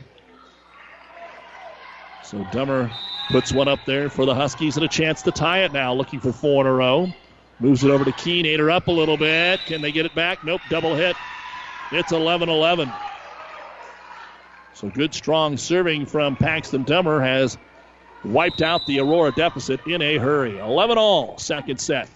So 2.24 2.44
Dummer 2.52 2.90
puts 3.30 3.52
one 3.52 3.68
up 3.68 3.84
there 3.86 4.08
for 4.08 4.24
the 4.24 4.34
Huskies 4.34 4.76
and 4.76 4.84
a 4.84 4.88
chance 4.88 5.22
to 5.22 5.30
tie 5.30 5.64
it 5.64 5.72
now. 5.72 5.92
Looking 5.92 6.20
for 6.20 6.32
four 6.32 6.62
in 6.62 6.66
a 6.66 6.72
row. 6.72 7.12
Moves 7.60 7.84
it 7.84 7.90
over 7.90 8.04
to 8.04 8.12
Keene. 8.12 8.46
Ate 8.46 8.58
her 8.58 8.70
up 8.70 8.88
a 8.88 8.92
little 8.92 9.16
bit. 9.16 9.60
Can 9.66 9.82
they 9.82 9.92
get 9.92 10.06
it 10.06 10.14
back? 10.14 10.42
Nope. 10.44 10.62
Double 10.70 10.94
hit. 10.94 11.16
It's 11.92 12.12
11 12.12 12.48
11. 12.48 12.90
So 14.80 14.88
good, 14.88 15.12
strong 15.12 15.58
serving 15.58 16.06
from 16.06 16.36
Paxton 16.36 16.84
Dummer 16.84 17.20
has 17.20 17.58
wiped 18.24 18.62
out 18.62 18.86
the 18.86 19.00
Aurora 19.00 19.30
deficit 19.30 19.78
in 19.86 20.00
a 20.00 20.16
hurry. 20.16 20.56
11 20.56 20.96
all, 20.96 21.36
second 21.36 21.78
set. 21.78 22.08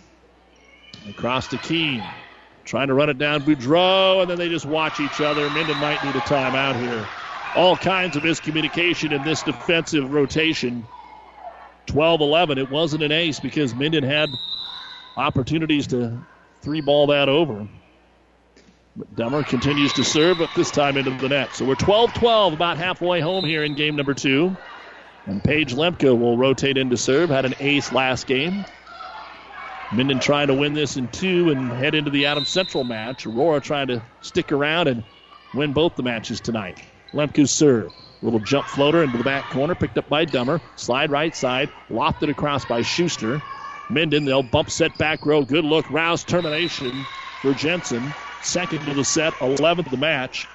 Across 1.07 1.49
to 1.49 1.59
Keene. 1.59 2.03
Trying 2.65 2.89
to 2.89 2.95
run 2.95 3.11
it 3.11 3.19
down 3.19 3.43
Boudreau, 3.43 4.23
and 4.23 4.31
then 4.31 4.39
they 4.39 4.49
just 4.49 4.65
watch 4.65 4.99
each 4.99 5.21
other. 5.21 5.43
Minden 5.51 5.77
might 5.79 6.03
need 6.07 6.17
a 6.17 6.21
timeout 6.21 6.81
here. 6.81 7.07
All 7.55 7.77
kinds 7.77 8.17
of 8.17 8.23
miscommunication 8.23 9.12
in 9.12 9.23
this 9.25 9.43
defensive 9.43 10.11
rotation. 10.11 10.87
12 11.85 12.23
11. 12.23 12.57
It 12.57 12.71
wasn't 12.71 13.03
an 13.03 13.12
ace 13.12 13.41
because 13.41 13.75
Minden 13.75 14.05
had 14.05 14.31
opportunities 15.19 15.87
to 15.89 16.19
three 16.62 16.81
ball 16.81 17.09
that 17.09 17.29
over. 17.29 17.69
Dummer 19.16 19.42
continues 19.42 19.92
to 19.95 20.05
serve, 20.05 20.38
but 20.38 20.51
this 20.55 20.70
time 20.70 20.97
into 20.97 21.11
the 21.11 21.28
net. 21.28 21.55
So 21.55 21.64
we're 21.64 21.74
12 21.74 22.14
12, 22.14 22.53
about 22.53 22.76
halfway 22.76 23.20
home 23.20 23.45
here 23.45 23.64
in 23.64 23.74
game 23.74 23.97
number 23.97 24.14
two. 24.14 24.57
And 25.26 25.42
Paige 25.42 25.74
Lemke 25.74 26.16
will 26.16 26.36
rotate 26.36 26.76
into 26.76 26.97
serve. 26.97 27.30
Had 27.30 27.45
an 27.45 27.55
ace 27.59 27.92
last 27.92 28.26
game. 28.26 28.64
Minden 29.92 30.20
trying 30.20 30.49
to 30.49 30.55
win 30.55 30.74
this 30.74 30.97
in 30.97 31.09
two 31.09 31.51
and 31.51 31.72
head 31.72 31.95
into 31.95 32.11
the 32.11 32.26
Adams 32.26 32.49
Central 32.49 32.84
match. 32.84 33.26
Aurora 33.26 33.61
trying 33.61 33.88
to 33.88 34.03
stick 34.20 34.53
around 34.53 34.88
and 34.88 35.03
win 35.55 35.72
both 35.72 35.97
the 35.97 36.03
matches 36.03 36.40
tonight. 36.40 36.80
Lemke's 37.12 37.51
serve. 37.51 37.92
Little 38.22 38.40
jump 38.40 38.66
floater 38.66 39.03
into 39.03 39.18
the 39.18 39.24
back 39.24 39.51
corner, 39.51 39.74
picked 39.74 39.99
up 39.99 40.09
by 40.09 40.24
Dummer. 40.24 40.61
Slide 40.76 41.11
right 41.11 41.34
side, 41.34 41.70
lofted 41.90 42.30
across 42.30 42.64
by 42.64 42.82
Schuster. 42.82 43.42
Minden, 43.90 44.24
they'll 44.24 44.42
bump 44.42 44.70
set 44.70 44.97
back 44.99 45.26
row. 45.26 45.45
Good 45.45 45.64
look. 45.64 45.90
Rouse 45.90 46.24
termination 46.24 47.05
for 47.42 47.53
Jensen. 47.55 48.14
Second 48.45 48.84
to 48.84 48.95
the 48.95 49.05
set, 49.05 49.32
11th 49.34 49.90
the 49.90 49.97
match. 49.97 50.47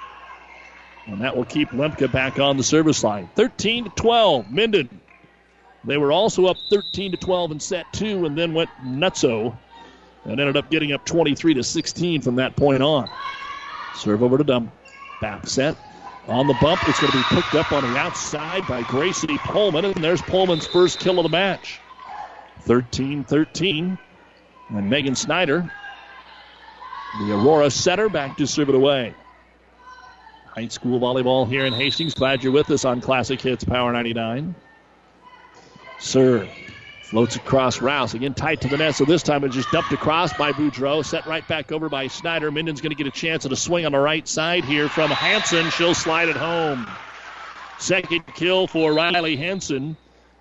And 1.07 1.21
that 1.21 1.35
will 1.35 1.45
keep 1.45 1.71
Lemke 1.71 2.11
back 2.11 2.39
on 2.39 2.55
the 2.55 2.63
service 2.63 3.03
line. 3.03 3.27
13 3.35 3.85
to 3.85 3.89
12. 3.89 4.51
Minden. 4.51 5.01
They 5.83 5.97
were 5.97 6.11
also 6.11 6.45
up 6.45 6.57
13 6.69 7.11
to 7.11 7.17
12 7.17 7.51
in 7.53 7.59
set 7.59 7.91
two 7.91 8.25
and 8.25 8.37
then 8.37 8.53
went 8.53 8.69
nutso 8.85 9.57
and 10.25 10.39
ended 10.39 10.55
up 10.55 10.69
getting 10.69 10.91
up 10.91 11.03
23 11.03 11.55
to 11.55 11.63
16 11.63 12.21
from 12.21 12.35
that 12.35 12.55
point 12.55 12.83
on. 12.83 13.09
Serve 13.95 14.21
over 14.21 14.37
to 14.37 14.43
Dumb. 14.43 14.71
Back 15.19 15.47
set. 15.47 15.75
On 16.27 16.45
the 16.45 16.53
bump, 16.61 16.87
it's 16.87 16.99
going 16.99 17.11
to 17.11 17.17
be 17.17 17.41
picked 17.41 17.55
up 17.55 17.71
on 17.71 17.91
the 17.91 17.97
outside 17.97 18.67
by 18.67 18.83
Gracie 18.83 19.39
Pullman, 19.39 19.85
and 19.85 19.95
there's 19.95 20.21
Pullman's 20.21 20.67
first 20.67 20.99
kill 20.99 21.17
of 21.17 21.23
the 21.23 21.29
match. 21.29 21.79
13 22.61 23.23
13. 23.23 23.97
And 24.69 24.89
Megan 24.89 25.15
Snyder, 25.15 25.71
the 27.17 27.33
Aurora 27.33 27.71
setter, 27.71 28.09
back 28.09 28.37
to 28.37 28.45
serve 28.45 28.69
it 28.69 28.75
away. 28.75 29.13
High 30.55 30.67
school 30.67 30.99
volleyball 30.99 31.47
here 31.47 31.65
in 31.65 31.73
Hastings. 31.73 32.13
Glad 32.13 32.43
you're 32.43 32.51
with 32.51 32.69
us 32.69 32.85
on 32.85 33.01
Classic 33.01 33.39
Hits 33.41 33.63
Power 33.63 33.91
99. 33.91 34.53
Serve. 35.99 36.49
Floats 37.03 37.35
across 37.35 37.81
Rouse. 37.81 38.13
Again, 38.13 38.35
tight 38.35 38.61
to 38.61 38.67
the 38.67 38.77
net, 38.77 38.93
so 38.93 39.03
this 39.03 39.23
time 39.23 39.43
it's 39.43 39.55
just 39.55 39.71
dumped 39.71 39.91
across 39.91 40.31
by 40.37 40.51
Boudreau. 40.51 41.03
Set 41.03 41.25
right 41.25 41.47
back 41.47 41.71
over 41.71 41.89
by 41.89 42.05
Snyder. 42.07 42.51
Minden's 42.51 42.81
going 42.81 42.91
to 42.91 42.95
get 42.95 43.07
a 43.07 43.11
chance 43.11 43.45
at 43.45 43.51
a 43.51 43.55
swing 43.55 43.87
on 43.87 43.93
the 43.93 43.99
right 43.99 44.27
side 44.27 44.63
here 44.63 44.87
from 44.87 45.09
Hanson. 45.09 45.71
She'll 45.71 45.95
slide 45.95 46.29
it 46.29 46.37
home. 46.37 46.87
Second 47.79 48.27
kill 48.35 48.67
for 48.67 48.93
Riley 48.93 49.37
Hanson. 49.37 49.97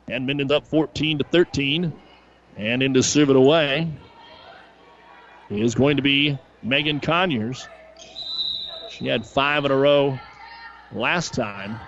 And 0.08 0.26
Minden's 0.26 0.52
up 0.52 0.66
14 0.66 1.18
to 1.18 1.24
13. 1.24 1.92
And 2.58 2.82
in 2.82 2.92
to 2.94 3.02
serve 3.02 3.30
it 3.30 3.36
away 3.36 3.90
is 5.48 5.74
going 5.74 5.96
to 5.96 6.02
be 6.02 6.38
Megan 6.62 7.00
Conyers. 7.00 7.68
She 8.90 9.06
had 9.06 9.24
five 9.26 9.64
in 9.64 9.70
a 9.70 9.76
row 9.76 10.18
last 10.92 11.34
time 11.34 11.78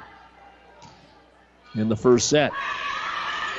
in 1.75 1.89
the 1.89 1.97
first 1.97 2.29
set. 2.29 2.53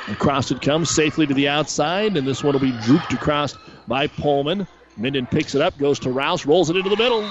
Across 0.08 0.50
it 0.50 0.60
comes 0.60 0.90
safely 0.90 1.26
to 1.26 1.34
the 1.34 1.48
outside, 1.48 2.16
and 2.16 2.26
this 2.26 2.42
one 2.42 2.54
will 2.54 2.60
be 2.60 2.72
drooped 2.82 3.12
across 3.12 3.56
by 3.86 4.06
Pullman. 4.08 4.66
Minden 4.96 5.26
picks 5.26 5.54
it 5.54 5.62
up, 5.62 5.78
goes 5.78 5.98
to 6.00 6.10
Rouse, 6.10 6.44
rolls 6.44 6.70
it 6.70 6.76
into 6.76 6.90
the 6.90 6.96
middle. 6.96 7.28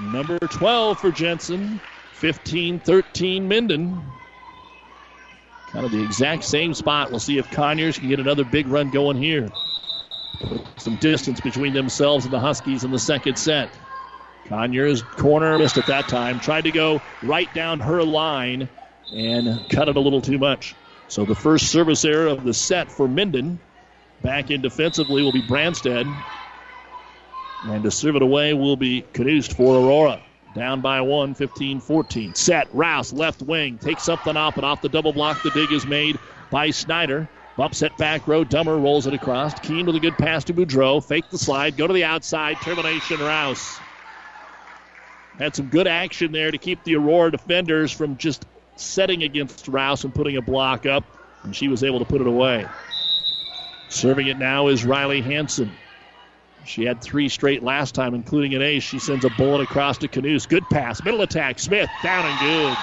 Number 0.00 0.38
12 0.38 0.98
for 0.98 1.10
Jensen. 1.10 1.80
15 2.22 2.78
13 2.78 3.48
Minden. 3.48 4.00
Kind 5.70 5.84
of 5.84 5.90
the 5.90 6.02
exact 6.04 6.44
same 6.44 6.72
spot. 6.72 7.10
We'll 7.10 7.18
see 7.18 7.38
if 7.38 7.50
Conyers 7.50 7.98
can 7.98 8.08
get 8.08 8.20
another 8.20 8.44
big 8.44 8.68
run 8.68 8.90
going 8.90 9.16
here. 9.16 9.48
Some 10.78 10.96
distance 10.96 11.40
between 11.40 11.72
themselves 11.72 12.24
and 12.24 12.32
the 12.32 12.40
Huskies 12.40 12.84
in 12.84 12.90
the 12.90 12.98
second 12.98 13.36
set. 13.36 13.78
Conyers 14.46 15.02
corner 15.02 15.58
missed 15.58 15.78
at 15.78 15.86
that 15.86 16.08
time. 16.08 16.40
Tried 16.40 16.64
to 16.64 16.72
go 16.72 17.02
right 17.22 17.52
down 17.54 17.80
her 17.80 18.02
line 18.02 18.68
and 19.12 19.68
cut 19.68 19.88
it 19.88 19.96
a 19.96 20.00
little 20.00 20.20
too 20.20 20.38
much. 20.38 20.74
So 21.08 21.24
the 21.24 21.34
first 21.34 21.70
service 21.70 22.04
error 22.04 22.26
of 22.26 22.42
the 22.44 22.54
set 22.54 22.90
for 22.90 23.06
Minden. 23.06 23.60
Back 24.22 24.50
in 24.50 24.62
defensively 24.62 25.22
will 25.22 25.32
be 25.32 25.42
Branstead. 25.42 26.24
And 27.68 27.84
to 27.84 27.90
serve 27.90 28.16
it 28.16 28.22
away 28.22 28.54
will 28.54 28.76
be 28.76 29.02
Knust 29.12 29.54
for 29.54 29.76
Aurora. 29.76 30.22
Down 30.52 30.80
by 30.80 31.00
one, 31.00 31.34
15 31.34 31.80
14. 31.80 32.34
Set. 32.34 32.68
Rouse, 32.74 33.12
left 33.12 33.42
wing. 33.42 33.78
Takes 33.78 34.02
something 34.02 34.36
off, 34.36 34.56
and 34.56 34.66
off 34.66 34.82
the 34.82 34.88
double 34.88 35.12
block, 35.12 35.42
the 35.42 35.50
dig 35.50 35.72
is 35.72 35.86
made 35.86 36.18
by 36.50 36.70
Snyder. 36.70 37.28
Bump 37.56 37.74
set 37.74 37.96
back 37.98 38.26
row. 38.26 38.44
Dummer 38.44 38.76
rolls 38.78 39.06
it 39.06 39.14
across. 39.14 39.52
Keene 39.60 39.84
with 39.84 39.96
a 39.96 40.00
good 40.00 40.16
pass 40.16 40.44
to 40.44 40.54
Boudreau. 40.54 41.04
Fake 41.04 41.28
the 41.30 41.38
slide. 41.38 41.76
Go 41.76 41.86
to 41.86 41.92
the 41.92 42.04
outside. 42.04 42.60
Termination 42.62 43.20
Rouse. 43.20 43.78
Had 45.38 45.54
some 45.54 45.66
good 45.66 45.86
action 45.86 46.32
there 46.32 46.50
to 46.50 46.58
keep 46.58 46.82
the 46.84 46.96
Aurora 46.96 47.30
defenders 47.30 47.92
from 47.92 48.16
just 48.16 48.44
setting 48.76 49.22
against 49.22 49.68
Rouse 49.68 50.04
and 50.04 50.14
putting 50.14 50.36
a 50.36 50.42
block 50.42 50.86
up, 50.86 51.04
and 51.42 51.54
she 51.54 51.68
was 51.68 51.84
able 51.84 51.98
to 51.98 52.04
put 52.04 52.20
it 52.20 52.26
away. 52.26 52.66
Serving 53.88 54.26
it 54.26 54.38
now 54.38 54.68
is 54.68 54.84
Riley 54.84 55.20
Hanson. 55.20 55.70
She 56.64 56.84
had 56.84 57.02
three 57.02 57.28
straight 57.28 57.62
last 57.62 57.94
time, 57.94 58.14
including 58.14 58.54
an 58.54 58.62
ace. 58.62 58.82
She 58.82 58.98
sends 58.98 59.24
a 59.24 59.30
bullet 59.30 59.62
across 59.62 59.98
to 59.98 60.08
Knust. 60.08 60.48
Good 60.48 60.68
pass. 60.70 61.02
Middle 61.02 61.22
attack. 61.22 61.58
Smith 61.58 61.90
down 62.02 62.24
and 62.24 62.40
good. 62.40 62.76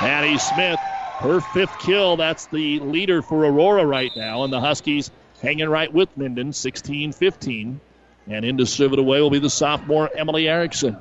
Maddie 0.00 0.38
Smith, 0.38 0.80
her 1.20 1.40
fifth 1.40 1.78
kill. 1.78 2.16
That's 2.16 2.46
the 2.46 2.80
leader 2.80 3.22
for 3.22 3.44
Aurora 3.44 3.86
right 3.86 4.14
now. 4.16 4.44
And 4.44 4.52
the 4.52 4.60
Huskies 4.60 5.10
hanging 5.42 5.68
right 5.68 5.92
with 5.92 6.16
Minden, 6.16 6.52
16 6.52 7.12
15. 7.12 7.80
And 8.26 8.44
in 8.44 8.56
to 8.58 8.66
serve 8.66 8.92
it 8.92 8.98
away 8.98 9.20
will 9.20 9.30
be 9.30 9.38
the 9.38 9.50
sophomore 9.50 10.10
Emily 10.16 10.48
Erickson. 10.48 10.96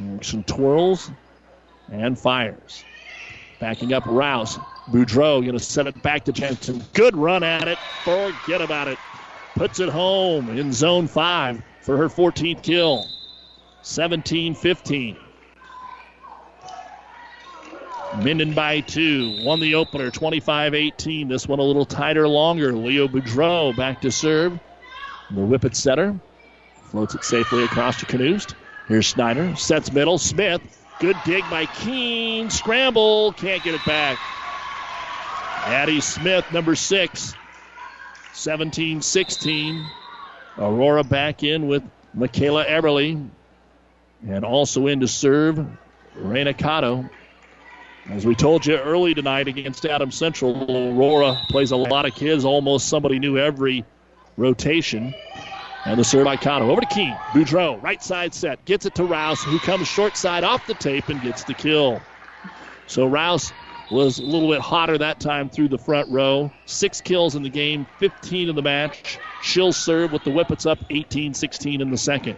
Erickson 0.00 0.44
twirls 0.44 1.10
and 1.90 2.18
fires. 2.18 2.84
Backing 3.58 3.92
up 3.92 4.04
Rouse. 4.06 4.58
Boudreau 4.90 5.40
going 5.40 5.52
to 5.52 5.58
set 5.58 5.86
it 5.88 6.00
back 6.02 6.24
to 6.26 6.32
Jensen. 6.32 6.82
Good 6.92 7.16
run 7.16 7.42
at 7.42 7.66
it. 7.66 7.78
Forget 8.04 8.60
about 8.60 8.86
it. 8.86 8.98
Puts 9.56 9.80
it 9.80 9.88
home 9.88 10.48
in 10.56 10.72
zone 10.72 11.08
five 11.08 11.62
for 11.80 11.96
her 11.96 12.08
14th 12.08 12.62
kill. 12.62 13.08
17 13.86 14.56
15. 14.56 15.16
Minden 18.16 18.52
by 18.52 18.80
two. 18.80 19.44
Won 19.44 19.60
the 19.60 19.76
opener 19.76 20.10
25 20.10 20.74
18. 20.74 21.28
This 21.28 21.46
one 21.46 21.60
a 21.60 21.62
little 21.62 21.86
tighter, 21.86 22.26
longer. 22.26 22.72
Leo 22.72 23.06
Boudreau 23.06 23.76
back 23.76 24.00
to 24.00 24.10
serve. 24.10 24.58
The 25.30 25.40
Whippet 25.40 25.76
setter 25.76 26.18
floats 26.90 27.14
it 27.14 27.22
safely 27.22 27.62
across 27.62 28.00
to 28.00 28.06
Knust. 28.06 28.56
Here's 28.88 29.06
Snyder. 29.06 29.54
Sets 29.54 29.92
middle. 29.92 30.18
Smith. 30.18 30.60
Good 30.98 31.16
dig 31.24 31.48
by 31.48 31.66
Keene. 31.66 32.50
Scramble. 32.50 33.34
Can't 33.34 33.62
get 33.62 33.76
it 33.76 33.84
back. 33.86 34.18
Addie 35.64 36.00
Smith, 36.00 36.44
number 36.52 36.74
six. 36.74 37.34
17 38.32 39.00
16. 39.00 39.86
Aurora 40.58 41.04
back 41.04 41.44
in 41.44 41.68
with 41.68 41.84
Michaela 42.14 42.64
Eberly. 42.64 43.30
And 44.28 44.44
also 44.44 44.86
in 44.88 45.00
to 45.00 45.08
serve 45.08 45.64
Reyna 46.16 46.52
Cotto. 46.52 47.08
As 48.10 48.24
we 48.26 48.34
told 48.34 48.66
you 48.66 48.76
early 48.76 49.14
tonight 49.14 49.48
against 49.48 49.84
Adam 49.86 50.10
Central, 50.10 50.54
Aurora 50.92 51.40
plays 51.48 51.70
a 51.70 51.76
lot 51.76 52.06
of 52.06 52.14
kids. 52.14 52.44
Almost 52.44 52.88
somebody 52.88 53.18
knew 53.18 53.38
every 53.38 53.84
rotation. 54.36 55.14
And 55.84 55.98
the 55.98 56.04
serve 56.04 56.24
by 56.24 56.36
Cotto. 56.36 56.62
Over 56.62 56.80
to 56.80 56.86
Keene. 56.86 57.14
Boudreau, 57.32 57.80
right 57.82 58.02
side 58.02 58.34
set. 58.34 58.64
Gets 58.64 58.86
it 58.86 58.94
to 58.96 59.04
Rouse, 59.04 59.42
who 59.42 59.58
comes 59.60 59.86
short 59.86 60.16
side 60.16 60.42
off 60.44 60.66
the 60.66 60.74
tape 60.74 61.08
and 61.08 61.20
gets 61.22 61.44
the 61.44 61.54
kill. 61.54 62.00
So 62.88 63.06
Rouse 63.06 63.52
was 63.90 64.18
a 64.18 64.24
little 64.24 64.50
bit 64.50 64.60
hotter 64.60 64.98
that 64.98 65.20
time 65.20 65.48
through 65.48 65.68
the 65.68 65.78
front 65.78 66.10
row. 66.10 66.50
Six 66.64 67.00
kills 67.00 67.36
in 67.36 67.42
the 67.42 67.48
game, 67.48 67.86
15 67.98 68.48
in 68.48 68.56
the 68.56 68.62
match. 68.62 69.18
She'll 69.42 69.72
serve 69.72 70.12
with 70.12 70.24
the 70.24 70.30
Whippets 70.30 70.66
up 70.66 70.78
18 70.90 71.34
16 71.34 71.80
in 71.80 71.90
the 71.90 71.96
second. 71.96 72.36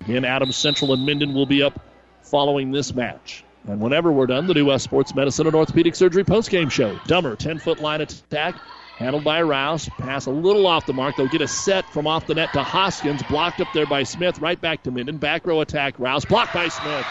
Again, 0.00 0.24
Adams 0.24 0.56
Central 0.56 0.92
and 0.92 1.04
Minden 1.04 1.34
will 1.34 1.46
be 1.46 1.62
up 1.62 1.78
following 2.22 2.70
this 2.70 2.94
match. 2.94 3.44
And 3.66 3.80
whenever 3.80 4.10
we're 4.10 4.26
done, 4.26 4.46
the 4.46 4.54
New 4.54 4.66
West 4.66 4.84
Sports 4.84 5.14
Medicine 5.14 5.46
and 5.46 5.56
Orthopedic 5.56 5.94
Surgery 5.94 6.24
postgame 6.24 6.70
show. 6.70 6.98
Dummer, 7.06 7.36
10 7.36 7.58
foot 7.58 7.80
line 7.80 8.00
attack. 8.00 8.54
Handled 8.96 9.22
by 9.22 9.42
Rouse. 9.42 9.88
Pass 9.90 10.26
a 10.26 10.30
little 10.30 10.66
off 10.66 10.86
the 10.86 10.92
mark. 10.92 11.14
They'll 11.16 11.28
get 11.28 11.40
a 11.40 11.46
set 11.46 11.88
from 11.92 12.08
off 12.08 12.26
the 12.26 12.34
net 12.34 12.52
to 12.54 12.64
Hoskins. 12.64 13.22
Blocked 13.24 13.60
up 13.60 13.68
there 13.72 13.86
by 13.86 14.02
Smith. 14.02 14.40
Right 14.40 14.60
back 14.60 14.82
to 14.84 14.90
Minden. 14.90 15.18
Back 15.18 15.46
row 15.46 15.60
attack. 15.60 15.94
Rouse. 15.98 16.24
Blocked 16.24 16.52
by 16.52 16.66
Smith. 16.66 17.06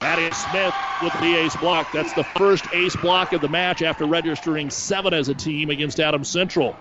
Addie 0.00 0.34
Smith 0.34 0.74
with 1.02 1.12
the 1.20 1.36
ace 1.36 1.56
block. 1.56 1.92
That's 1.92 2.12
the 2.14 2.24
first 2.24 2.66
ace 2.72 2.96
block 2.96 3.32
of 3.32 3.40
the 3.40 3.48
match 3.48 3.80
after 3.80 4.06
registering 4.06 4.70
seven 4.70 5.14
as 5.14 5.28
a 5.28 5.34
team 5.34 5.70
against 5.70 6.00
Adams 6.00 6.28
Central. 6.28 6.74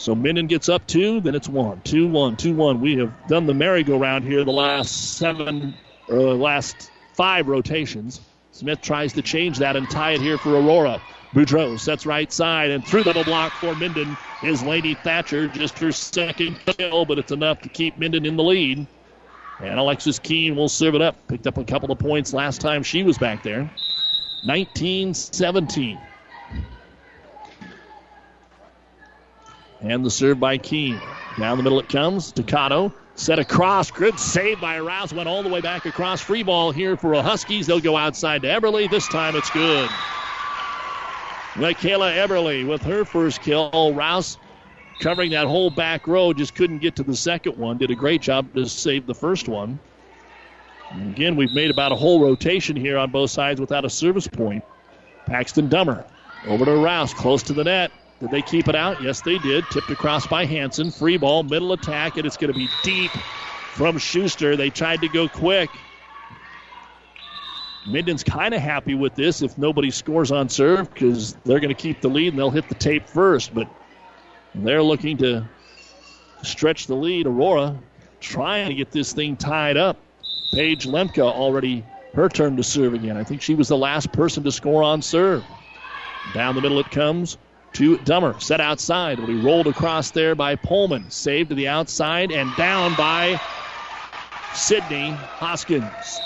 So 0.00 0.14
Minden 0.14 0.46
gets 0.46 0.70
up 0.70 0.86
two, 0.86 1.20
then 1.20 1.34
it's 1.34 1.46
one, 1.46 1.82
two, 1.82 2.08
one, 2.08 2.34
two, 2.34 2.54
one. 2.54 2.80
We 2.80 2.96
have 2.96 3.12
done 3.28 3.44
the 3.44 3.52
merry-go-round 3.52 4.24
here 4.24 4.42
the 4.44 4.50
last 4.50 5.18
seven, 5.18 5.74
or 6.08 6.16
the 6.16 6.34
last 6.36 6.90
five 7.12 7.48
rotations. 7.48 8.18
Smith 8.50 8.80
tries 8.80 9.12
to 9.12 9.20
change 9.20 9.58
that 9.58 9.76
and 9.76 9.90
tie 9.90 10.12
it 10.12 10.22
here 10.22 10.38
for 10.38 10.54
Aurora. 10.54 11.02
Boudreau 11.34 11.78
sets 11.78 12.06
right 12.06 12.32
side 12.32 12.70
and 12.70 12.82
through 12.82 13.04
the 13.04 13.12
block 13.24 13.52
for 13.52 13.74
Minden 13.74 14.16
is 14.42 14.62
Lady 14.62 14.94
Thatcher. 14.94 15.48
Just 15.48 15.78
her 15.80 15.92
second 15.92 16.58
kill, 16.64 17.04
but 17.04 17.18
it's 17.18 17.30
enough 17.30 17.60
to 17.60 17.68
keep 17.68 17.98
Minden 17.98 18.24
in 18.24 18.36
the 18.36 18.42
lead. 18.42 18.86
And 19.60 19.78
Alexis 19.78 20.18
Keene 20.18 20.56
will 20.56 20.70
serve 20.70 20.94
it 20.94 21.02
up. 21.02 21.28
Picked 21.28 21.46
up 21.46 21.58
a 21.58 21.64
couple 21.64 21.92
of 21.92 21.98
points 21.98 22.32
last 22.32 22.62
time 22.62 22.82
she 22.82 23.02
was 23.02 23.18
back 23.18 23.42
there. 23.42 23.68
19 24.46 25.12
17. 25.12 25.98
And 29.80 30.04
the 30.04 30.10
serve 30.10 30.38
by 30.38 30.58
Keene. 30.58 31.00
Down 31.38 31.56
the 31.56 31.62
middle 31.62 31.80
it 31.80 31.88
comes. 31.88 32.26
Staccato. 32.26 32.92
Set 33.14 33.38
across. 33.38 33.90
Good 33.90 34.18
save 34.18 34.60
by 34.60 34.78
Rouse. 34.80 35.12
Went 35.12 35.28
all 35.28 35.42
the 35.42 35.48
way 35.48 35.60
back 35.60 35.86
across. 35.86 36.20
Free 36.20 36.42
ball 36.42 36.70
here 36.70 36.96
for 36.96 37.14
a 37.14 37.22
Huskies. 37.22 37.66
They'll 37.66 37.80
go 37.80 37.96
outside 37.96 38.42
to 38.42 38.48
Eberly. 38.48 38.90
This 38.90 39.08
time 39.08 39.36
it's 39.36 39.50
good. 39.50 39.88
Michaela 41.56 42.12
Eberly 42.12 42.66
with 42.66 42.82
her 42.82 43.04
first 43.04 43.42
kill. 43.42 43.92
Rouse 43.94 44.38
covering 45.00 45.30
that 45.32 45.46
whole 45.46 45.70
back 45.70 46.06
row. 46.06 46.32
Just 46.32 46.54
couldn't 46.54 46.78
get 46.78 46.96
to 46.96 47.02
the 47.02 47.16
second 47.16 47.56
one. 47.56 47.78
Did 47.78 47.90
a 47.90 47.94
great 47.94 48.22
job 48.22 48.52
to 48.54 48.66
save 48.66 49.06
the 49.06 49.14
first 49.14 49.48
one. 49.48 49.78
And 50.92 51.12
again, 51.12 51.36
we've 51.36 51.52
made 51.52 51.70
about 51.70 51.92
a 51.92 51.96
whole 51.96 52.20
rotation 52.20 52.76
here 52.76 52.98
on 52.98 53.10
both 53.10 53.30
sides 53.30 53.60
without 53.60 53.84
a 53.84 53.90
service 53.90 54.26
point. 54.26 54.64
Paxton 55.26 55.68
Dummer 55.68 56.04
over 56.46 56.64
to 56.64 56.76
Rouse, 56.76 57.14
close 57.14 57.42
to 57.44 57.52
the 57.52 57.64
net. 57.64 57.92
Did 58.20 58.30
they 58.30 58.42
keep 58.42 58.68
it 58.68 58.76
out? 58.76 59.02
Yes, 59.02 59.22
they 59.22 59.38
did. 59.38 59.68
Tipped 59.70 59.90
across 59.90 60.26
by 60.26 60.44
Hanson. 60.44 60.90
Free 60.90 61.16
ball, 61.16 61.42
middle 61.42 61.72
attack, 61.72 62.18
and 62.18 62.26
it's 62.26 62.36
going 62.36 62.52
to 62.52 62.58
be 62.58 62.68
deep 62.82 63.10
from 63.72 63.96
Schuster. 63.96 64.56
They 64.56 64.68
tried 64.68 65.00
to 65.00 65.08
go 65.08 65.26
quick. 65.26 65.70
Minden's 67.86 68.22
kind 68.22 68.52
of 68.52 68.60
happy 68.60 68.94
with 68.94 69.14
this 69.14 69.40
if 69.40 69.56
nobody 69.56 69.90
scores 69.90 70.30
on 70.30 70.50
serve 70.50 70.92
because 70.92 71.32
they're 71.44 71.60
going 71.60 71.74
to 71.74 71.82
keep 71.82 72.02
the 72.02 72.10
lead 72.10 72.28
and 72.28 72.38
they'll 72.38 72.50
hit 72.50 72.68
the 72.68 72.74
tape 72.74 73.08
first. 73.08 73.54
But 73.54 73.68
they're 74.54 74.82
looking 74.82 75.16
to 75.18 75.48
stretch 76.42 76.86
the 76.88 76.94
lead. 76.94 77.26
Aurora 77.26 77.74
trying 78.20 78.68
to 78.68 78.74
get 78.74 78.90
this 78.90 79.14
thing 79.14 79.34
tied 79.34 79.78
up. 79.78 79.96
Paige 80.52 80.86
Lemke 80.86 81.20
already 81.20 81.82
her 82.12 82.28
turn 82.28 82.58
to 82.58 82.62
serve 82.62 82.92
again. 82.92 83.16
I 83.16 83.24
think 83.24 83.40
she 83.40 83.54
was 83.54 83.68
the 83.68 83.78
last 83.78 84.12
person 84.12 84.44
to 84.44 84.52
score 84.52 84.82
on 84.82 85.00
serve. 85.00 85.42
Down 86.34 86.54
the 86.54 86.60
middle 86.60 86.80
it 86.80 86.90
comes 86.90 87.38
to 87.74 87.98
Dummer. 87.98 88.38
Set 88.40 88.60
outside. 88.60 89.18
Will 89.18 89.26
be 89.26 89.40
rolled 89.40 89.66
across 89.66 90.10
there 90.10 90.34
by 90.34 90.56
Pullman. 90.56 91.10
Saved 91.10 91.50
to 91.50 91.54
the 91.54 91.68
outside 91.68 92.32
and 92.32 92.54
down 92.56 92.94
by 92.96 93.40
Sydney 94.54 95.10
Hoskins. 95.10 96.20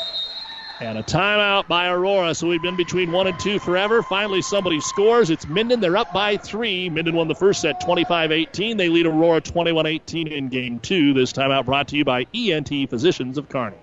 And 0.80 0.99
a 0.99 1.03
timeout 1.03 1.68
by 1.68 1.88
Aurora. 1.88 2.34
So 2.34 2.49
we've 2.49 2.61
been 2.61 2.76
between 2.76 3.12
one 3.12 3.28
and 3.28 3.38
two 3.38 3.59
forever. 3.59 4.03
Finally, 4.03 4.42
somebody 4.42 4.80
scores. 4.80 5.30
It's 5.30 5.47
Minden. 5.47 5.80
They're 5.80 5.97
up 5.97 6.12
by 6.12 6.36
three. 6.36 6.90
Minden 6.90 7.14
won 7.14 7.28
the 7.28 7.34
first 7.34 7.61
set 7.61 7.80
25 7.80 8.32
18. 8.32 8.76
They 8.76 8.88
lead 8.88 9.07
Aurora 9.07 9.40
21 9.40 9.86
18 9.86 10.26
in 10.26 10.49
game 10.49 10.80
two. 10.80 11.14
This 11.14 11.32
timeout 11.32 11.64
brought 11.64 11.88
to 11.88 11.97
you 11.97 12.05
by 12.05 12.26
ENT 12.34 12.90
Physicians 12.90 13.38
of 13.38 13.49
Kearney. 13.49 13.76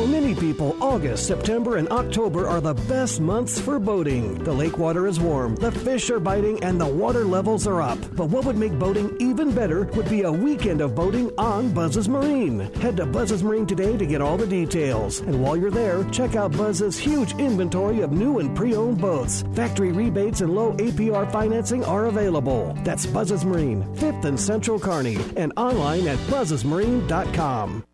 For 0.00 0.06
many 0.06 0.34
people, 0.34 0.82
August, 0.82 1.26
September, 1.26 1.76
and 1.76 1.86
October 1.90 2.48
are 2.48 2.62
the 2.62 2.72
best 2.72 3.20
months 3.20 3.60
for 3.60 3.78
boating. 3.78 4.42
The 4.42 4.52
lake 4.52 4.78
water 4.78 5.06
is 5.06 5.20
warm, 5.20 5.56
the 5.56 5.70
fish 5.70 6.08
are 6.08 6.18
biting, 6.18 6.64
and 6.64 6.80
the 6.80 6.86
water 6.86 7.22
levels 7.22 7.66
are 7.66 7.82
up. 7.82 7.98
But 8.16 8.30
what 8.30 8.46
would 8.46 8.56
make 8.56 8.78
boating 8.78 9.14
even 9.20 9.54
better 9.54 9.84
would 9.92 10.08
be 10.08 10.22
a 10.22 10.32
weekend 10.32 10.80
of 10.80 10.94
boating 10.94 11.30
on 11.36 11.74
Buzz's 11.74 12.08
Marine. 12.08 12.60
Head 12.76 12.96
to 12.96 13.04
Buzz's 13.04 13.42
Marine 13.42 13.66
today 13.66 13.98
to 13.98 14.06
get 14.06 14.22
all 14.22 14.38
the 14.38 14.46
details. 14.46 15.20
And 15.20 15.42
while 15.42 15.54
you're 15.54 15.70
there, 15.70 16.02
check 16.04 16.34
out 16.34 16.56
Buzz's 16.56 16.96
huge 16.96 17.34
inventory 17.34 18.00
of 18.00 18.10
new 18.10 18.38
and 18.38 18.56
pre 18.56 18.74
owned 18.74 19.02
boats. 19.02 19.44
Factory 19.54 19.92
rebates 19.92 20.40
and 20.40 20.54
low 20.54 20.72
APR 20.78 21.30
financing 21.30 21.84
are 21.84 22.06
available. 22.06 22.74
That's 22.84 23.04
Buzz's 23.04 23.44
Marine, 23.44 23.84
5th 23.96 24.24
and 24.24 24.40
Central 24.40 24.78
Kearney, 24.78 25.18
and 25.36 25.52
online 25.58 26.08
at 26.08 26.16
buzzesmarine.com. 26.30 27.84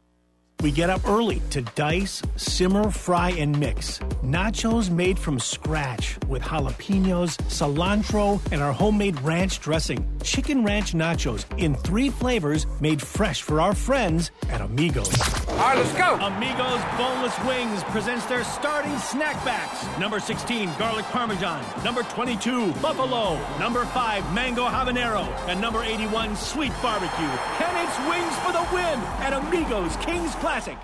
We 0.62 0.70
get 0.72 0.88
up 0.88 1.07
early 1.07 1.42
to 1.50 1.61
dice, 1.61 2.22
simmer, 2.36 2.90
fry, 2.90 3.30
and 3.30 3.59
mix. 3.61 3.98
Nachos 4.24 4.90
made 4.90 5.18
from 5.18 5.38
scratch 5.38 6.16
with 6.28 6.42
jalapenos, 6.42 7.36
cilantro, 7.50 8.40
and 8.50 8.62
our 8.62 8.72
homemade 8.72 9.20
ranch 9.20 9.61
dressing. 9.61 10.04
Chicken 10.22 10.64
ranch 10.64 10.94
nachos 10.94 11.44
in 11.59 11.74
three 11.74 12.09
flavors 12.09 12.66
made 12.80 13.02
fresh 13.02 13.42
for 13.42 13.61
our 13.61 13.74
friends 13.74 14.30
at 14.48 14.62
Amigos. 14.62 15.12
All 15.48 15.57
right, 15.59 15.76
let's 15.76 15.92
go. 15.92 16.14
Amigos 16.14 16.80
Boneless 16.96 17.38
Wings 17.46 17.84
presents 17.84 18.24
their 18.26 18.42
starting 18.44 18.96
snack 18.98 19.42
backs. 19.44 19.86
Number 19.98 20.18
16, 20.18 20.70
garlic 20.78 21.04
parmesan. 21.07 21.64
Number 21.84 22.02
22, 22.02 22.72
buffalo. 22.74 23.38
Number 23.59 23.84
5, 23.84 24.34
mango 24.34 24.64
habanero. 24.64 25.26
And 25.48 25.61
number 25.61 25.82
81, 25.82 26.34
sweet 26.36 26.72
barbecue. 26.82 27.24
And 27.24 27.88
it's 27.88 27.98
wings 28.09 28.36
for 28.38 28.52
the 28.52 28.66
win 28.74 28.98
at 29.20 29.32
Amigos 29.32 29.96
Kings 29.96 30.34
Classic. 30.47 30.78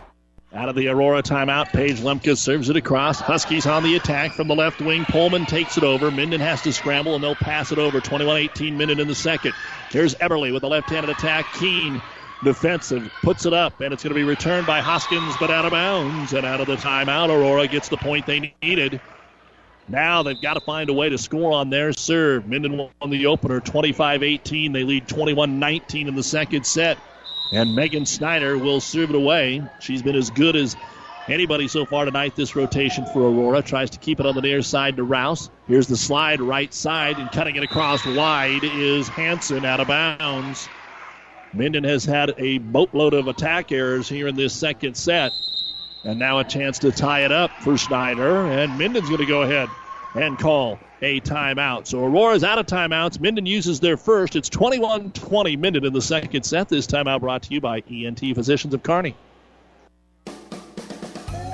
Out 0.52 0.68
of 0.68 0.74
the 0.74 0.88
Aurora 0.88 1.22
timeout, 1.22 1.68
Paige 1.68 2.00
Lemke 2.00 2.36
serves 2.36 2.68
it 2.68 2.74
across. 2.74 3.20
Huskies 3.20 3.64
on 3.64 3.84
the 3.84 3.94
attack 3.94 4.32
from 4.32 4.48
the 4.48 4.56
left 4.56 4.80
wing. 4.80 5.04
Pullman 5.04 5.46
takes 5.46 5.78
it 5.78 5.84
over. 5.84 6.10
Minden 6.10 6.40
has 6.40 6.62
to 6.62 6.72
scramble, 6.72 7.14
and 7.14 7.22
they'll 7.22 7.36
pass 7.36 7.70
it 7.70 7.78
over. 7.78 8.00
21 8.00 8.38
18 8.38 8.76
Minden 8.76 8.98
in 8.98 9.06
the 9.06 9.14
second. 9.14 9.52
Here's 9.90 10.16
Eberly 10.16 10.52
with 10.52 10.64
a 10.64 10.66
left 10.66 10.90
handed 10.90 11.10
attack. 11.10 11.46
Keene 11.54 12.02
defensive, 12.42 13.08
puts 13.22 13.46
it 13.46 13.52
up, 13.52 13.80
and 13.80 13.94
it's 13.94 14.02
going 14.02 14.10
to 14.10 14.18
be 14.18 14.24
returned 14.24 14.66
by 14.66 14.80
Hoskins, 14.80 15.36
but 15.38 15.48
out 15.48 15.64
of 15.64 15.70
bounds. 15.70 16.32
And 16.32 16.44
out 16.44 16.60
of 16.60 16.66
the 16.66 16.74
timeout, 16.74 17.28
Aurora 17.28 17.68
gets 17.68 17.88
the 17.88 17.98
point 17.98 18.26
they 18.26 18.52
needed. 18.60 19.00
Now 19.86 20.24
they've 20.24 20.42
got 20.42 20.54
to 20.54 20.60
find 20.62 20.90
a 20.90 20.92
way 20.92 21.08
to 21.08 21.18
score 21.18 21.52
on 21.52 21.70
their 21.70 21.92
serve. 21.92 22.48
Minden 22.48 22.76
won 22.78 23.10
the 23.10 23.26
opener 23.26 23.60
25 23.60 24.24
18. 24.24 24.72
They 24.72 24.82
lead 24.82 25.06
21 25.06 25.60
19 25.60 26.08
in 26.08 26.16
the 26.16 26.24
second 26.24 26.66
set. 26.66 26.98
And 27.52 27.74
Megan 27.74 28.06
Snyder 28.06 28.56
will 28.56 28.80
serve 28.80 29.10
it 29.10 29.16
away. 29.16 29.62
She's 29.78 30.02
been 30.02 30.16
as 30.16 30.30
good 30.30 30.56
as 30.56 30.74
anybody 31.28 31.68
so 31.68 31.84
far 31.84 32.06
tonight 32.06 32.34
this 32.34 32.56
rotation 32.56 33.04
for 33.04 33.22
Aurora. 33.22 33.60
Tries 33.60 33.90
to 33.90 33.98
keep 33.98 34.20
it 34.20 34.26
on 34.26 34.34
the 34.34 34.40
near 34.40 34.62
side 34.62 34.96
to 34.96 35.04
Rouse. 35.04 35.50
Here's 35.68 35.86
the 35.86 35.96
slide 35.96 36.40
right 36.40 36.72
side, 36.72 37.18
and 37.18 37.30
cutting 37.30 37.56
it 37.56 37.62
across 37.62 38.06
wide 38.06 38.64
is 38.64 39.06
Hanson 39.08 39.66
out 39.66 39.80
of 39.80 39.88
bounds. 39.88 40.66
Minden 41.52 41.84
has 41.84 42.06
had 42.06 42.32
a 42.38 42.56
boatload 42.56 43.12
of 43.12 43.28
attack 43.28 43.70
errors 43.70 44.08
here 44.08 44.28
in 44.28 44.34
this 44.34 44.54
second 44.54 44.96
set. 44.96 45.30
And 46.04 46.18
now 46.18 46.38
a 46.38 46.44
chance 46.44 46.78
to 46.80 46.90
tie 46.90 47.20
it 47.20 47.32
up 47.32 47.50
for 47.62 47.76
Snyder. 47.76 48.46
And 48.46 48.78
Minden's 48.78 49.08
going 49.08 49.20
to 49.20 49.26
go 49.26 49.42
ahead 49.42 49.68
and 50.14 50.38
call 50.38 50.78
a 51.00 51.20
timeout. 51.20 51.86
So 51.86 52.04
Aurora's 52.04 52.44
out 52.44 52.58
of 52.58 52.66
timeouts. 52.66 53.20
Minden 53.20 53.46
uses 53.46 53.80
their 53.80 53.96
first. 53.96 54.36
It's 54.36 54.48
21 54.48 55.12
20 55.12 55.56
Minden 55.56 55.84
in 55.84 55.92
the 55.92 56.02
second 56.02 56.44
set. 56.44 56.68
This 56.68 56.86
timeout 56.86 57.20
brought 57.20 57.42
to 57.44 57.54
you 57.54 57.60
by 57.60 57.82
ENT 57.90 58.20
Physicians 58.20 58.74
of 58.74 58.82
Kearney. 58.82 59.14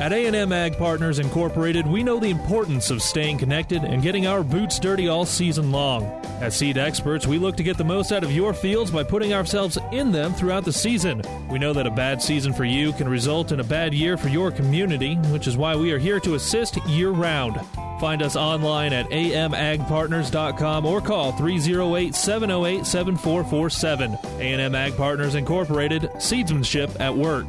At 0.01 0.13
A&M 0.13 0.53
Ag 0.53 0.79
Partners 0.79 1.19
Incorporated, 1.19 1.85
we 1.85 2.05
know 2.05 2.21
the 2.21 2.31
importance 2.31 2.93
of 2.93 3.03
staying 3.03 3.39
connected 3.39 3.83
and 3.83 4.01
getting 4.01 4.29
our 4.29 4.45
boots 4.45 4.79
dirty 4.79 5.09
all 5.09 5.27
season 5.27 5.73
long. 5.73 6.05
As 6.41 6.57
seed 6.57 6.79
experts, 6.79 7.27
we 7.27 7.37
look 7.37 7.57
to 7.57 7.65
get 7.65 7.77
the 7.77 7.83
most 7.83 8.13
out 8.13 8.23
of 8.23 8.31
your 8.31 8.55
fields 8.55 8.93
by 8.93 9.03
putting 9.03 9.35
ourselves 9.35 9.77
in 9.91 10.13
them 10.13 10.35
throughout 10.35 10.65
the 10.65 10.73
season. 10.73 11.23
We 11.51 11.59
know 11.59 11.73
that 11.73 11.89
a 11.89 11.91
bad 11.91 12.23
season 12.23 12.53
for 12.53 12.65
you 12.65 12.93
can 12.93 13.09
result 13.09 13.51
in 13.51 13.59
a 13.59 13.65
bad 13.65 13.93
year 13.93 14.17
for 14.17 14.29
your 14.29 14.53
community, 14.53 15.17
which 15.33 15.49
is 15.49 15.57
why 15.57 15.75
we 15.75 15.91
are 15.91 15.99
here 15.99 16.21
to 16.21 16.37
assist 16.37 16.77
year 16.87 17.11
round. 17.11 17.61
Find 18.01 18.23
us 18.23 18.37
online 18.37 18.93
at 18.93 19.11
amagpartners.com 19.11 20.87
or 20.87 21.01
call 21.01 21.33
308-708-7447. 21.33 24.25
A&M 24.39 24.75
Ag 24.77 24.97
Partners 24.97 25.35
Incorporated, 25.35 26.03
seedsmanship 26.03 27.01
at 27.01 27.17
work. 27.17 27.49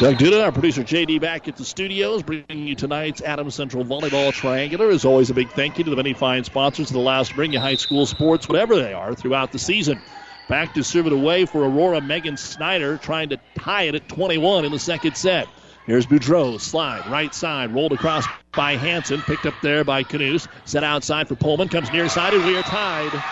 Doug 0.00 0.16
Duda, 0.16 0.42
our 0.42 0.50
producer 0.50 0.82
JD, 0.82 1.20
back 1.20 1.46
at 1.46 1.58
the 1.58 1.64
studios, 1.66 2.22
bringing 2.22 2.66
you 2.66 2.74
tonight's 2.74 3.20
Adams 3.20 3.54
Central 3.54 3.84
Volleyball 3.84 4.32
Triangular. 4.32 4.88
As 4.88 5.04
always, 5.04 5.28
a 5.28 5.34
big 5.34 5.50
thank 5.50 5.76
you 5.76 5.84
to 5.84 5.90
the 5.90 5.96
many 5.96 6.14
fine 6.14 6.42
sponsors 6.42 6.88
that 6.88 6.96
allow 6.96 7.20
us 7.20 7.28
to 7.28 7.34
bring 7.34 7.52
you 7.52 7.60
high 7.60 7.74
school 7.74 8.06
sports, 8.06 8.48
whatever 8.48 8.76
they 8.76 8.94
are, 8.94 9.14
throughout 9.14 9.52
the 9.52 9.58
season. 9.58 10.00
Back 10.48 10.72
to 10.72 10.82
serve 10.82 11.06
it 11.06 11.12
away 11.12 11.44
for 11.44 11.66
Aurora 11.66 12.00
Megan 12.00 12.38
Snyder, 12.38 12.96
trying 12.96 13.28
to 13.28 13.40
tie 13.54 13.82
it 13.82 13.94
at 13.94 14.08
21 14.08 14.64
in 14.64 14.72
the 14.72 14.78
second 14.78 15.18
set. 15.18 15.48
Here's 15.84 16.06
Boudreau, 16.06 16.58
slide, 16.58 17.06
right 17.10 17.34
side, 17.34 17.74
rolled 17.74 17.92
across 17.92 18.24
by 18.52 18.76
Hanson, 18.76 19.20
picked 19.20 19.44
up 19.44 19.54
there 19.60 19.84
by 19.84 20.02
Knust, 20.02 20.48
set 20.64 20.82
outside 20.82 21.28
for 21.28 21.34
Pullman, 21.34 21.68
comes 21.68 21.92
near 21.92 22.08
side, 22.08 22.32
and 22.32 22.46
we 22.46 22.56
are 22.56 22.62
tied. 22.62 23.22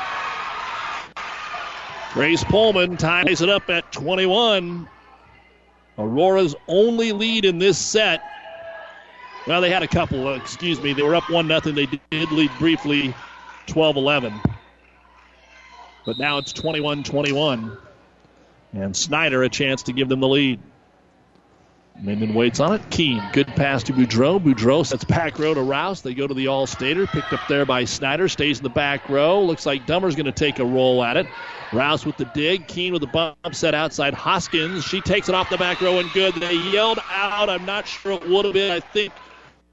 Grace 2.12 2.44
Pullman 2.44 2.98
ties 2.98 3.40
it 3.40 3.48
up 3.48 3.70
at 3.70 3.90
21. 3.90 4.86
Aurora's 5.98 6.54
only 6.68 7.12
lead 7.12 7.44
in 7.44 7.58
this 7.58 7.76
set. 7.76 8.22
Well, 9.46 9.60
they 9.60 9.70
had 9.70 9.82
a 9.82 9.88
couple. 9.88 10.28
Uh, 10.28 10.34
excuse 10.34 10.80
me. 10.80 10.92
They 10.92 11.02
were 11.02 11.16
up 11.16 11.28
1 11.30 11.46
nothing. 11.46 11.74
They 11.74 11.86
did 11.86 12.30
lead 12.30 12.50
briefly 12.58 13.14
12 13.66 13.96
11. 13.96 14.40
But 16.06 16.18
now 16.18 16.38
it's 16.38 16.52
21 16.52 17.02
21. 17.02 17.76
And 18.74 18.96
Snyder 18.96 19.42
a 19.42 19.48
chance 19.48 19.82
to 19.84 19.92
give 19.92 20.08
them 20.08 20.20
the 20.20 20.28
lead. 20.28 20.60
Minden 22.00 22.32
waits 22.32 22.60
on 22.60 22.74
it. 22.74 22.90
Keene, 22.90 23.22
good 23.32 23.48
pass 23.48 23.82
to 23.84 23.92
Boudreau. 23.92 24.38
Boudreau 24.38 24.86
sets 24.86 25.02
back 25.04 25.38
row 25.38 25.52
to 25.52 25.62
Rouse. 25.62 26.00
They 26.00 26.14
go 26.14 26.28
to 26.28 26.34
the 26.34 26.46
All 26.46 26.66
Stater. 26.66 27.06
Picked 27.08 27.32
up 27.32 27.40
there 27.48 27.66
by 27.66 27.84
Snyder. 27.84 28.28
Stays 28.28 28.58
in 28.58 28.62
the 28.62 28.70
back 28.70 29.08
row. 29.08 29.42
Looks 29.42 29.66
like 29.66 29.84
Dummer's 29.86 30.14
going 30.14 30.26
to 30.26 30.32
take 30.32 30.60
a 30.60 30.64
roll 30.64 31.02
at 31.02 31.16
it. 31.16 31.26
Rouse 31.72 32.06
with 32.06 32.16
the 32.16 32.24
dig. 32.24 32.66
Keene 32.66 32.92
with 32.92 33.02
the 33.02 33.06
bump 33.08 33.36
set 33.52 33.74
outside. 33.74 34.14
Hoskins. 34.14 34.84
She 34.84 35.00
takes 35.00 35.28
it 35.28 35.34
off 35.34 35.48
the 35.50 35.58
back 35.58 35.80
row 35.80 35.98
and 35.98 36.12
good. 36.12 36.34
They 36.34 36.54
yelled 36.54 37.00
out. 37.10 37.50
I'm 37.50 37.64
not 37.64 37.86
sure 37.86 38.12
it 38.12 38.28
would 38.28 38.44
have 38.46 38.54
been. 38.54 38.70
I 38.70 38.80
think 38.80 39.12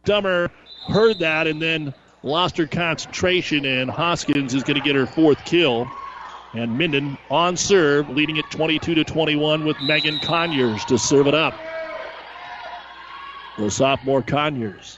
Dummer 0.03 0.51
heard 0.87 1.19
that 1.19 1.47
and 1.47 1.61
then 1.61 1.93
lost 2.23 2.57
her 2.57 2.67
concentration, 2.67 3.65
and 3.65 3.89
Hoskins 3.89 4.53
is 4.53 4.63
going 4.63 4.75
to 4.75 4.81
get 4.81 4.95
her 4.95 5.05
fourth 5.05 5.43
kill. 5.45 5.87
And 6.53 6.77
Minden 6.77 7.17
on 7.29 7.57
serve, 7.57 8.09
leading 8.09 8.37
it 8.37 8.49
22 8.49 8.95
to 8.95 9.03
21 9.03 9.65
with 9.65 9.77
Megan 9.81 10.19
Conyers 10.19 10.85
to 10.85 10.97
serve 10.97 11.27
it 11.27 11.35
up. 11.35 11.53
The 13.57 13.69
sophomore 13.69 14.21
Conyers 14.21 14.97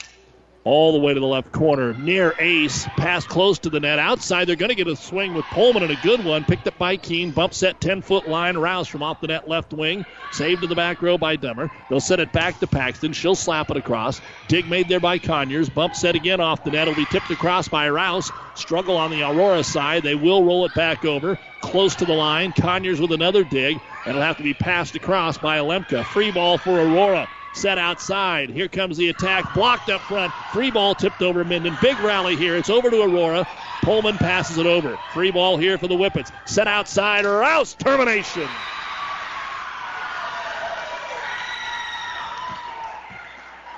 all 0.67 0.91
the 0.91 0.99
way 0.99 1.13
to 1.13 1.19
the 1.19 1.25
left 1.25 1.49
corner 1.53 1.93
near 1.93 2.35
Ace. 2.39 2.85
Pass 2.97 3.25
close 3.25 3.57
to 3.59 3.69
the 3.69 3.79
net. 3.79 3.99
Outside, 3.99 4.45
they're 4.45 4.57
going 4.57 4.67
to 4.67 4.75
get 4.75 4.87
a 4.87 4.97
swing 4.97 5.33
with 5.33 5.45
Pullman 5.45 5.81
and 5.81 5.91
a 5.93 6.01
good 6.03 6.23
one. 6.25 6.43
Picked 6.43 6.67
up 6.67 6.77
by 6.77 6.97
Keene. 6.97 7.31
Bump 7.31 7.53
set 7.53 7.79
10 7.79 8.01
foot 8.01 8.27
line. 8.27 8.57
Rouse 8.57 8.89
from 8.89 9.01
off 9.01 9.21
the 9.21 9.27
net 9.27 9.47
left 9.47 9.71
wing. 9.71 10.05
Saved 10.33 10.61
to 10.63 10.67
the 10.67 10.75
back 10.75 11.01
row 11.01 11.17
by 11.17 11.37
Dummer. 11.37 11.71
They'll 11.89 12.01
set 12.01 12.19
it 12.19 12.33
back 12.33 12.59
to 12.59 12.67
Paxton. 12.67 13.13
She'll 13.13 13.33
slap 13.33 13.71
it 13.71 13.77
across. 13.77 14.19
Dig 14.49 14.69
made 14.69 14.89
there 14.89 14.99
by 14.99 15.19
Conyers. 15.19 15.69
Bump 15.69 15.95
set 15.95 16.15
again 16.15 16.41
off 16.41 16.65
the 16.65 16.71
net. 16.71 16.89
It'll 16.89 16.95
be 16.95 17.05
tipped 17.05 17.31
across 17.31 17.69
by 17.69 17.89
Rouse. 17.89 18.29
Struggle 18.55 18.97
on 18.97 19.09
the 19.09 19.23
Aurora 19.23 19.63
side. 19.63 20.03
They 20.03 20.15
will 20.15 20.43
roll 20.43 20.65
it 20.65 20.73
back 20.73 21.05
over. 21.05 21.39
Close 21.61 21.95
to 21.95 22.05
the 22.05 22.13
line. 22.13 22.51
Conyers 22.51 22.99
with 22.99 23.13
another 23.13 23.45
dig. 23.45 23.79
And 24.05 24.09
it'll 24.09 24.21
have 24.21 24.37
to 24.37 24.43
be 24.43 24.53
passed 24.53 24.95
across 24.95 25.37
by 25.37 25.59
Alemka. 25.59 26.05
Free 26.05 26.31
ball 26.31 26.57
for 26.57 26.77
Aurora 26.77 27.29
set 27.53 27.77
outside. 27.77 28.49
Here 28.49 28.67
comes 28.67 28.97
the 28.97 29.09
attack, 29.09 29.53
blocked 29.53 29.89
up 29.89 30.01
front. 30.01 30.33
Free 30.53 30.71
ball 30.71 30.95
tipped 30.95 31.21
over 31.21 31.43
Minden. 31.43 31.77
Big 31.81 31.99
rally 31.99 32.35
here. 32.35 32.55
It's 32.55 32.69
over 32.69 32.89
to 32.89 33.01
Aurora. 33.01 33.47
Pullman 33.81 34.17
passes 34.17 34.57
it 34.57 34.65
over. 34.65 34.97
Free 35.13 35.31
ball 35.31 35.57
here 35.57 35.77
for 35.77 35.87
the 35.87 35.95
Whippets. 35.95 36.31
Set 36.45 36.67
outside. 36.67 37.25
Rouse 37.25 37.73
termination. 37.73 38.47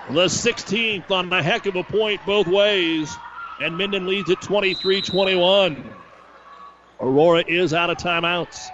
The 0.09 0.25
16th 0.25 1.11
on 1.11 1.31
a 1.31 1.43
heck 1.43 1.67
of 1.67 1.75
a 1.75 1.83
point 1.83 2.19
both 2.25 2.47
ways. 2.47 3.15
And 3.61 3.77
Minden 3.77 4.07
leads 4.07 4.31
at 4.31 4.41
23 4.41 5.01
21. 5.01 5.93
Aurora 6.99 7.43
is 7.47 7.73
out 7.73 7.89
of 7.89 7.97
timeouts. 7.97 8.69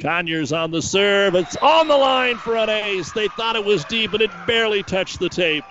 Conyers 0.00 0.52
on 0.52 0.70
the 0.70 0.82
serve. 0.82 1.34
It's 1.34 1.56
on 1.56 1.86
the 1.86 1.96
line 1.96 2.36
for 2.38 2.56
an 2.56 2.68
ace. 2.68 3.12
They 3.12 3.28
thought 3.28 3.54
it 3.54 3.64
was 3.64 3.84
deep, 3.84 4.10
but 4.12 4.22
it 4.22 4.30
barely 4.46 4.82
touched 4.82 5.20
the 5.20 5.28
tape. 5.28 5.64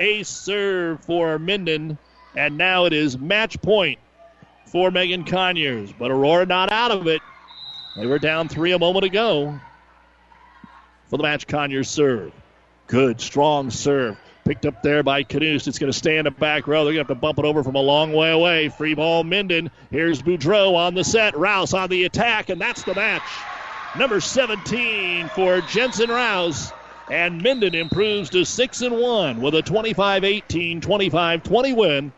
Ace 0.00 0.28
serve 0.28 1.04
for 1.04 1.38
Minden, 1.38 1.98
and 2.34 2.56
now 2.56 2.86
it 2.86 2.92
is 2.92 3.18
match 3.18 3.60
point 3.60 3.98
for 4.66 4.90
Megan 4.90 5.24
Conyers. 5.24 5.92
But 5.92 6.10
Aurora 6.10 6.46
not 6.46 6.72
out 6.72 6.90
of 6.90 7.06
it. 7.06 7.20
They 7.96 8.06
were 8.06 8.18
down 8.18 8.48
three 8.48 8.72
a 8.72 8.78
moment 8.78 9.04
ago. 9.04 9.58
For 11.08 11.16
the 11.16 11.22
match, 11.22 11.46
Conyers 11.46 11.88
serve. 11.88 12.32
Good, 12.86 13.20
strong 13.20 13.70
serve. 13.70 14.16
Picked 14.48 14.64
up 14.64 14.82
there 14.82 15.02
by 15.02 15.24
Knust. 15.24 15.68
It's 15.68 15.78
going 15.78 15.92
to 15.92 15.98
stay 15.98 16.16
in 16.16 16.24
the 16.24 16.30
back 16.30 16.66
row. 16.66 16.82
They're 16.86 16.94
going 16.94 17.04
to 17.04 17.12
have 17.12 17.18
to 17.18 17.20
bump 17.20 17.38
it 17.38 17.44
over 17.44 17.62
from 17.62 17.74
a 17.74 17.82
long 17.82 18.14
way 18.14 18.30
away. 18.30 18.70
Free 18.70 18.94
ball, 18.94 19.22
Minden. 19.22 19.70
Here's 19.90 20.22
Boudreau 20.22 20.74
on 20.74 20.94
the 20.94 21.04
set. 21.04 21.36
Rouse 21.36 21.74
on 21.74 21.90
the 21.90 22.04
attack, 22.04 22.48
and 22.48 22.58
that's 22.58 22.82
the 22.82 22.94
match. 22.94 23.22
Number 23.98 24.22
17 24.22 25.28
for 25.34 25.60
Jensen 25.60 26.08
Rouse. 26.08 26.72
And 27.10 27.42
Minden 27.42 27.74
improves 27.74 28.30
to 28.30 28.46
6 28.46 28.80
and 28.80 28.96
1 28.96 29.42
with 29.42 29.54
a 29.54 29.60
25 29.60 30.24
18, 30.24 30.80
25 30.80 31.42
20 31.42 31.72
win. 31.74 32.12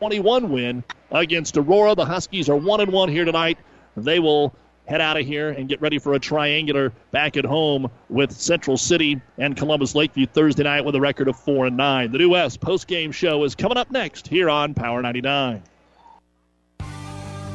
21 0.00 0.50
win 0.50 0.82
against 1.12 1.56
Aurora. 1.56 1.94
The 1.94 2.04
Huskies 2.04 2.48
are 2.48 2.56
1 2.56 2.80
and 2.80 2.92
1 2.92 3.08
here 3.10 3.24
tonight. 3.24 3.58
They 3.96 4.18
will 4.18 4.52
head 4.86 5.00
out 5.00 5.16
of 5.16 5.26
here 5.26 5.50
and 5.50 5.68
get 5.68 5.80
ready 5.80 5.98
for 5.98 6.14
a 6.14 6.18
triangular 6.18 6.92
back 7.10 7.36
at 7.36 7.44
home 7.44 7.90
with 8.08 8.32
Central 8.32 8.76
City 8.76 9.20
and 9.38 9.56
Columbus 9.56 9.94
Lakeview 9.94 10.26
Thursday 10.26 10.64
night 10.64 10.84
with 10.84 10.94
a 10.94 11.00
record 11.00 11.28
of 11.28 11.38
4 11.38 11.66
and 11.66 11.76
9. 11.76 12.12
The 12.12 12.18
New 12.18 12.30
West 12.30 12.60
post-game 12.60 13.12
show 13.12 13.44
is 13.44 13.54
coming 13.54 13.78
up 13.78 13.90
next 13.90 14.28
here 14.28 14.50
on 14.50 14.74
Power 14.74 15.02
99. 15.02 15.62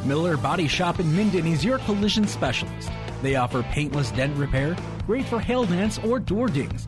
Miller 0.05 0.37
Body 0.37 0.67
Shop 0.67 0.99
in 0.99 1.15
Minden 1.15 1.45
is 1.45 1.65
your 1.65 1.79
collision 1.79 2.27
specialist. 2.27 2.89
They 3.21 3.35
offer 3.35 3.63
paintless 3.63 4.11
dent 4.11 4.37
repair, 4.37 4.77
great 5.05 5.25
for 5.25 5.39
hail 5.39 5.65
dents 5.65 5.97
or 5.99 6.19
door 6.19 6.47
dings, 6.47 6.87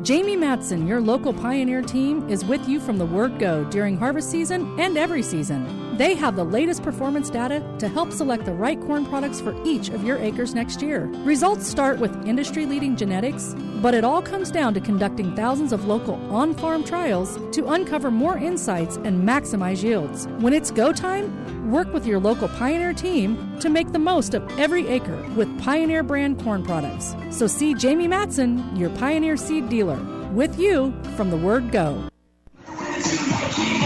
Jamie 0.00 0.34
Matson, 0.34 0.86
your 0.86 0.98
local 0.98 1.34
Pioneer 1.34 1.82
team, 1.82 2.26
is 2.30 2.42
with 2.42 2.66
you 2.66 2.80
from 2.80 2.96
the 2.96 3.04
word 3.04 3.38
go 3.38 3.64
during 3.64 3.98
harvest 3.98 4.30
season 4.30 4.80
and 4.80 4.96
every 4.96 5.22
season. 5.22 5.98
They 5.98 6.14
have 6.14 6.36
the 6.36 6.44
latest 6.44 6.82
performance 6.82 7.28
data 7.28 7.62
to 7.80 7.88
help 7.88 8.10
select 8.10 8.46
the 8.46 8.54
right 8.54 8.80
corn 8.80 9.04
products 9.04 9.42
for 9.42 9.54
each 9.62 9.90
of 9.90 10.02
your 10.02 10.16
acres 10.16 10.54
next 10.54 10.80
year. 10.80 11.04
Results 11.24 11.66
start 11.66 11.98
with 11.98 12.26
industry 12.26 12.64
leading 12.64 12.96
genetics, 12.96 13.54
but 13.82 13.92
it 13.92 14.04
all 14.04 14.22
comes 14.22 14.50
down 14.50 14.72
to 14.72 14.80
conducting 14.80 15.36
thousands 15.36 15.70
of 15.70 15.84
local 15.84 16.14
on 16.34 16.54
farm 16.54 16.82
trials 16.82 17.38
to 17.52 17.66
uncover 17.66 18.10
more 18.10 18.38
insights 18.38 18.96
and 18.96 19.28
maximize 19.28 19.82
yields. 19.82 20.28
When 20.38 20.54
it's 20.54 20.70
go 20.70 20.94
time, 20.94 21.63
work 21.64 21.92
with 21.92 22.06
your 22.06 22.20
local 22.20 22.48
Pioneer 22.48 22.92
team 22.92 23.58
to 23.60 23.68
make 23.68 23.92
the 23.92 23.98
most 23.98 24.34
of 24.34 24.58
every 24.58 24.86
acre 24.88 25.20
with 25.36 25.60
Pioneer 25.60 26.02
brand 26.02 26.42
corn 26.42 26.64
products. 26.64 27.14
So 27.30 27.46
see 27.46 27.74
Jamie 27.74 28.08
Matson, 28.08 28.76
your 28.76 28.90
Pioneer 28.90 29.36
seed 29.36 29.68
dealer, 29.68 29.98
with 30.32 30.58
you 30.58 30.94
from 31.16 31.30
the 31.30 31.36
word 31.36 31.72
go. 31.72 32.08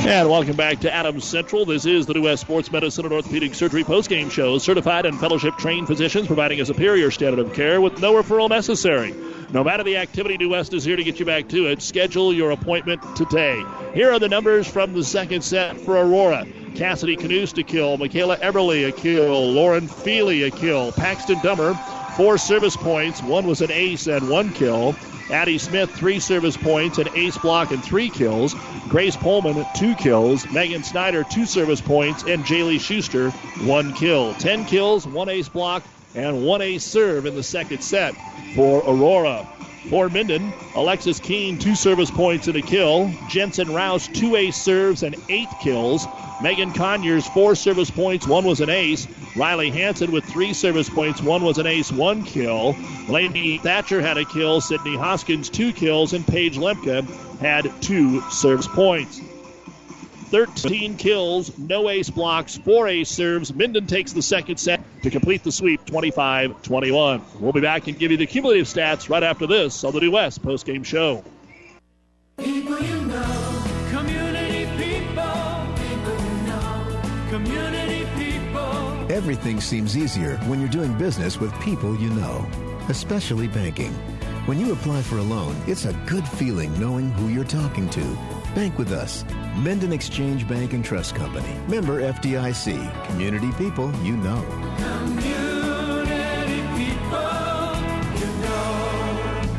And 0.08 0.30
welcome 0.30 0.56
back 0.56 0.80
to 0.80 0.94
Adams 0.94 1.24
Central. 1.24 1.66
This 1.66 1.84
is 1.84 2.06
the 2.06 2.14
New 2.14 2.22
West 2.22 2.40
Sports 2.40 2.72
Medicine 2.72 3.04
and 3.04 3.12
Orthopedic 3.12 3.54
Surgery 3.54 3.84
postgame 3.84 4.30
show. 4.30 4.56
Certified 4.56 5.04
and 5.04 5.18
fellowship 5.20 5.56
trained 5.58 5.86
physicians 5.86 6.26
providing 6.26 6.60
a 6.60 6.64
superior 6.64 7.10
standard 7.10 7.40
of 7.44 7.52
care 7.52 7.80
with 7.80 8.00
no 8.00 8.14
referral 8.14 8.48
necessary. 8.48 9.14
No 9.50 9.62
matter 9.64 9.82
the 9.82 9.96
activity, 9.96 10.38
New 10.38 10.50
West 10.50 10.72
is 10.72 10.84
here 10.84 10.96
to 10.96 11.04
get 11.04 11.18
you 11.18 11.26
back 11.26 11.48
to 11.48 11.66
it. 11.66 11.82
Schedule 11.82 12.32
your 12.32 12.52
appointment 12.52 13.02
today. 13.16 13.62
Here 13.92 14.10
are 14.12 14.18
the 14.18 14.28
numbers 14.28 14.66
from 14.66 14.94
the 14.94 15.04
second 15.04 15.42
set 15.42 15.76
for 15.78 15.96
Aurora. 15.96 16.46
Cassidy 16.78 17.16
Knust 17.16 17.56
to 17.56 17.64
kill, 17.64 17.96
Michaela 17.96 18.36
Eberly 18.36 18.88
a 18.88 18.92
kill, 18.92 19.52
Lauren 19.52 19.88
Feely 19.88 20.44
a 20.44 20.50
kill, 20.50 20.92
Paxton 20.92 21.40
Dummer 21.42 21.74
four 22.18 22.36
service 22.36 22.76
points, 22.76 23.22
one 23.22 23.46
was 23.46 23.62
an 23.62 23.70
ace 23.70 24.08
and 24.08 24.28
one 24.28 24.52
kill. 24.52 24.92
Addie 25.30 25.58
Smith, 25.58 25.88
three 25.96 26.18
service 26.18 26.56
points, 26.56 26.98
an 26.98 27.08
ace 27.14 27.38
block, 27.38 27.70
and 27.70 27.84
three 27.84 28.10
kills. 28.10 28.54
Grace 28.88 29.16
Pullman, 29.16 29.64
two 29.74 29.94
kills. 29.94 30.50
Megan 30.50 30.82
Snyder, 30.82 31.22
two 31.22 31.46
service 31.46 31.80
points, 31.80 32.24
and 32.24 32.44
Jaylee 32.44 32.80
Schuster, 32.80 33.30
one 33.66 33.92
kill. 33.94 34.34
Ten 34.34 34.64
kills, 34.64 35.06
one 35.06 35.28
ace 35.28 35.48
block, 35.48 35.84
and 36.14 36.44
one 36.44 36.60
ace 36.60 36.84
serve 36.84 37.26
in 37.26 37.36
the 37.36 37.42
second 37.42 37.82
set 37.82 38.14
for 38.56 38.80
Aurora. 38.80 39.57
For 39.88 40.10
Minden, 40.10 40.52
Alexis 40.74 41.18
Keene, 41.18 41.58
two 41.58 41.74
service 41.74 42.10
points 42.10 42.46
and 42.46 42.56
a 42.56 42.62
kill. 42.62 43.10
Jensen 43.30 43.72
Rouse, 43.72 44.06
two 44.08 44.36
ace 44.36 44.56
serves 44.56 45.02
and 45.02 45.16
eight 45.30 45.48
kills. 45.62 46.06
Megan 46.42 46.72
Conyers, 46.72 47.26
four 47.26 47.54
service 47.54 47.90
points, 47.90 48.26
one 48.26 48.44
was 48.44 48.60
an 48.60 48.68
ace. 48.68 49.08
Riley 49.34 49.70
Hanson 49.70 50.12
with 50.12 50.24
three 50.24 50.52
service 50.52 50.90
points, 50.90 51.22
one 51.22 51.42
was 51.42 51.56
an 51.56 51.66
ace, 51.66 51.90
one 51.90 52.22
kill. 52.22 52.76
Lady 53.08 53.56
Thatcher 53.58 54.02
had 54.02 54.18
a 54.18 54.26
kill. 54.26 54.60
Sydney 54.60 54.96
Hoskins, 54.96 55.48
two 55.48 55.72
kills. 55.72 56.12
And 56.12 56.26
Paige 56.26 56.58
Lemke 56.58 57.08
had 57.40 57.72
two 57.80 58.20
service 58.30 58.68
points. 58.68 59.22
13 60.30 60.96
kills, 60.96 61.56
no 61.58 61.88
ace 61.88 62.10
blocks, 62.10 62.56
four 62.56 62.88
ace 62.88 63.08
serves. 63.08 63.54
Minden 63.54 63.86
takes 63.86 64.12
the 64.12 64.22
second 64.22 64.58
set 64.58 64.80
to 65.02 65.10
complete 65.10 65.42
the 65.42 65.52
sweep 65.52 65.84
25 65.86 66.62
21. 66.62 67.22
We'll 67.40 67.52
be 67.52 67.60
back 67.60 67.88
and 67.88 67.98
give 67.98 68.10
you 68.10 68.16
the 68.16 68.26
cumulative 68.26 68.66
stats 68.66 69.08
right 69.08 69.22
after 69.22 69.46
this 69.46 69.84
on 69.84 69.92
the 69.92 70.00
New 70.00 70.10
West 70.10 70.42
postgame 70.42 70.84
show. 70.84 71.24
People 72.36 72.78
you 72.80 73.00
know, 73.06 73.64
community 73.90 74.66
people, 74.76 75.66
people 75.76 76.24
you 76.24 76.46
know, 76.46 77.00
community 77.30 78.06
people. 78.16 79.12
Everything 79.12 79.60
seems 79.60 79.96
easier 79.96 80.36
when 80.46 80.60
you're 80.60 80.68
doing 80.68 80.96
business 80.98 81.40
with 81.40 81.58
people 81.60 81.96
you 81.96 82.10
know, 82.10 82.46
especially 82.88 83.48
banking. 83.48 83.94
When 84.48 84.58
you 84.58 84.72
apply 84.72 85.02
for 85.02 85.18
a 85.18 85.22
loan, 85.22 85.54
it's 85.66 85.84
a 85.84 85.92
good 86.06 86.26
feeling 86.26 86.72
knowing 86.80 87.10
who 87.10 87.28
you're 87.28 87.44
talking 87.44 87.86
to. 87.90 88.00
Bank 88.54 88.78
with 88.78 88.92
us. 88.92 89.22
Minden 89.56 89.92
Exchange 89.92 90.48
Bank 90.48 90.72
and 90.72 90.82
Trust 90.82 91.14
Company. 91.14 91.54
Member 91.68 92.00
FDIC. 92.00 93.04
Community 93.08 93.52
people 93.58 93.94
you 93.96 94.16
know. 94.16 94.42
Community 94.78 96.62
people, 96.78 97.20
you 98.16 98.26
know. 98.40 99.52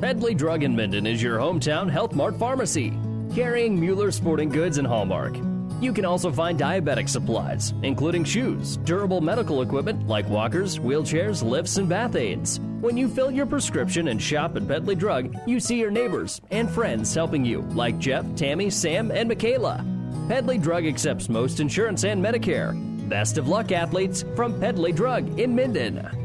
Headley 0.00 0.36
Drug 0.36 0.62
in 0.62 0.76
Minden 0.76 1.08
is 1.08 1.20
your 1.20 1.40
hometown 1.40 1.90
Health 1.90 2.14
Mart 2.14 2.38
pharmacy, 2.38 2.92
carrying 3.34 3.80
Mueller 3.80 4.12
Sporting 4.12 4.50
Goods 4.50 4.78
and 4.78 4.86
Hallmark. 4.86 5.36
You 5.80 5.92
can 5.92 6.04
also 6.04 6.32
find 6.32 6.58
diabetic 6.58 7.08
supplies, 7.08 7.74
including 7.82 8.24
shoes, 8.24 8.76
durable 8.78 9.20
medical 9.20 9.62
equipment 9.62 10.06
like 10.06 10.28
walkers, 10.28 10.78
wheelchairs, 10.78 11.42
lifts, 11.42 11.76
and 11.76 11.88
bath 11.88 12.16
aids. 12.16 12.60
When 12.80 12.96
you 12.96 13.08
fill 13.08 13.30
your 13.30 13.46
prescription 13.46 14.08
and 14.08 14.20
shop 14.20 14.56
at 14.56 14.68
Pedley 14.68 14.94
Drug, 14.94 15.34
you 15.46 15.60
see 15.60 15.78
your 15.78 15.90
neighbors 15.90 16.40
and 16.50 16.70
friends 16.70 17.14
helping 17.14 17.44
you, 17.44 17.62
like 17.72 17.98
Jeff, 17.98 18.24
Tammy, 18.36 18.70
Sam, 18.70 19.10
and 19.10 19.28
Michaela. 19.28 19.84
Pedley 20.28 20.58
Drug 20.58 20.86
accepts 20.86 21.28
most 21.28 21.60
insurance 21.60 22.04
and 22.04 22.24
Medicare. 22.24 22.74
Best 23.08 23.36
of 23.36 23.48
luck, 23.48 23.72
athletes, 23.72 24.24
from 24.34 24.58
Pedley 24.58 24.92
Drug 24.92 25.38
in 25.38 25.54
Minden. 25.54 26.23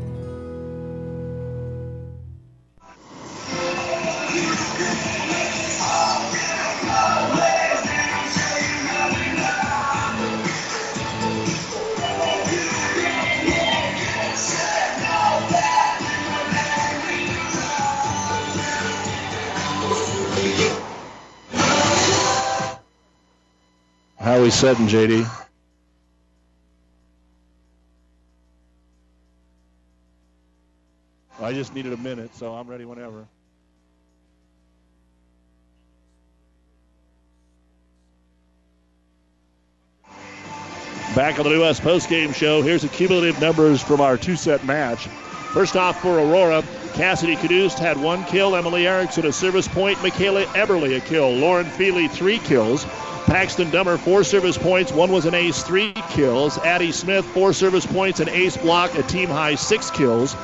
How 24.20 24.42
we 24.42 24.50
setting, 24.50 24.88
JD? 24.88 25.26
I 31.42 31.54
just 31.54 31.74
needed 31.74 31.94
a 31.94 31.98
minute, 31.98 32.36
so 32.36 32.54
I'm 32.54 32.68
ready 32.68 32.84
whenever. 32.84 33.26
Back 41.16 41.40
on 41.40 41.50
the 41.50 41.58
West 41.58 41.82
postgame 41.82 42.36
show, 42.36 42.62
here's 42.62 42.82
the 42.82 42.90
cumulative 42.90 43.40
numbers 43.40 43.82
from 43.82 44.02
our 44.02 44.18
two-set 44.18 44.66
match. 44.66 45.08
First 45.54 45.78
off 45.78 46.02
for 46.02 46.20
Aurora, 46.20 46.62
Cassidy 46.94 47.38
Knust 47.38 47.80
had 47.80 47.98
one 47.98 48.26
kill. 48.26 48.56
Emily 48.56 48.86
Erickson 48.86 49.26
a 49.26 49.32
service 49.32 49.68
point. 49.68 50.02
Michaela 50.04 50.44
Eberly 50.48 50.98
a 50.98 51.00
kill. 51.00 51.32
Lauren 51.32 51.66
Feely 51.66 52.10
three 52.10 52.40
kills. 52.40 52.86
Paxton 53.26 53.70
Dummer 53.72 53.98
four 53.98 54.24
service 54.24 54.58
points. 54.58 54.92
One 54.92 55.12
was 55.12 55.26
an 55.26 55.34
ace, 55.34 55.64
three 55.64 55.94
kills. 56.10 56.58
Addie 56.60 56.92
Smith 56.92 57.26
four 57.26 57.54
service 57.54 57.86
points, 57.86 58.20
an 58.20 58.30
ace 58.30 58.58
block, 58.58 58.96
a 58.96 59.04
team 59.04 59.30
high 59.30 59.56
six 59.56 59.92
kills. 59.92 60.36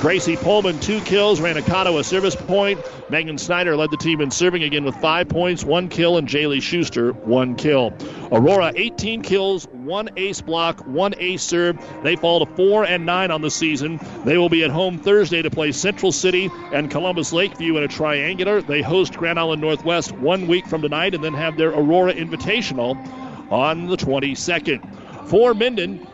Gracie 0.00 0.36
Pullman, 0.36 0.78
two 0.80 1.00
kills. 1.00 1.40
Reyna 1.40 1.62
Cotto, 1.62 1.98
a 1.98 2.04
service 2.04 2.36
point. 2.36 2.80
Megan 3.08 3.38
Snyder 3.38 3.76
led 3.76 3.90
the 3.90 3.96
team 3.96 4.20
in 4.20 4.30
serving 4.30 4.62
again 4.62 4.84
with 4.84 4.94
five 4.96 5.28
points, 5.28 5.64
one 5.64 5.88
kill, 5.88 6.18
and 6.18 6.28
Jaylee 6.28 6.60
Schuster, 6.60 7.12
one 7.12 7.54
kill. 7.54 7.94
Aurora, 8.30 8.72
18 8.74 9.22
kills, 9.22 9.66
one 9.68 10.10
ace 10.16 10.40
block, 10.40 10.80
one 10.86 11.14
ace 11.18 11.42
serve. 11.42 11.78
They 12.02 12.16
fall 12.16 12.44
to 12.44 12.54
four 12.54 12.84
and 12.84 13.06
nine 13.06 13.30
on 13.30 13.40
the 13.40 13.50
season. 13.50 13.98
They 14.24 14.36
will 14.36 14.48
be 14.50 14.64
at 14.64 14.70
home 14.70 14.98
Thursday 14.98 15.42
to 15.42 15.50
play 15.50 15.72
Central 15.72 16.12
City 16.12 16.50
and 16.72 16.90
Columbus 16.90 17.32
Lakeview 17.32 17.76
in 17.76 17.82
a 17.84 17.88
triangular. 17.88 18.60
They 18.60 18.82
host 18.82 19.14
Grand 19.14 19.38
Island 19.38 19.62
Northwest 19.62 20.12
one 20.12 20.46
week 20.46 20.66
from 20.66 20.82
tonight 20.82 21.14
and 21.14 21.24
then 21.24 21.34
have 21.34 21.56
their 21.56 21.70
Aurora 21.70 22.12
Invitational 22.12 22.96
on 23.50 23.86
the 23.86 23.96
22nd. 23.96 25.28
For 25.28 25.54
Minden, 25.54 26.06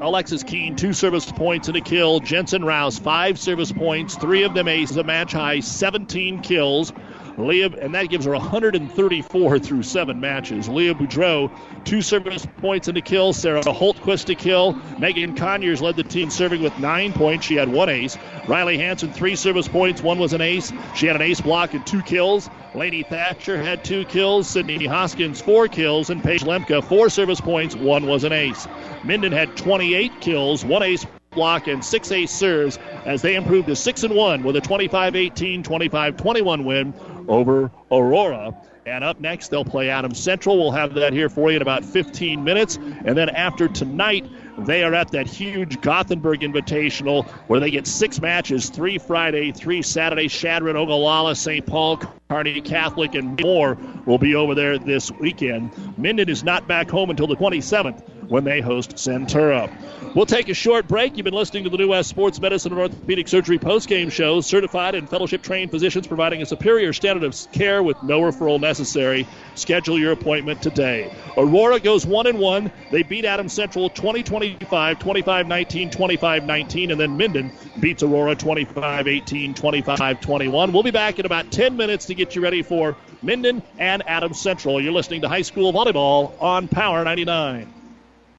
Alexis 0.00 0.42
Keene, 0.42 0.76
two 0.76 0.94
service 0.94 1.30
points 1.30 1.68
and 1.68 1.76
a 1.76 1.80
kill. 1.80 2.20
Jensen 2.20 2.64
Rouse, 2.64 2.98
five 2.98 3.38
service 3.38 3.70
points, 3.70 4.16
three 4.16 4.44
of 4.44 4.54
them 4.54 4.66
aces, 4.66 4.96
a 4.96 5.04
match 5.04 5.32
high, 5.32 5.60
17 5.60 6.40
kills. 6.40 6.92
Leah, 7.40 7.70
and 7.80 7.94
that 7.94 8.08
gives 8.08 8.26
her 8.26 8.32
134 8.32 9.58
through 9.58 9.82
seven 9.82 10.20
matches. 10.20 10.68
Leah 10.68 10.94
Boudreau, 10.94 11.50
two 11.84 12.02
service 12.02 12.46
points 12.58 12.88
and 12.88 12.96
a 12.98 13.00
kill. 13.00 13.32
Sarah 13.32 13.62
Holtquist 13.62 14.28
a 14.30 14.34
kill. 14.34 14.74
Megan 14.98 15.34
Conyers 15.34 15.80
led 15.80 15.96
the 15.96 16.02
team 16.02 16.30
serving 16.30 16.62
with 16.62 16.78
nine 16.78 17.12
points. 17.12 17.46
She 17.46 17.56
had 17.56 17.68
one 17.68 17.88
ace. 17.88 18.16
Riley 18.46 18.78
Hanson, 18.78 19.12
three 19.12 19.36
service 19.36 19.68
points. 19.68 20.02
One 20.02 20.18
was 20.18 20.32
an 20.32 20.40
ace. 20.40 20.72
She 20.94 21.06
had 21.06 21.16
an 21.16 21.22
ace 21.22 21.40
block 21.40 21.74
and 21.74 21.86
two 21.86 22.02
kills. 22.02 22.48
Lady 22.74 23.02
Thatcher 23.02 23.60
had 23.60 23.84
two 23.84 24.04
kills. 24.04 24.48
Sydney 24.48 24.86
Hoskins, 24.86 25.40
four 25.40 25.68
kills. 25.68 26.10
And 26.10 26.22
Paige 26.22 26.42
Lemke, 26.42 26.82
four 26.84 27.08
service 27.10 27.40
points. 27.40 27.74
One 27.74 28.06
was 28.06 28.24
an 28.24 28.32
ace. 28.32 28.68
Minden 29.04 29.32
had 29.32 29.56
28 29.56 30.20
kills, 30.20 30.64
one 30.64 30.82
ace 30.82 31.06
block, 31.30 31.68
and 31.68 31.84
six 31.84 32.10
ace 32.10 32.30
serves 32.30 32.78
as 33.04 33.22
they 33.22 33.36
improved 33.36 33.68
to 33.68 33.76
6 33.76 34.02
and 34.02 34.14
1 34.14 34.42
with 34.42 34.56
a 34.56 34.60
25 34.60 35.16
18, 35.16 35.62
25 35.62 36.16
21 36.16 36.64
win 36.64 36.94
over 37.30 37.70
Aurora. 37.90 38.54
And 38.86 39.04
up 39.04 39.20
next, 39.20 39.48
they'll 39.48 39.64
play 39.64 39.88
Adams 39.90 40.18
Central. 40.18 40.58
We'll 40.58 40.72
have 40.72 40.94
that 40.94 41.12
here 41.12 41.28
for 41.28 41.50
you 41.50 41.56
in 41.56 41.62
about 41.62 41.84
15 41.84 42.42
minutes. 42.42 42.76
And 42.76 43.16
then 43.16 43.28
after 43.28 43.68
tonight, 43.68 44.26
they 44.58 44.82
are 44.82 44.94
at 44.94 45.12
that 45.12 45.26
huge 45.26 45.80
Gothenburg 45.80 46.40
Invitational 46.40 47.28
where 47.46 47.60
they 47.60 47.70
get 47.70 47.86
six 47.86 48.20
matches 48.20 48.68
three 48.68 48.98
Friday, 48.98 49.52
three 49.52 49.82
Saturday. 49.82 50.28
Chadron, 50.28 50.76
Ogallala, 50.76 51.36
St. 51.36 51.64
Paul, 51.64 52.00
Kearney 52.28 52.60
Catholic, 52.62 53.14
and 53.14 53.40
more 53.40 53.78
will 54.06 54.18
be 54.18 54.34
over 54.34 54.54
there 54.54 54.78
this 54.78 55.12
weekend. 55.12 55.70
Minden 55.96 56.28
is 56.28 56.42
not 56.42 56.66
back 56.66 56.90
home 56.90 57.10
until 57.10 57.26
the 57.26 57.36
27th 57.36 58.02
when 58.30 58.44
they 58.44 58.60
host 58.60 58.94
Centura. 58.94 59.68
We'll 60.14 60.24
take 60.24 60.48
a 60.48 60.54
short 60.54 60.86
break. 60.88 61.16
You've 61.16 61.24
been 61.24 61.34
listening 61.34 61.64
to 61.64 61.70
the 61.70 61.76
New 61.76 61.88
West 61.88 62.08
Sports 62.08 62.40
Medicine 62.40 62.72
and 62.72 62.80
Orthopedic 62.80 63.26
Surgery 63.26 63.58
postgame 63.58 64.10
show. 64.10 64.40
Certified 64.40 64.94
and 64.94 65.10
fellowship 65.10 65.42
trained 65.42 65.72
physicians 65.72 66.06
providing 66.06 66.40
a 66.40 66.46
superior 66.46 66.92
standard 66.92 67.24
of 67.24 67.36
care 67.52 67.82
with 67.82 68.00
no 68.04 68.20
referral 68.20 68.60
necessary. 68.60 69.26
Schedule 69.56 69.98
your 69.98 70.12
appointment 70.12 70.62
today. 70.62 71.12
Aurora 71.36 71.80
goes 71.80 72.06
1 72.06 72.28
and 72.28 72.38
1. 72.38 72.72
They 72.92 73.02
beat 73.02 73.24
Adams 73.24 73.52
Central 73.52 73.90
20 73.90 74.22
25, 74.22 74.98
25 75.00 75.46
19, 75.48 75.90
25 75.90 76.44
19, 76.44 76.90
and 76.92 77.00
then 77.00 77.16
Minden 77.16 77.52
beats 77.80 78.04
Aurora 78.04 78.36
25 78.36 79.08
18, 79.08 79.54
25 79.54 80.20
21. 80.20 80.72
We'll 80.72 80.82
be 80.84 80.92
back 80.92 81.18
in 81.18 81.26
about 81.26 81.50
10 81.50 81.76
minutes 81.76 82.06
to 82.06 82.14
get 82.14 82.36
you 82.36 82.42
ready 82.42 82.62
for 82.62 82.96
Minden 83.22 83.60
and 83.78 84.04
Adams 84.06 84.40
Central. 84.40 84.80
You're 84.80 84.92
listening 84.92 85.22
to 85.22 85.28
high 85.28 85.42
school 85.42 85.72
volleyball 85.72 86.40
on 86.40 86.68
Power 86.68 87.02
99. 87.02 87.79